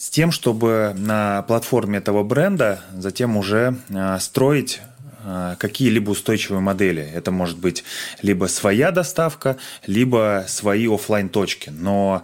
с 0.00 0.08
тем, 0.08 0.32
чтобы 0.32 0.94
на 0.96 1.42
платформе 1.42 1.98
этого 1.98 2.22
бренда 2.22 2.82
затем 2.96 3.36
уже 3.36 3.76
а, 3.90 4.18
строить 4.18 4.80
а, 5.22 5.56
какие-либо 5.56 6.08
устойчивые 6.08 6.62
модели. 6.62 7.02
Это 7.02 7.30
может 7.30 7.58
быть 7.58 7.84
либо 8.22 8.46
своя 8.46 8.92
доставка, 8.92 9.58
либо 9.86 10.46
свои 10.48 10.88
офлайн 10.88 11.28
точки 11.28 11.68
Но 11.68 12.22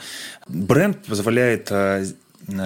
бренд 0.49 1.05
позволяет 1.05 1.69
а, 1.71 2.03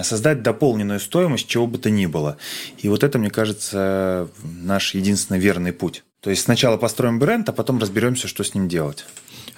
создать 0.01 0.43
дополненную 0.43 1.01
стоимость 1.01 1.47
чего 1.47 1.67
бы 1.67 1.77
то 1.77 1.89
ни 1.89 2.05
было. 2.05 2.37
И 2.77 2.87
вот 2.87 3.03
это, 3.03 3.19
мне 3.19 3.29
кажется, 3.29 4.29
наш 4.43 4.95
единственный 4.95 5.41
верный 5.41 5.73
путь. 5.73 6.05
То 6.21 6.29
есть 6.29 6.43
сначала 6.43 6.77
построим 6.77 7.19
бренд, 7.19 7.49
а 7.49 7.51
потом 7.51 7.79
разберемся, 7.79 8.29
что 8.29 8.45
с 8.45 8.53
ним 8.53 8.69
делать. 8.69 9.05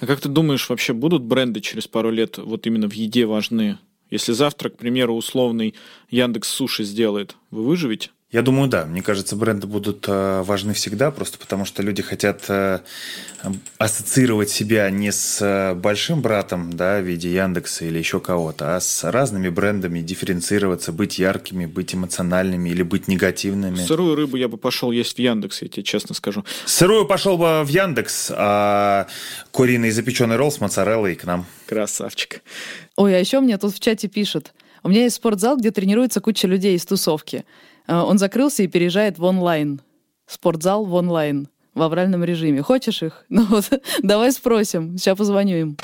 А 0.00 0.06
как 0.06 0.20
ты 0.20 0.28
думаешь, 0.28 0.68
вообще 0.68 0.94
будут 0.94 1.22
бренды 1.22 1.60
через 1.60 1.86
пару 1.86 2.10
лет 2.10 2.38
вот 2.38 2.66
именно 2.66 2.90
в 2.90 2.94
еде 2.94 3.24
важны? 3.24 3.78
Если 4.10 4.32
завтра, 4.32 4.68
к 4.68 4.76
примеру, 4.76 5.14
условный 5.14 5.74
Яндекс 6.10 6.48
Суши 6.48 6.84
сделает, 6.84 7.36
вы 7.50 7.64
выживете? 7.64 8.10
Я 8.34 8.42
думаю, 8.42 8.68
да. 8.68 8.84
Мне 8.84 9.00
кажется, 9.00 9.36
бренды 9.36 9.68
будут 9.68 10.06
э, 10.08 10.42
важны 10.42 10.74
всегда, 10.74 11.12
просто 11.12 11.38
потому 11.38 11.64
что 11.64 11.84
люди 11.84 12.02
хотят 12.02 12.42
э, 12.48 12.80
ассоциировать 13.78 14.50
себя 14.50 14.90
не 14.90 15.12
с 15.12 15.40
э, 15.40 15.74
большим 15.74 16.20
братом, 16.20 16.72
да, 16.72 16.98
в 16.98 17.04
виде 17.04 17.32
Яндекса 17.32 17.84
или 17.84 17.96
еще 17.96 18.18
кого-то, 18.18 18.74
а 18.74 18.80
с 18.80 19.08
разными 19.08 19.50
брендами, 19.50 20.00
дифференцироваться, 20.00 20.90
быть 20.90 21.16
яркими, 21.16 21.66
быть 21.66 21.94
эмоциональными 21.94 22.70
или 22.70 22.82
быть 22.82 23.06
негативными. 23.06 23.76
Сырую 23.76 24.16
рыбу 24.16 24.36
я 24.36 24.48
бы 24.48 24.56
пошел 24.56 24.90
есть 24.90 25.14
в 25.14 25.18
Яндекс, 25.20 25.62
я 25.62 25.68
тебе 25.68 25.84
честно 25.84 26.16
скажу. 26.16 26.44
Сырую 26.66 27.06
пошел 27.06 27.38
бы 27.38 27.62
в 27.62 27.68
Яндекс, 27.68 28.32
а 28.34 29.06
куриный 29.52 29.92
запеченный 29.92 30.34
ролл 30.34 30.50
с 30.50 30.58
моцареллой 30.58 31.14
к 31.14 31.22
нам. 31.22 31.46
Красавчик. 31.66 32.42
Ой, 32.96 33.14
а 33.14 33.20
еще 33.20 33.38
мне 33.38 33.58
тут 33.58 33.76
в 33.76 33.78
чате 33.78 34.08
пишут. 34.08 34.54
У 34.82 34.88
меня 34.88 35.04
есть 35.04 35.14
спортзал, 35.14 35.56
где 35.56 35.70
тренируется 35.70 36.20
куча 36.20 36.48
людей 36.48 36.74
из 36.74 36.84
тусовки. 36.84 37.44
Э, 37.86 38.00
он 38.00 38.18
закрылся 38.18 38.62
и 38.62 38.68
переезжает 38.68 39.18
в 39.18 39.24
онлайн. 39.24 39.80
Спортзал 40.26 40.84
в 40.84 40.94
онлайн 40.94 41.48
в 41.74 41.82
авральном 41.82 42.24
режиме. 42.24 42.62
Хочешь 42.62 43.02
их? 43.02 43.24
Ну 43.28 43.44
вот, 43.46 43.70
давай 44.02 44.32
спросим. 44.32 44.96
Сейчас 44.96 45.18
позвоню 45.18 45.56
им. 45.56 45.76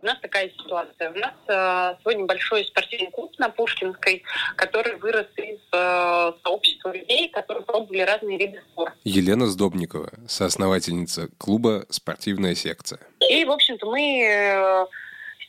У 0.00 0.06
нас 0.06 0.18
такая 0.22 0.48
ситуация. 0.50 1.10
У 1.10 1.18
нас 1.18 1.34
э, 1.48 1.96
сегодня 2.00 2.24
большой 2.24 2.64
спортивный 2.64 3.10
клуб 3.10 3.32
на 3.38 3.48
Пушкинской, 3.48 4.22
который 4.56 4.96
вырос 4.96 5.26
из 5.36 5.58
э, 5.72 6.32
сообщества 6.42 6.92
людей, 6.92 7.28
которые 7.30 7.64
пробовали 7.64 8.02
разные 8.02 8.38
виды 8.38 8.62
спорта. 8.72 8.94
Елена 9.04 9.46
Сдобникова, 9.46 10.10
соосновательница 10.26 11.28
клуба 11.36 11.84
«Спортивная 11.90 12.54
секция». 12.54 13.00
И, 13.28 13.44
в 13.44 13.50
общем-то, 13.50 13.86
мы 13.86 14.22
э, 14.22 14.86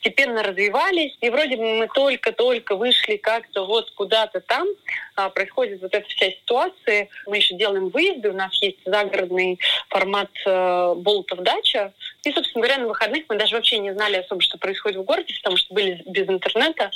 постепенно 0.00 0.42
развивались, 0.42 1.16
и 1.20 1.28
вроде 1.28 1.56
бы 1.56 1.74
мы 1.74 1.88
только-только 1.88 2.74
вышли 2.74 3.16
как-то 3.16 3.66
вот 3.66 3.90
куда-то 3.92 4.40
там, 4.40 4.66
а, 5.14 5.28
происходит 5.28 5.82
вот 5.82 5.94
эта 5.94 6.08
вся 6.08 6.30
ситуация, 6.30 7.08
мы 7.26 7.36
еще 7.36 7.54
делаем 7.54 7.90
выезды, 7.90 8.30
у 8.30 8.34
нас 8.34 8.50
есть 8.62 8.78
загородный 8.84 9.58
формат 9.88 10.30
э, 10.46 10.94
Болтов 10.96 11.40
дача, 11.40 11.92
и, 12.24 12.32
собственно 12.32 12.62
говоря, 12.62 12.82
на 12.82 12.88
выходных 12.88 13.24
мы 13.28 13.36
даже 13.36 13.54
вообще 13.54 13.78
не 13.78 13.92
знали 13.92 14.16
особо, 14.16 14.40
что 14.40 14.58
происходит 14.58 14.98
в 14.98 15.04
городе, 15.04 15.34
потому 15.34 15.56
что 15.56 15.74
были 15.74 16.02
без 16.06 16.28
интернета, 16.28 16.90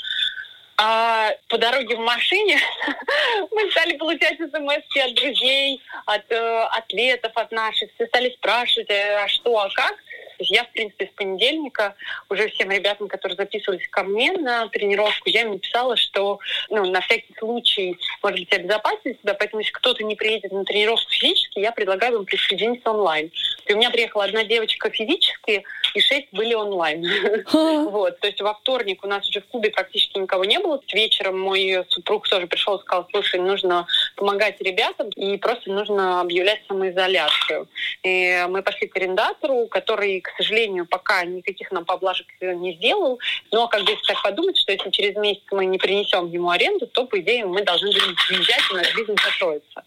а 0.76 1.30
по 1.48 1.58
дороге 1.58 1.96
в 1.96 2.00
машине 2.00 2.58
мы 3.52 3.70
стали 3.70 3.96
получать 3.96 4.38
смс 4.38 5.04
от 5.04 5.14
друзей, 5.14 5.80
от 6.06 6.24
э, 6.32 6.62
атлетов, 6.70 7.30
от 7.36 7.52
наших. 7.52 7.90
Все 7.94 8.06
стали 8.06 8.30
спрашивать, 8.30 8.90
э, 8.90 9.22
а 9.22 9.28
что, 9.28 9.56
а 9.56 9.70
как. 9.70 9.94
Я, 10.38 10.64
в 10.64 10.72
принципе, 10.72 11.06
с 11.06 11.16
понедельника 11.16 11.94
уже 12.28 12.48
всем 12.48 12.70
ребятам, 12.70 13.08
которые 13.08 13.36
записывались 13.36 13.86
ко 13.88 14.02
мне 14.04 14.32
на 14.32 14.68
тренировку, 14.68 15.28
я 15.28 15.42
им 15.42 15.52
написала, 15.52 15.96
что 15.96 16.38
ну, 16.70 16.84
на 16.90 17.00
всякий 17.00 17.34
случай, 17.38 17.96
может 18.22 18.38
быть, 18.40 18.52
обезопасить 18.52 19.20
себя, 19.20 19.34
поэтому 19.34 19.60
если 19.60 19.72
кто-то 19.72 20.02
не 20.04 20.14
приедет 20.14 20.52
на 20.52 20.64
тренировку 20.64 21.10
физически, 21.10 21.58
я 21.60 21.72
предлагаю 21.72 22.16
вам 22.16 22.24
присоединиться 22.26 22.90
онлайн. 22.90 23.30
И 23.66 23.72
у 23.72 23.76
меня 23.76 23.90
приехала 23.90 24.24
одна 24.24 24.44
девочка 24.44 24.90
физически, 24.90 25.64
и 25.94 26.00
шесть 26.00 26.28
были 26.32 26.54
онлайн. 26.54 27.04
Вот, 27.94 28.18
то 28.20 28.26
есть 28.26 28.40
во 28.40 28.54
вторник 28.54 29.04
у 29.04 29.06
нас 29.06 29.28
уже 29.28 29.40
в 29.40 29.46
клубе 29.46 29.70
практически 29.70 30.18
никого 30.18 30.44
не 30.44 30.58
было. 30.58 30.80
Вечером 30.92 31.40
мой 31.40 31.84
супруг 31.88 32.28
тоже 32.28 32.46
пришел 32.46 32.76
и 32.76 32.80
сказал, 32.80 33.06
слушай, 33.10 33.40
нужно 33.40 33.86
помогать 34.16 34.60
ребятам, 34.60 35.08
и 35.10 35.36
просто 35.36 35.70
нужно 35.70 36.20
объявлять 36.20 36.60
самоизоляцию. 36.68 37.68
И 38.02 38.46
мы 38.48 38.62
пошли 38.62 38.86
к 38.86 38.96
арендатору, 38.96 39.66
который 39.66 40.20
к 40.20 40.30
сожалению, 40.36 40.86
пока 40.86 41.24
никаких 41.24 41.70
нам 41.72 41.84
поблажек 41.84 42.26
не 42.40 42.74
сделал. 42.74 43.18
Но 43.50 43.68
как 43.68 43.84
бы 43.84 43.96
так 44.06 44.22
подумать, 44.22 44.56
что 44.58 44.72
если 44.72 44.90
через 44.90 45.16
месяц 45.16 45.42
мы 45.50 45.66
не 45.66 45.78
принесем 45.78 46.30
ему 46.30 46.50
аренду, 46.50 46.86
то, 46.86 47.06
по 47.06 47.18
идее, 47.20 47.44
мы 47.46 47.62
должны 47.62 47.88
будем 47.88 48.14
приезжать, 48.28 48.62
и 48.70 48.74
наш 48.74 48.94
бизнес 48.96 49.22
закроется. 49.22 49.84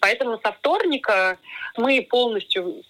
Поэтому 0.00 0.38
со 0.42 0.52
вторника 0.52 1.38
мы 1.76 2.06
полностью 2.08 2.82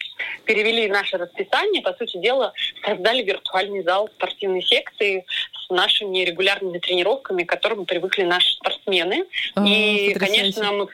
перевели 0.45 0.89
наше 0.89 1.17
расписание, 1.17 1.83
по 1.83 1.95
сути 1.95 2.19
дела, 2.19 2.53
создали 2.85 3.23
виртуальный 3.23 3.83
зал 3.83 4.09
спортивной 4.17 4.63
секции 4.63 5.25
с 5.69 5.75
нашими 5.75 6.19
регулярными 6.19 6.79
тренировками, 6.79 7.45
к 7.45 7.49
которым 7.49 7.85
привыкли 7.85 8.23
наши 8.25 8.53
спортсмены. 8.55 9.25
А, 9.55 9.65
и, 9.67 10.15
конечно, 10.15 10.73
мы, 10.73 10.89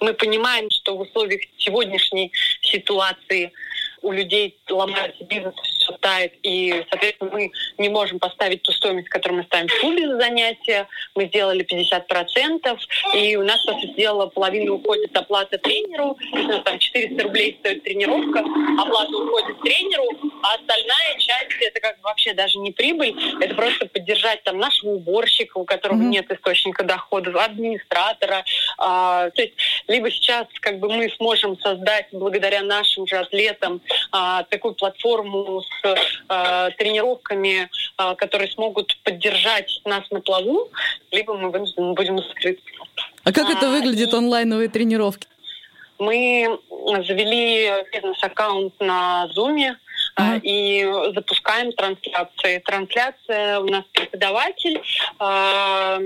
мы 0.00 0.14
понимаем, 0.14 0.70
что 0.70 0.96
в 0.96 1.00
условиях 1.00 1.42
сегодняшней 1.58 2.32
ситуации 2.62 3.52
у 4.06 4.12
людей 4.12 4.56
ломается 4.70 5.24
бизнес, 5.24 5.54
все 5.56 5.92
тает, 5.98 6.32
и, 6.42 6.84
соответственно, 6.90 7.30
мы 7.32 7.50
не 7.76 7.88
можем 7.88 8.20
поставить 8.20 8.62
ту 8.62 8.70
стоимость, 8.70 9.08
которую 9.08 9.40
мы 9.40 9.44
ставим 9.44 9.66
в 9.66 9.80
клубе 9.80 10.06
за 10.06 10.16
занятия. 10.20 10.86
Мы 11.16 11.26
сделали 11.26 11.66
50%, 11.66 12.78
и 13.14 13.36
у 13.36 13.42
нас, 13.42 13.64
по 13.64 13.72
сути 13.72 13.94
дела, 13.96 14.26
половина 14.26 14.74
уходит 14.74 15.16
оплата 15.16 15.58
тренеру, 15.58 16.16
там 16.64 16.78
400 16.78 17.22
рублей 17.24 17.56
стоит 17.60 17.82
тренировка, 17.82 18.40
оплата 18.80 19.16
уходит 19.16 19.60
тренеру, 19.62 20.04
а 20.42 20.54
остальная 20.54 21.18
часть, 21.18 21.60
это 21.60 21.80
как 21.80 21.96
бы 21.96 22.02
вообще 22.04 22.32
даже 22.32 22.58
не 22.58 22.70
прибыль, 22.70 23.14
это 23.40 23.54
просто 23.56 23.86
поддержать 23.86 24.42
там 24.44 24.58
нашего 24.58 24.90
уборщика, 24.90 25.58
у 25.58 25.64
которого 25.64 25.98
mm-hmm. 25.98 26.10
нет 26.10 26.30
источника 26.30 26.84
доходов, 26.84 27.34
администратора. 27.34 28.44
А, 28.78 29.30
то 29.30 29.42
есть 29.42 29.54
либо 29.88 30.10
сейчас 30.12 30.46
как 30.60 30.78
бы 30.78 30.88
мы 30.88 31.10
сможем 31.16 31.58
создать 31.58 32.06
благодаря 32.12 32.62
нашим 32.62 33.06
же 33.06 33.16
атлетам 33.16 33.80
такую 34.50 34.74
платформу 34.74 35.62
с 35.62 35.96
а, 36.28 36.70
тренировками, 36.70 37.68
а, 37.96 38.14
которые 38.14 38.50
смогут 38.50 38.96
поддержать 39.04 39.80
нас 39.84 40.02
на 40.10 40.20
плаву, 40.20 40.70
либо 41.10 41.34
мы 41.34 41.50
вынуждены 41.50 41.94
будем 41.94 42.18
закрыть. 42.18 42.60
А 43.24 43.32
как 43.32 43.50
это 43.50 43.68
выглядит 43.68 44.12
и... 44.12 44.16
онлайновые 44.16 44.68
тренировки? 44.68 45.26
Мы 45.98 46.58
завели 47.06 47.72
бизнес-аккаунт 47.92 48.74
на 48.80 49.28
Zoom, 49.36 49.76
Uh-huh. 50.18 50.40
и 50.42 50.82
запускаем 51.14 51.72
трансляции. 51.72 52.58
Трансляция 52.64 53.60
у 53.60 53.66
нас 53.66 53.84
преподаватель 53.92 54.80
э, 55.20 56.00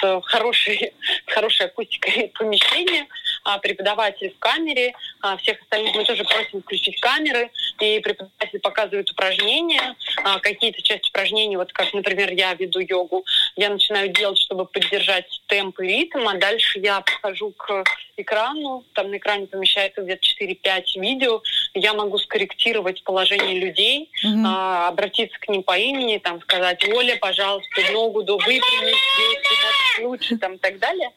с 0.00 0.20
хорошей, 0.24 0.92
с 1.26 1.32
хорошей 1.32 1.66
акустикой 1.66 2.32
помещения, 2.38 3.02
а, 3.02 3.29
преподаватель 3.58 4.32
в 4.34 4.38
камере, 4.38 4.94
а, 5.20 5.36
всех 5.36 5.60
остальных 5.62 5.94
мы 5.94 6.04
тоже 6.04 6.24
просим 6.24 6.62
включить 6.62 7.00
камеры, 7.00 7.50
и 7.80 8.00
преподаватель 8.00 8.60
показывает 8.60 9.10
упражнения, 9.10 9.96
а, 10.24 10.38
какие-то 10.40 10.82
части 10.82 11.08
упражнений, 11.08 11.56
вот 11.56 11.72
как, 11.72 11.92
например, 11.94 12.32
я 12.32 12.54
веду 12.54 12.80
йогу, 12.80 13.24
я 13.56 13.70
начинаю 13.70 14.08
делать, 14.10 14.38
чтобы 14.38 14.66
поддержать 14.66 15.40
темп 15.46 15.80
и 15.80 15.86
ритм, 15.86 16.28
а 16.28 16.34
дальше 16.34 16.78
я 16.80 17.00
подхожу 17.00 17.52
к 17.52 17.84
экрану, 18.16 18.84
там 18.92 19.10
на 19.10 19.16
экране 19.16 19.46
помещается 19.46 20.02
где-то 20.02 20.22
4-5 20.22 20.82
видео, 20.96 21.42
я 21.74 21.94
могу 21.94 22.18
скорректировать 22.18 23.02
положение 23.04 23.58
людей, 23.58 24.10
mm-hmm. 24.24 24.44
а, 24.46 24.88
обратиться 24.88 25.38
к 25.38 25.48
ним 25.48 25.62
по 25.62 25.78
имени, 25.78 26.18
там 26.18 26.40
сказать, 26.42 26.86
Оля, 26.88 27.16
пожалуйста, 27.16 27.92
ногу 27.92 28.22
до 28.22 28.36
выпрямить, 28.36 28.96
здесь 29.16 30.04
лучше, 30.04 30.36
там 30.36 30.54
и 30.54 30.58
так 30.58 30.78
далее. 30.78 31.10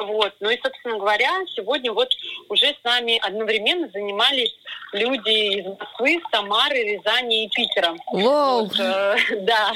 Вот. 0.00 0.34
Ну 0.40 0.50
и, 0.50 0.58
собственно 0.62 0.98
говоря, 0.98 1.30
сегодня 1.54 1.92
вот 1.92 2.08
уже 2.48 2.66
с 2.66 2.84
нами 2.84 3.18
одновременно 3.22 3.88
занимались 3.88 4.54
люди 4.92 5.60
из 5.60 5.66
Москвы, 5.66 6.20
Самары, 6.32 6.82
Рязани 6.82 7.44
и 7.44 7.48
Питера. 7.48 7.94
Воу! 8.12 8.64
Вот, 8.64 8.78
э, 8.78 9.16
да. 9.42 9.72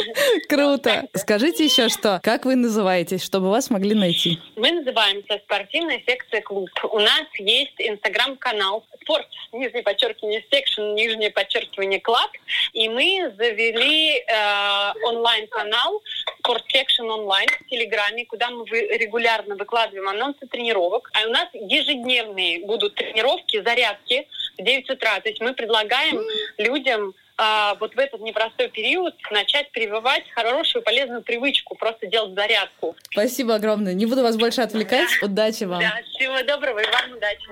Круто! 0.48 1.06
Скажите 1.14 1.64
еще 1.64 1.88
что. 1.88 2.20
Как 2.22 2.44
вы 2.44 2.56
называетесь, 2.56 3.22
чтобы 3.22 3.50
вас 3.50 3.70
могли 3.70 3.94
найти? 3.94 4.40
Мы 4.56 4.72
называемся 4.72 5.40
«Спортивная 5.44 6.02
секция 6.06 6.40
клуб». 6.40 6.68
У 6.90 6.98
нас 6.98 7.24
есть 7.38 7.74
инстаграм-канал 7.78 8.84
«Спорт», 9.02 9.26
нижнее 9.52 9.82
подчеркивание 9.82 10.44
«Section», 10.50 10.94
нижнее 10.94 11.30
подчеркивание 11.30 12.00
«Club». 12.00 12.30
И 12.72 12.88
мы 12.88 13.32
завели 13.36 14.18
э, 14.18 14.92
онлайн-канал 15.04 16.02
«Sport 16.38 16.64
Section 16.68 17.08
онлайн» 17.08 17.48
в 17.48 17.70
Телеграме, 17.70 18.24
куда 18.26 18.50
мы 18.50 18.64
регулярно 18.66 19.56
выкладываем 19.56 20.08
анонсы 20.14 20.46
тренировок. 20.46 21.10
А 21.14 21.26
у 21.26 21.30
нас 21.30 21.48
ежедневные 21.52 22.66
будут 22.66 22.94
тренировки, 22.94 23.62
зарядки 23.62 24.26
в 24.58 24.62
9 24.62 24.90
утра. 24.90 25.20
То 25.20 25.28
есть 25.28 25.40
мы 25.40 25.54
предлагаем 25.54 26.20
людям 26.58 27.14
а, 27.36 27.74
вот 27.80 27.94
в 27.94 27.98
этот 27.98 28.20
непростой 28.20 28.68
период 28.68 29.14
начать 29.32 29.72
прививать 29.72 30.22
хорошую 30.34 30.82
полезную 30.82 31.22
привычку, 31.22 31.74
просто 31.74 32.06
делать 32.06 32.34
зарядку. 32.34 32.94
Спасибо 33.10 33.56
огромное. 33.56 33.92
Не 33.92 34.06
буду 34.06 34.22
вас 34.22 34.36
больше 34.36 34.60
отвлекать. 34.60 35.08
Удачи 35.22 35.64
вам. 35.64 35.80
Да, 35.80 36.00
всего 36.14 36.40
доброго 36.46 36.78
и 36.78 36.84
вам 36.84 37.16
удачи. 37.16 37.48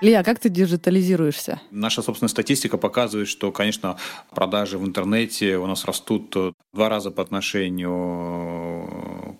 Лия, 0.00 0.22
как 0.22 0.38
ты 0.38 0.48
диджитализируешься? 0.48 1.60
Наша 1.72 2.02
собственная 2.02 2.28
статистика 2.28 2.78
показывает, 2.78 3.28
что, 3.28 3.50
конечно, 3.50 3.98
продажи 4.32 4.78
в 4.78 4.86
интернете 4.86 5.56
у 5.56 5.66
нас 5.66 5.84
растут 5.84 6.34
в 6.36 6.54
два 6.72 6.88
раза 6.88 7.10
по 7.10 7.22
отношению 7.22 7.90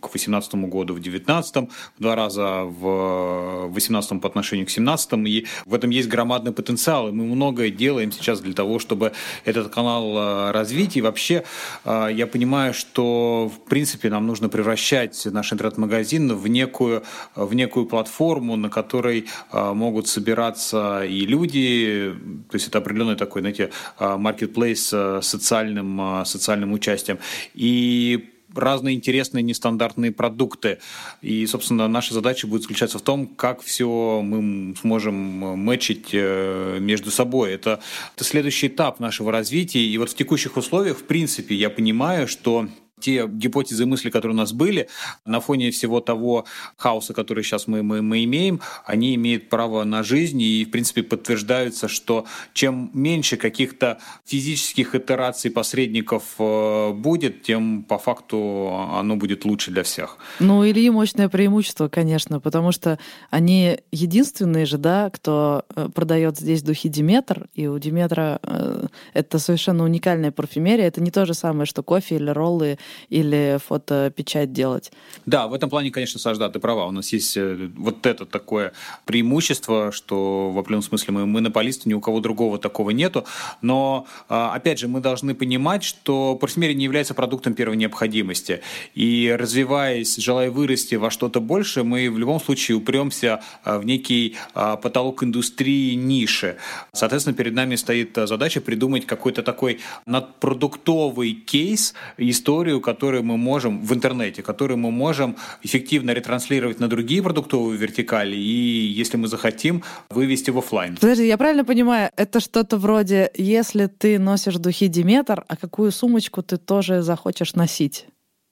к 0.08 0.12
2018 0.12 0.54
году, 0.54 0.94
в 0.94 1.00
2019, 1.00 1.56
в 1.56 2.02
два 2.02 2.14
раза 2.14 2.62
в 2.64 3.68
2018 3.72 4.20
по 4.20 4.28
отношению 4.28 4.66
к 4.66 4.68
2017. 4.68 5.12
И 5.26 5.46
в 5.64 5.74
этом 5.74 5.90
есть 5.90 6.08
громадный 6.08 6.52
потенциал. 6.52 7.08
И 7.08 7.12
мы 7.12 7.24
многое 7.24 7.70
делаем 7.70 8.12
сейчас 8.12 8.40
для 8.40 8.54
того, 8.54 8.78
чтобы 8.78 9.12
этот 9.44 9.68
канал 9.68 10.16
э, 10.16 10.50
развить. 10.52 10.96
И 10.96 11.02
вообще 11.02 11.44
э, 11.84 12.08
я 12.12 12.26
понимаю, 12.26 12.74
что, 12.74 13.50
в 13.54 13.68
принципе, 13.68 14.10
нам 14.10 14.26
нужно 14.26 14.48
превращать 14.48 15.26
наш 15.26 15.52
интернет-магазин 15.52 16.34
в 16.34 16.46
некую, 16.48 17.02
в 17.34 17.54
некую 17.54 17.86
платформу, 17.86 18.56
на 18.56 18.70
которой 18.70 19.26
э, 19.52 19.72
могут 19.72 20.08
собираться 20.08 21.04
и 21.04 21.26
люди, 21.26 22.14
то 22.50 22.54
есть 22.54 22.68
это 22.68 22.78
определенный 22.78 23.16
такой, 23.16 23.42
знаете, 23.42 23.70
маркетплейс 23.98 24.88
с 24.88 25.20
социальным, 25.22 26.24
социальным 26.24 26.72
участием, 26.72 27.18
и 27.54 28.35
разные 28.58 28.94
интересные 28.94 29.42
нестандартные 29.42 30.12
продукты. 30.12 30.78
И, 31.22 31.46
собственно, 31.46 31.88
наша 31.88 32.14
задача 32.14 32.46
будет 32.46 32.62
заключаться 32.62 32.98
в 32.98 33.02
том, 33.02 33.26
как 33.26 33.62
все 33.62 34.20
мы 34.22 34.74
сможем 34.76 35.14
мэчить 35.14 36.10
э, 36.12 36.78
между 36.80 37.10
собой. 37.10 37.52
Это, 37.52 37.80
это 38.14 38.24
следующий 38.24 38.68
этап 38.68 39.00
нашего 39.00 39.32
развития. 39.32 39.80
И 39.80 39.98
вот 39.98 40.10
в 40.10 40.14
текущих 40.14 40.56
условиях, 40.56 40.98
в 40.98 41.04
принципе, 41.04 41.54
я 41.54 41.70
понимаю, 41.70 42.28
что 42.28 42.68
те 43.00 43.26
гипотезы 43.28 43.82
и 43.82 43.86
мысли, 43.86 44.10
которые 44.10 44.34
у 44.34 44.38
нас 44.38 44.52
были, 44.52 44.88
на 45.24 45.40
фоне 45.40 45.70
всего 45.70 46.00
того 46.00 46.46
хаоса, 46.76 47.12
который 47.12 47.44
сейчас 47.44 47.66
мы, 47.66 47.82
мы, 47.82 48.00
мы 48.00 48.24
имеем, 48.24 48.60
они 48.84 49.14
имеют 49.14 49.48
право 49.48 49.84
на 49.84 50.02
жизнь 50.02 50.40
и, 50.40 50.64
в 50.64 50.70
принципе, 50.70 51.02
подтверждаются, 51.02 51.88
что 51.88 52.24
чем 52.54 52.90
меньше 52.94 53.36
каких-то 53.36 53.98
физических 54.24 54.94
итераций 54.94 55.50
посредников 55.50 56.22
э, 56.38 56.92
будет, 56.92 57.42
тем 57.42 57.82
по 57.82 57.98
факту 57.98 58.70
оно 58.92 59.16
будет 59.16 59.44
лучше 59.44 59.70
для 59.70 59.82
всех. 59.82 60.16
Ну, 60.40 60.66
Ильи 60.66 60.88
мощное 60.90 61.28
преимущество, 61.28 61.88
конечно, 61.88 62.40
потому 62.40 62.72
что 62.72 62.98
они 63.30 63.78
единственные 63.92 64.64
же, 64.64 64.78
да, 64.78 65.10
кто 65.10 65.64
э, 65.74 65.88
продает 65.94 66.38
здесь 66.38 66.62
духи 66.62 66.88
Диметр, 66.88 67.48
и 67.54 67.66
у 67.66 67.78
Диметра 67.78 68.40
э, 68.42 68.86
это 69.12 69.38
совершенно 69.38 69.84
уникальная 69.84 70.32
парфюмерия. 70.32 70.86
Это 70.86 71.02
не 71.02 71.10
то 71.10 71.26
же 71.26 71.34
самое, 71.34 71.66
что 71.66 71.82
кофе 71.82 72.16
или 72.16 72.30
роллы 72.30 72.78
или 73.08 73.58
фотопечать 73.64 74.52
делать. 74.52 74.92
Да, 75.24 75.46
в 75.48 75.54
этом 75.54 75.70
плане, 75.70 75.90
конечно, 75.90 76.20
Саш, 76.20 76.38
да, 76.38 76.48
ты 76.48 76.58
права. 76.58 76.86
У 76.86 76.90
нас 76.90 77.12
есть 77.12 77.36
э, 77.36 77.70
вот 77.76 78.06
это 78.06 78.26
такое 78.26 78.72
преимущество, 79.04 79.92
что 79.92 80.50
в 80.50 80.58
определенном 80.58 80.82
смысле 80.82 81.14
мы 81.14 81.26
монополисты, 81.26 81.88
ни 81.88 81.94
у 81.94 82.00
кого 82.00 82.20
другого 82.20 82.58
такого 82.58 82.90
нету. 82.90 83.24
Но, 83.62 84.06
а, 84.28 84.54
опять 84.54 84.78
же, 84.78 84.88
мы 84.88 85.00
должны 85.00 85.34
понимать, 85.34 85.84
что 85.84 86.36
парфюмерия 86.36 86.76
не 86.76 86.84
является 86.84 87.14
продуктом 87.14 87.54
первой 87.54 87.76
необходимости. 87.76 88.60
И 88.94 89.34
развиваясь, 89.38 90.16
желая 90.16 90.50
вырасти 90.50 90.94
во 90.94 91.10
что-то 91.10 91.40
большее, 91.40 91.84
мы 91.84 92.10
в 92.10 92.18
любом 92.18 92.40
случае 92.40 92.76
упремся 92.76 93.42
а, 93.64 93.78
в 93.78 93.86
некий 93.86 94.36
а, 94.54 94.76
потолок 94.76 95.22
индустрии 95.22 95.94
ниши. 95.94 96.56
Соответственно, 96.92 97.36
перед 97.36 97.54
нами 97.54 97.76
стоит 97.76 98.16
задача 98.16 98.60
придумать 98.60 99.06
какой-то 99.06 99.42
такой 99.42 99.80
надпродуктовый 100.06 101.32
кейс, 101.32 101.94
историю, 102.16 102.75
которую 102.80 103.22
мы 103.22 103.36
можем 103.36 103.84
в 103.84 103.92
интернете, 103.94 104.42
которую 104.42 104.78
мы 104.78 104.90
можем 104.90 105.36
эффективно 105.62 106.12
ретранслировать 106.12 106.80
на 106.80 106.88
другие 106.88 107.22
продуктовые 107.22 107.78
вертикали 107.78 108.36
и, 108.36 108.86
если 109.00 109.16
мы 109.16 109.28
захотим, 109.28 109.82
вывести 110.10 110.50
в 110.50 110.58
офлайн. 110.58 110.96
Подожди, 110.96 111.26
я 111.26 111.36
правильно 111.36 111.64
понимаю, 111.64 112.10
это 112.16 112.40
что-то 112.40 112.78
вроде, 112.78 113.30
если 113.34 113.86
ты 113.86 114.18
носишь 114.18 114.56
духи 114.56 114.88
Demeter, 114.88 115.44
а 115.48 115.56
какую 115.56 115.92
сумочку 115.92 116.42
ты 116.42 116.56
тоже 116.56 117.02
захочешь 117.02 117.54
носить? 117.54 118.06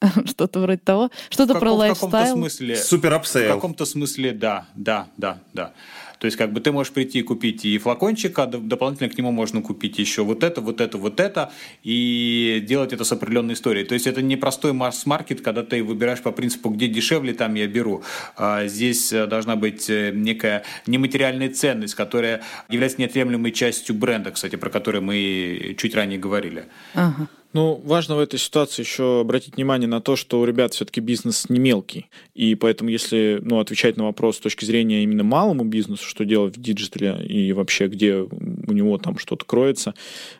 Что-то 0.27 0.61
вроде 0.61 0.79
того. 0.79 1.11
Что-то 1.31 1.59
про 1.59 1.73
lifestyle. 1.73 2.09
В 2.09 2.13
каком-то 2.13 2.33
смысле. 2.33 2.77
Супер 2.77 3.15
upsale. 3.15 3.53
В 3.53 3.55
каком-то 3.55 3.85
смысле, 3.85 4.33
да, 4.33 4.67
да, 4.75 5.09
да, 5.17 5.39
да. 5.53 5.73
То 6.19 6.27
есть, 6.27 6.37
как 6.37 6.53
бы 6.53 6.61
ты 6.61 6.73
можешь 6.73 6.93
прийти 6.93 7.21
и 7.21 7.23
купить 7.23 7.65
и 7.65 7.79
флакончик, 7.79 8.39
а 8.39 8.47
дополнительно 8.47 9.09
к 9.09 9.19
нему 9.19 9.31
можно 9.33 9.63
купить 9.63 9.99
еще 9.99 10.23
вот 10.23 10.43
это, 10.43 10.61
вот 10.61 10.81
это, 10.81 10.99
вот 10.99 11.21
это, 11.21 11.53
и 11.83 12.63
делать 12.67 12.93
это 12.93 13.05
с 13.05 13.13
определенной 13.13 13.55
историей. 13.55 13.85
То 13.85 13.95
есть, 13.95 14.07
это 14.07 14.23
не 14.23 14.37
простой 14.37 14.73
масс-маркет, 14.73 15.41
когда 15.41 15.63
ты 15.63 15.83
выбираешь 15.83 16.21
по 16.21 16.33
принципу, 16.33 16.71
где 16.71 16.89
дешевле, 16.89 17.35
там 17.35 17.55
я 17.55 17.67
беру. 17.67 18.03
А 18.37 18.67
здесь 18.67 19.13
э, 19.13 19.27
должна 19.27 19.57
быть 19.57 19.89
э, 19.91 20.13
некая 20.15 20.65
нематериальная 20.87 21.51
ценность, 21.51 21.95
которая 21.95 22.43
является 22.69 23.01
неотъемлемой 23.01 23.53
частью 23.53 23.95
бренда, 23.95 24.31
кстати, 24.31 24.57
про 24.57 24.71
который 24.71 25.01
мы 25.01 25.75
чуть 25.79 25.95
ранее 25.95 26.19
говорили. 26.19 26.65
Ага. 26.95 27.29
Ну, 27.55 27.81
важно 27.85 28.17
в 28.17 28.19
этой 28.19 28.39
ситуации 28.39 28.83
еще 28.83 29.21
обратить 29.21 29.55
внимание 29.55 29.89
на 29.89 30.01
то, 30.01 30.17
что 30.17 30.41
у 30.41 30.45
ребят 30.45 30.75
все-таки 30.75 31.01
бизнес 31.01 31.49
не 31.49 31.61
мелкий. 31.61 32.11
И 32.35 32.57
поэтому, 32.57 32.91
если 32.91 33.39
ну, 33.43 33.61
отвечать 33.61 33.97
на 33.97 34.07
вопрос 34.07 34.37
с 34.37 34.41
точки 34.41 34.65
зрения 34.65 35.05
именно 35.05 35.23
малому 35.23 35.65
бизнесу, 35.65 36.05
что 36.05 36.25
делать 36.25 36.57
в 36.57 36.61
digital 36.61 37.17
е 37.17 37.25
и 37.25 37.53
вообще 37.53 37.87
где 37.87 38.17
у 38.17 38.73
него 38.73 38.99
там 38.99 39.19
что-то 39.19 39.45
кроется, 39.45 39.95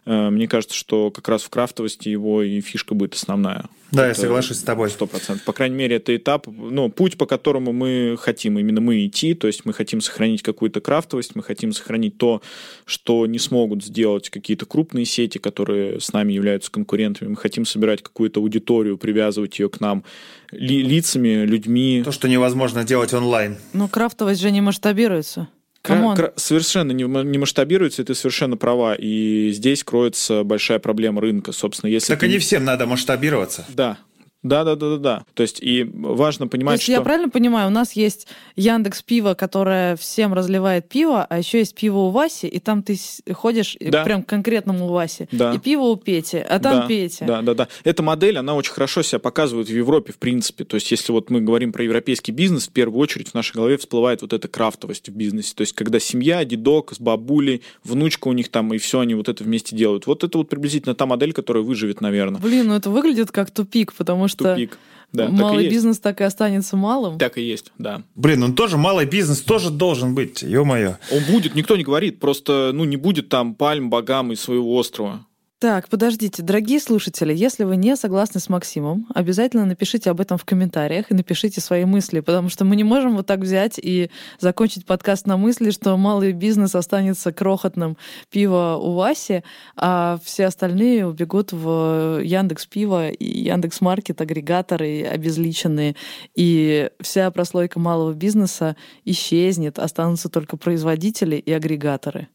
э, 0.07 0.31
мне 0.31 0.49
кажется, 0.49 0.75
что 0.77 1.13
как 1.13 1.29
раз 1.29 1.45
в 1.45 1.51
крафтовости 1.51 2.09
его 2.09 2.43
и 2.43 2.61
фишка 2.61 2.97
будет 2.97 3.15
основная. 3.15 3.67
Да, 3.93 4.09
это 4.09 4.09
я 4.09 4.15
соглашусь 4.15 4.57
с 4.57 4.63
тобой. 4.63 4.91
Сто 4.91 5.07
процентов. 5.07 5.45
По 5.45 5.53
крайней 5.53 5.77
мере, 5.77 5.97
это 5.97 6.17
этап, 6.17 6.49
ну, 6.49 6.91
путь, 6.91 7.17
по 7.17 7.27
которому 7.27 7.73
мы 7.73 8.17
хотим 8.19 8.59
именно 8.59 8.81
мы 8.81 9.07
идти, 9.07 9.35
то 9.35 9.47
есть 9.47 9.65
мы 9.65 9.73
хотим 9.73 10.01
сохранить 10.01 10.43
какую-то 10.43 10.81
крафтовость, 10.81 11.37
мы 11.37 11.45
хотим 11.45 11.73
сохранить 11.73 12.19
то, 12.19 12.43
что 12.87 13.25
не 13.27 13.39
смогут 13.39 13.85
сделать 13.85 14.31
какие-то 14.31 14.67
крупные 14.67 15.05
сети, 15.05 15.39
которые 15.39 16.01
с 16.01 16.13
нами 16.13 16.33
являются 16.33 16.73
конкурентами. 16.73 17.04
Мы 17.21 17.37
хотим 17.37 17.65
собирать 17.65 18.03
какую-то 18.03 18.41
аудиторию, 18.41 18.99
привязывать 18.99 19.59
ее 19.59 19.69
к 19.69 19.81
нам 19.81 20.05
ли, 20.51 20.83
лицами, 20.83 21.45
людьми. 21.45 22.03
То, 22.05 22.13
что 22.13 22.29
невозможно 22.29 22.85
делать 22.85 23.13
онлайн. 23.15 23.57
Ну, 23.73 23.89
крафтовость 23.89 24.41
же 24.41 24.51
не 24.51 24.61
масштабируется. 24.61 25.49
Come 25.83 26.02
on. 26.02 26.17
Кра- 26.17 26.29
кра- 26.29 26.33
совершенно 26.37 26.93
не, 26.93 27.05
не 27.05 27.39
масштабируется, 27.39 28.01
и 28.01 28.05
ты 28.07 28.15
совершенно 28.15 28.57
права. 28.57 28.95
И 28.95 29.51
здесь 29.53 29.85
кроется 29.85 30.43
большая 30.43 30.79
проблема 30.79 31.21
рынка, 31.21 31.53
собственно. 31.53 31.91
Если 31.91 32.09
Так 32.13 32.21
ты 32.21 32.27
и 32.27 32.31
не 32.31 32.39
всем 32.39 32.65
надо 32.65 32.87
масштабироваться. 32.87 33.67
Да. 33.69 33.99
Да, 34.45 34.63
да, 34.63 34.77
да, 34.77 34.91
да, 34.91 34.97
да. 34.99 35.25
То 35.35 35.43
есть 35.43 35.61
и 35.61 35.83
важно 35.83 36.47
То 36.47 36.51
понимать, 36.51 36.75
есть 36.75 36.85
что 36.85 36.93
я 36.93 37.01
правильно 37.01 37.31
понимаю, 37.31 37.69
у 37.69 37.71
нас 37.73 37.95
есть 37.95 38.29
Яндекс 38.57 39.03
Пиво, 39.03 39.35
которое 39.35 39.97
всем 39.97 40.35
разливает 40.35 40.89
пиво, 40.89 41.25
а 41.29 41.39
еще 41.39 41.59
есть 41.59 41.75
пиво 41.75 41.99
у 41.99 42.11
Васи, 42.11 42.47
и 42.47 42.59
там 42.61 42.83
ты 42.83 42.97
ходишь 43.33 43.77
и 43.81 43.91
Да. 43.91 44.05
прям 44.05 44.23
к 44.23 44.29
конкретному 44.29 44.87
Васе. 44.89 45.29
Да. 45.33 45.55
И 45.55 45.59
пиво 45.59 45.85
у 45.85 45.97
Пети, 45.97 46.37
а 46.37 46.59
там 46.61 46.81
да, 46.81 46.87
Петя. 46.87 47.25
Да, 47.25 47.43
да, 47.43 47.55
да. 47.55 47.69
Эта 47.85 48.03
модель, 48.03 48.37
она 48.39 48.55
очень 48.55 48.73
хорошо 48.73 49.03
себя 49.03 49.19
показывает 49.19 49.69
в 49.69 49.75
Европе, 49.75 50.13
в 50.13 50.19
принципе. 50.19 50.65
То 50.65 50.75
есть, 50.75 50.91
если 50.91 51.11
вот 51.13 51.31
мы 51.31 51.41
говорим 51.41 51.73
про 51.73 51.83
европейский 51.83 52.33
бизнес, 52.33 52.69
в 52.69 52.73
первую 52.73 53.01
очередь 53.01 53.31
в 53.31 53.35
нашей 53.35 53.55
голове 53.55 53.79
всплывает 53.79 54.21
вот 54.21 54.35
эта 54.35 54.47
крафтовость 54.47 55.09
в 55.09 55.13
бизнесе. 55.13 55.55
То 55.55 55.63
есть, 55.63 55.73
когда 55.73 55.99
семья, 55.99 56.45
дедок 56.45 56.93
с 56.93 57.01
бабулей, 57.01 57.63
внучка 57.83 58.29
у 58.29 58.33
них 58.33 58.51
там, 58.51 58.75
и 58.75 58.79
все 58.79 59.01
они 59.01 59.15
вот 59.15 59.29
это 59.31 59.43
вместе 59.43 59.75
делают. 59.75 60.07
Вот 60.07 60.23
это 60.23 60.37
вот 60.37 60.51
приблизительно 60.51 60.95
та 60.95 61.07
модель, 61.07 61.33
которая 61.33 61.63
выживет, 61.63 62.01
наверное. 62.03 62.41
Блин, 62.41 62.69
ну 62.69 62.75
это 62.75 62.91
выглядит 62.91 63.31
как 63.33 63.51
тупик, 63.51 63.95
потому 63.95 64.29
что 64.29 64.34
Тупик. 64.37 64.79
Да, 65.13 65.29
малый 65.29 65.69
бизнес 65.69 66.01
так 66.01 66.21
и 66.21 66.25
останется 66.25 66.77
малым. 66.77 67.19
Так 67.19 67.39
и 67.39 67.43
есть, 67.43 67.73
да. 67.79 68.03
Блин, 68.17 68.43
он 68.43 68.55
тоже 68.55 68.77
малый 68.77 69.07
бизнес 69.07 69.41
тоже 69.43 69.71
должен 69.71 70.15
быть, 70.15 70.43
ё-моё. 70.43 70.97
Он 71.13 71.23
будет, 71.31 71.55
никто 71.55 71.77
не 71.77 71.85
говорит, 71.85 72.19
просто, 72.19 72.73
ну, 72.75 72.83
не 72.85 72.97
будет 72.97 73.29
там 73.29 73.55
пальм, 73.55 73.91
богам 73.91 74.33
и 74.33 74.37
своего 74.37 74.75
острова. 74.75 75.25
Так, 75.65 75.89
подождите, 75.89 76.43
дорогие 76.43 76.79
слушатели, 76.79 77.35
если 77.35 77.65
вы 77.65 77.77
не 77.77 77.97
согласны 77.97 78.39
с 78.39 78.51
Максимом, 78.51 79.07
обязательно 79.15 79.65
напишите 79.65 80.11
об 80.11 80.21
этом 80.21 80.37
в 80.37 80.45
комментариях 80.45 81.11
и 81.11 81.15
напишите 81.15 81.63
свои 81.63 81.87
мысли, 81.87 82.21
потому 82.21 82.51
что 82.51 82.67
мы 82.67 82.77
не 82.77 82.85
можем 82.85 83.17
вот 83.17 83.27
так 83.27 83.41
взять 83.41 83.79
и 83.79 84.11
закончить 84.39 84.85
подкаст 84.85 85.27
на 85.27 85.39
мысли, 85.39 85.71
что 85.71 85.97
малый 85.97 86.33
бизнес 86.33 86.75
останется 86.75 87.33
крохотным 87.33 87.97
пиво 88.31 88.79
у 88.79 88.93
Васи, 88.93 89.43
а 89.75 90.19
все 90.23 90.45
остальные 90.45 91.07
убегут 91.07 91.53
в 91.53 92.21
Яндекс 92.23 92.67
Пиво 92.67 93.09
и 93.09 93.25
Яндекс 93.25 93.81
Маркет, 93.81 94.21
агрегаторы 94.21 95.05
обезличенные, 95.05 95.97
и 96.35 96.91
вся 97.01 97.31
прослойка 97.31 97.81
малого 97.81 98.13
бизнеса 98.13 98.77
исчезнет, 99.07 99.79
останутся 99.79 100.29
только 100.29 100.59
производители 100.59 101.37
и 101.37 101.51
агрегаторы. 101.51 102.29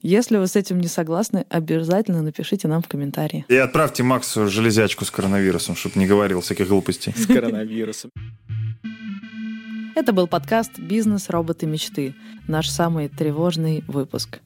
Если 0.00 0.36
вы 0.36 0.46
с 0.46 0.54
этим 0.54 0.78
не 0.78 0.86
согласны, 0.86 1.44
обязательно 1.48 2.22
напишите 2.22 2.68
нам 2.68 2.82
в 2.82 2.88
комментарии. 2.88 3.44
И 3.48 3.56
отправьте 3.56 4.04
Максу 4.04 4.46
железячку 4.46 5.04
с 5.04 5.10
коронавирусом, 5.10 5.74
чтобы 5.74 5.98
не 5.98 6.06
говорил 6.06 6.40
всяких 6.40 6.68
глупостей. 6.68 7.12
С 7.16 7.26
коронавирусом. 7.26 8.10
Это 9.96 10.12
был 10.12 10.28
подкаст 10.28 10.78
«Бизнес. 10.78 11.28
Роботы. 11.28 11.66
Мечты». 11.66 12.14
Наш 12.46 12.68
самый 12.68 13.08
тревожный 13.08 13.82
выпуск. 13.88 14.38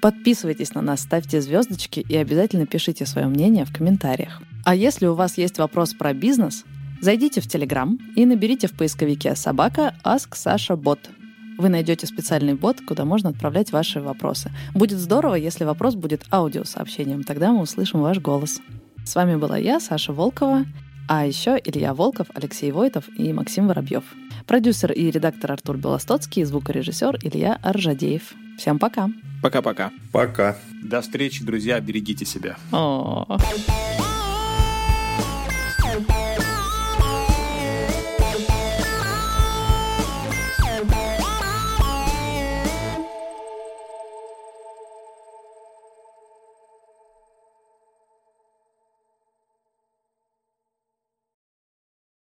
Подписывайтесь 0.00 0.74
на 0.74 0.82
нас, 0.82 1.00
ставьте 1.00 1.40
звездочки 1.40 2.00
и 2.08 2.16
обязательно 2.16 2.66
пишите 2.66 3.04
свое 3.04 3.26
мнение 3.26 3.64
в 3.64 3.72
комментариях. 3.72 4.40
А 4.64 4.76
если 4.76 5.06
у 5.06 5.14
вас 5.14 5.36
есть 5.36 5.58
вопрос 5.58 5.94
про 5.94 6.12
бизнес, 6.12 6.64
зайдите 7.00 7.40
в 7.40 7.48
Телеграм 7.48 7.98
и 8.14 8.24
наберите 8.24 8.68
в 8.68 8.72
поисковике 8.72 9.34
«Собака 9.34 9.94
Ask 10.04 10.30
Sasha 10.34 10.76
Bot» 10.76 11.00
вы 11.62 11.68
найдете 11.68 12.06
специальный 12.06 12.54
бот, 12.54 12.80
куда 12.86 13.04
можно 13.04 13.30
отправлять 13.30 13.72
ваши 13.72 14.00
вопросы. 14.00 14.50
Будет 14.74 14.98
здорово, 14.98 15.36
если 15.36 15.64
вопрос 15.64 15.94
будет 15.94 16.26
аудиосообщением, 16.30 17.22
тогда 17.22 17.52
мы 17.52 17.62
услышим 17.62 18.02
ваш 18.02 18.18
голос. 18.18 18.60
С 19.04 19.14
вами 19.14 19.36
была 19.36 19.56
я, 19.56 19.80
Саша 19.80 20.12
Волкова, 20.12 20.64
а 21.08 21.24
еще 21.24 21.58
Илья 21.64 21.94
Волков, 21.94 22.26
Алексей 22.34 22.70
Войтов 22.72 23.04
и 23.16 23.32
Максим 23.32 23.68
Воробьев. 23.68 24.04
Продюсер 24.46 24.92
и 24.92 25.10
редактор 25.10 25.52
Артур 25.52 25.76
Белостоцкий, 25.76 26.44
звукорежиссер 26.44 27.18
Илья 27.22 27.58
Аржадеев. 27.62 28.34
Всем 28.58 28.78
пока. 28.78 29.08
Пока-пока. 29.42 29.90
Пока. 30.12 30.56
До 30.82 31.00
встречи, 31.00 31.44
друзья. 31.44 31.80
Берегите 31.80 32.24
себя. 32.24 32.56
О-о-о. 32.70 33.38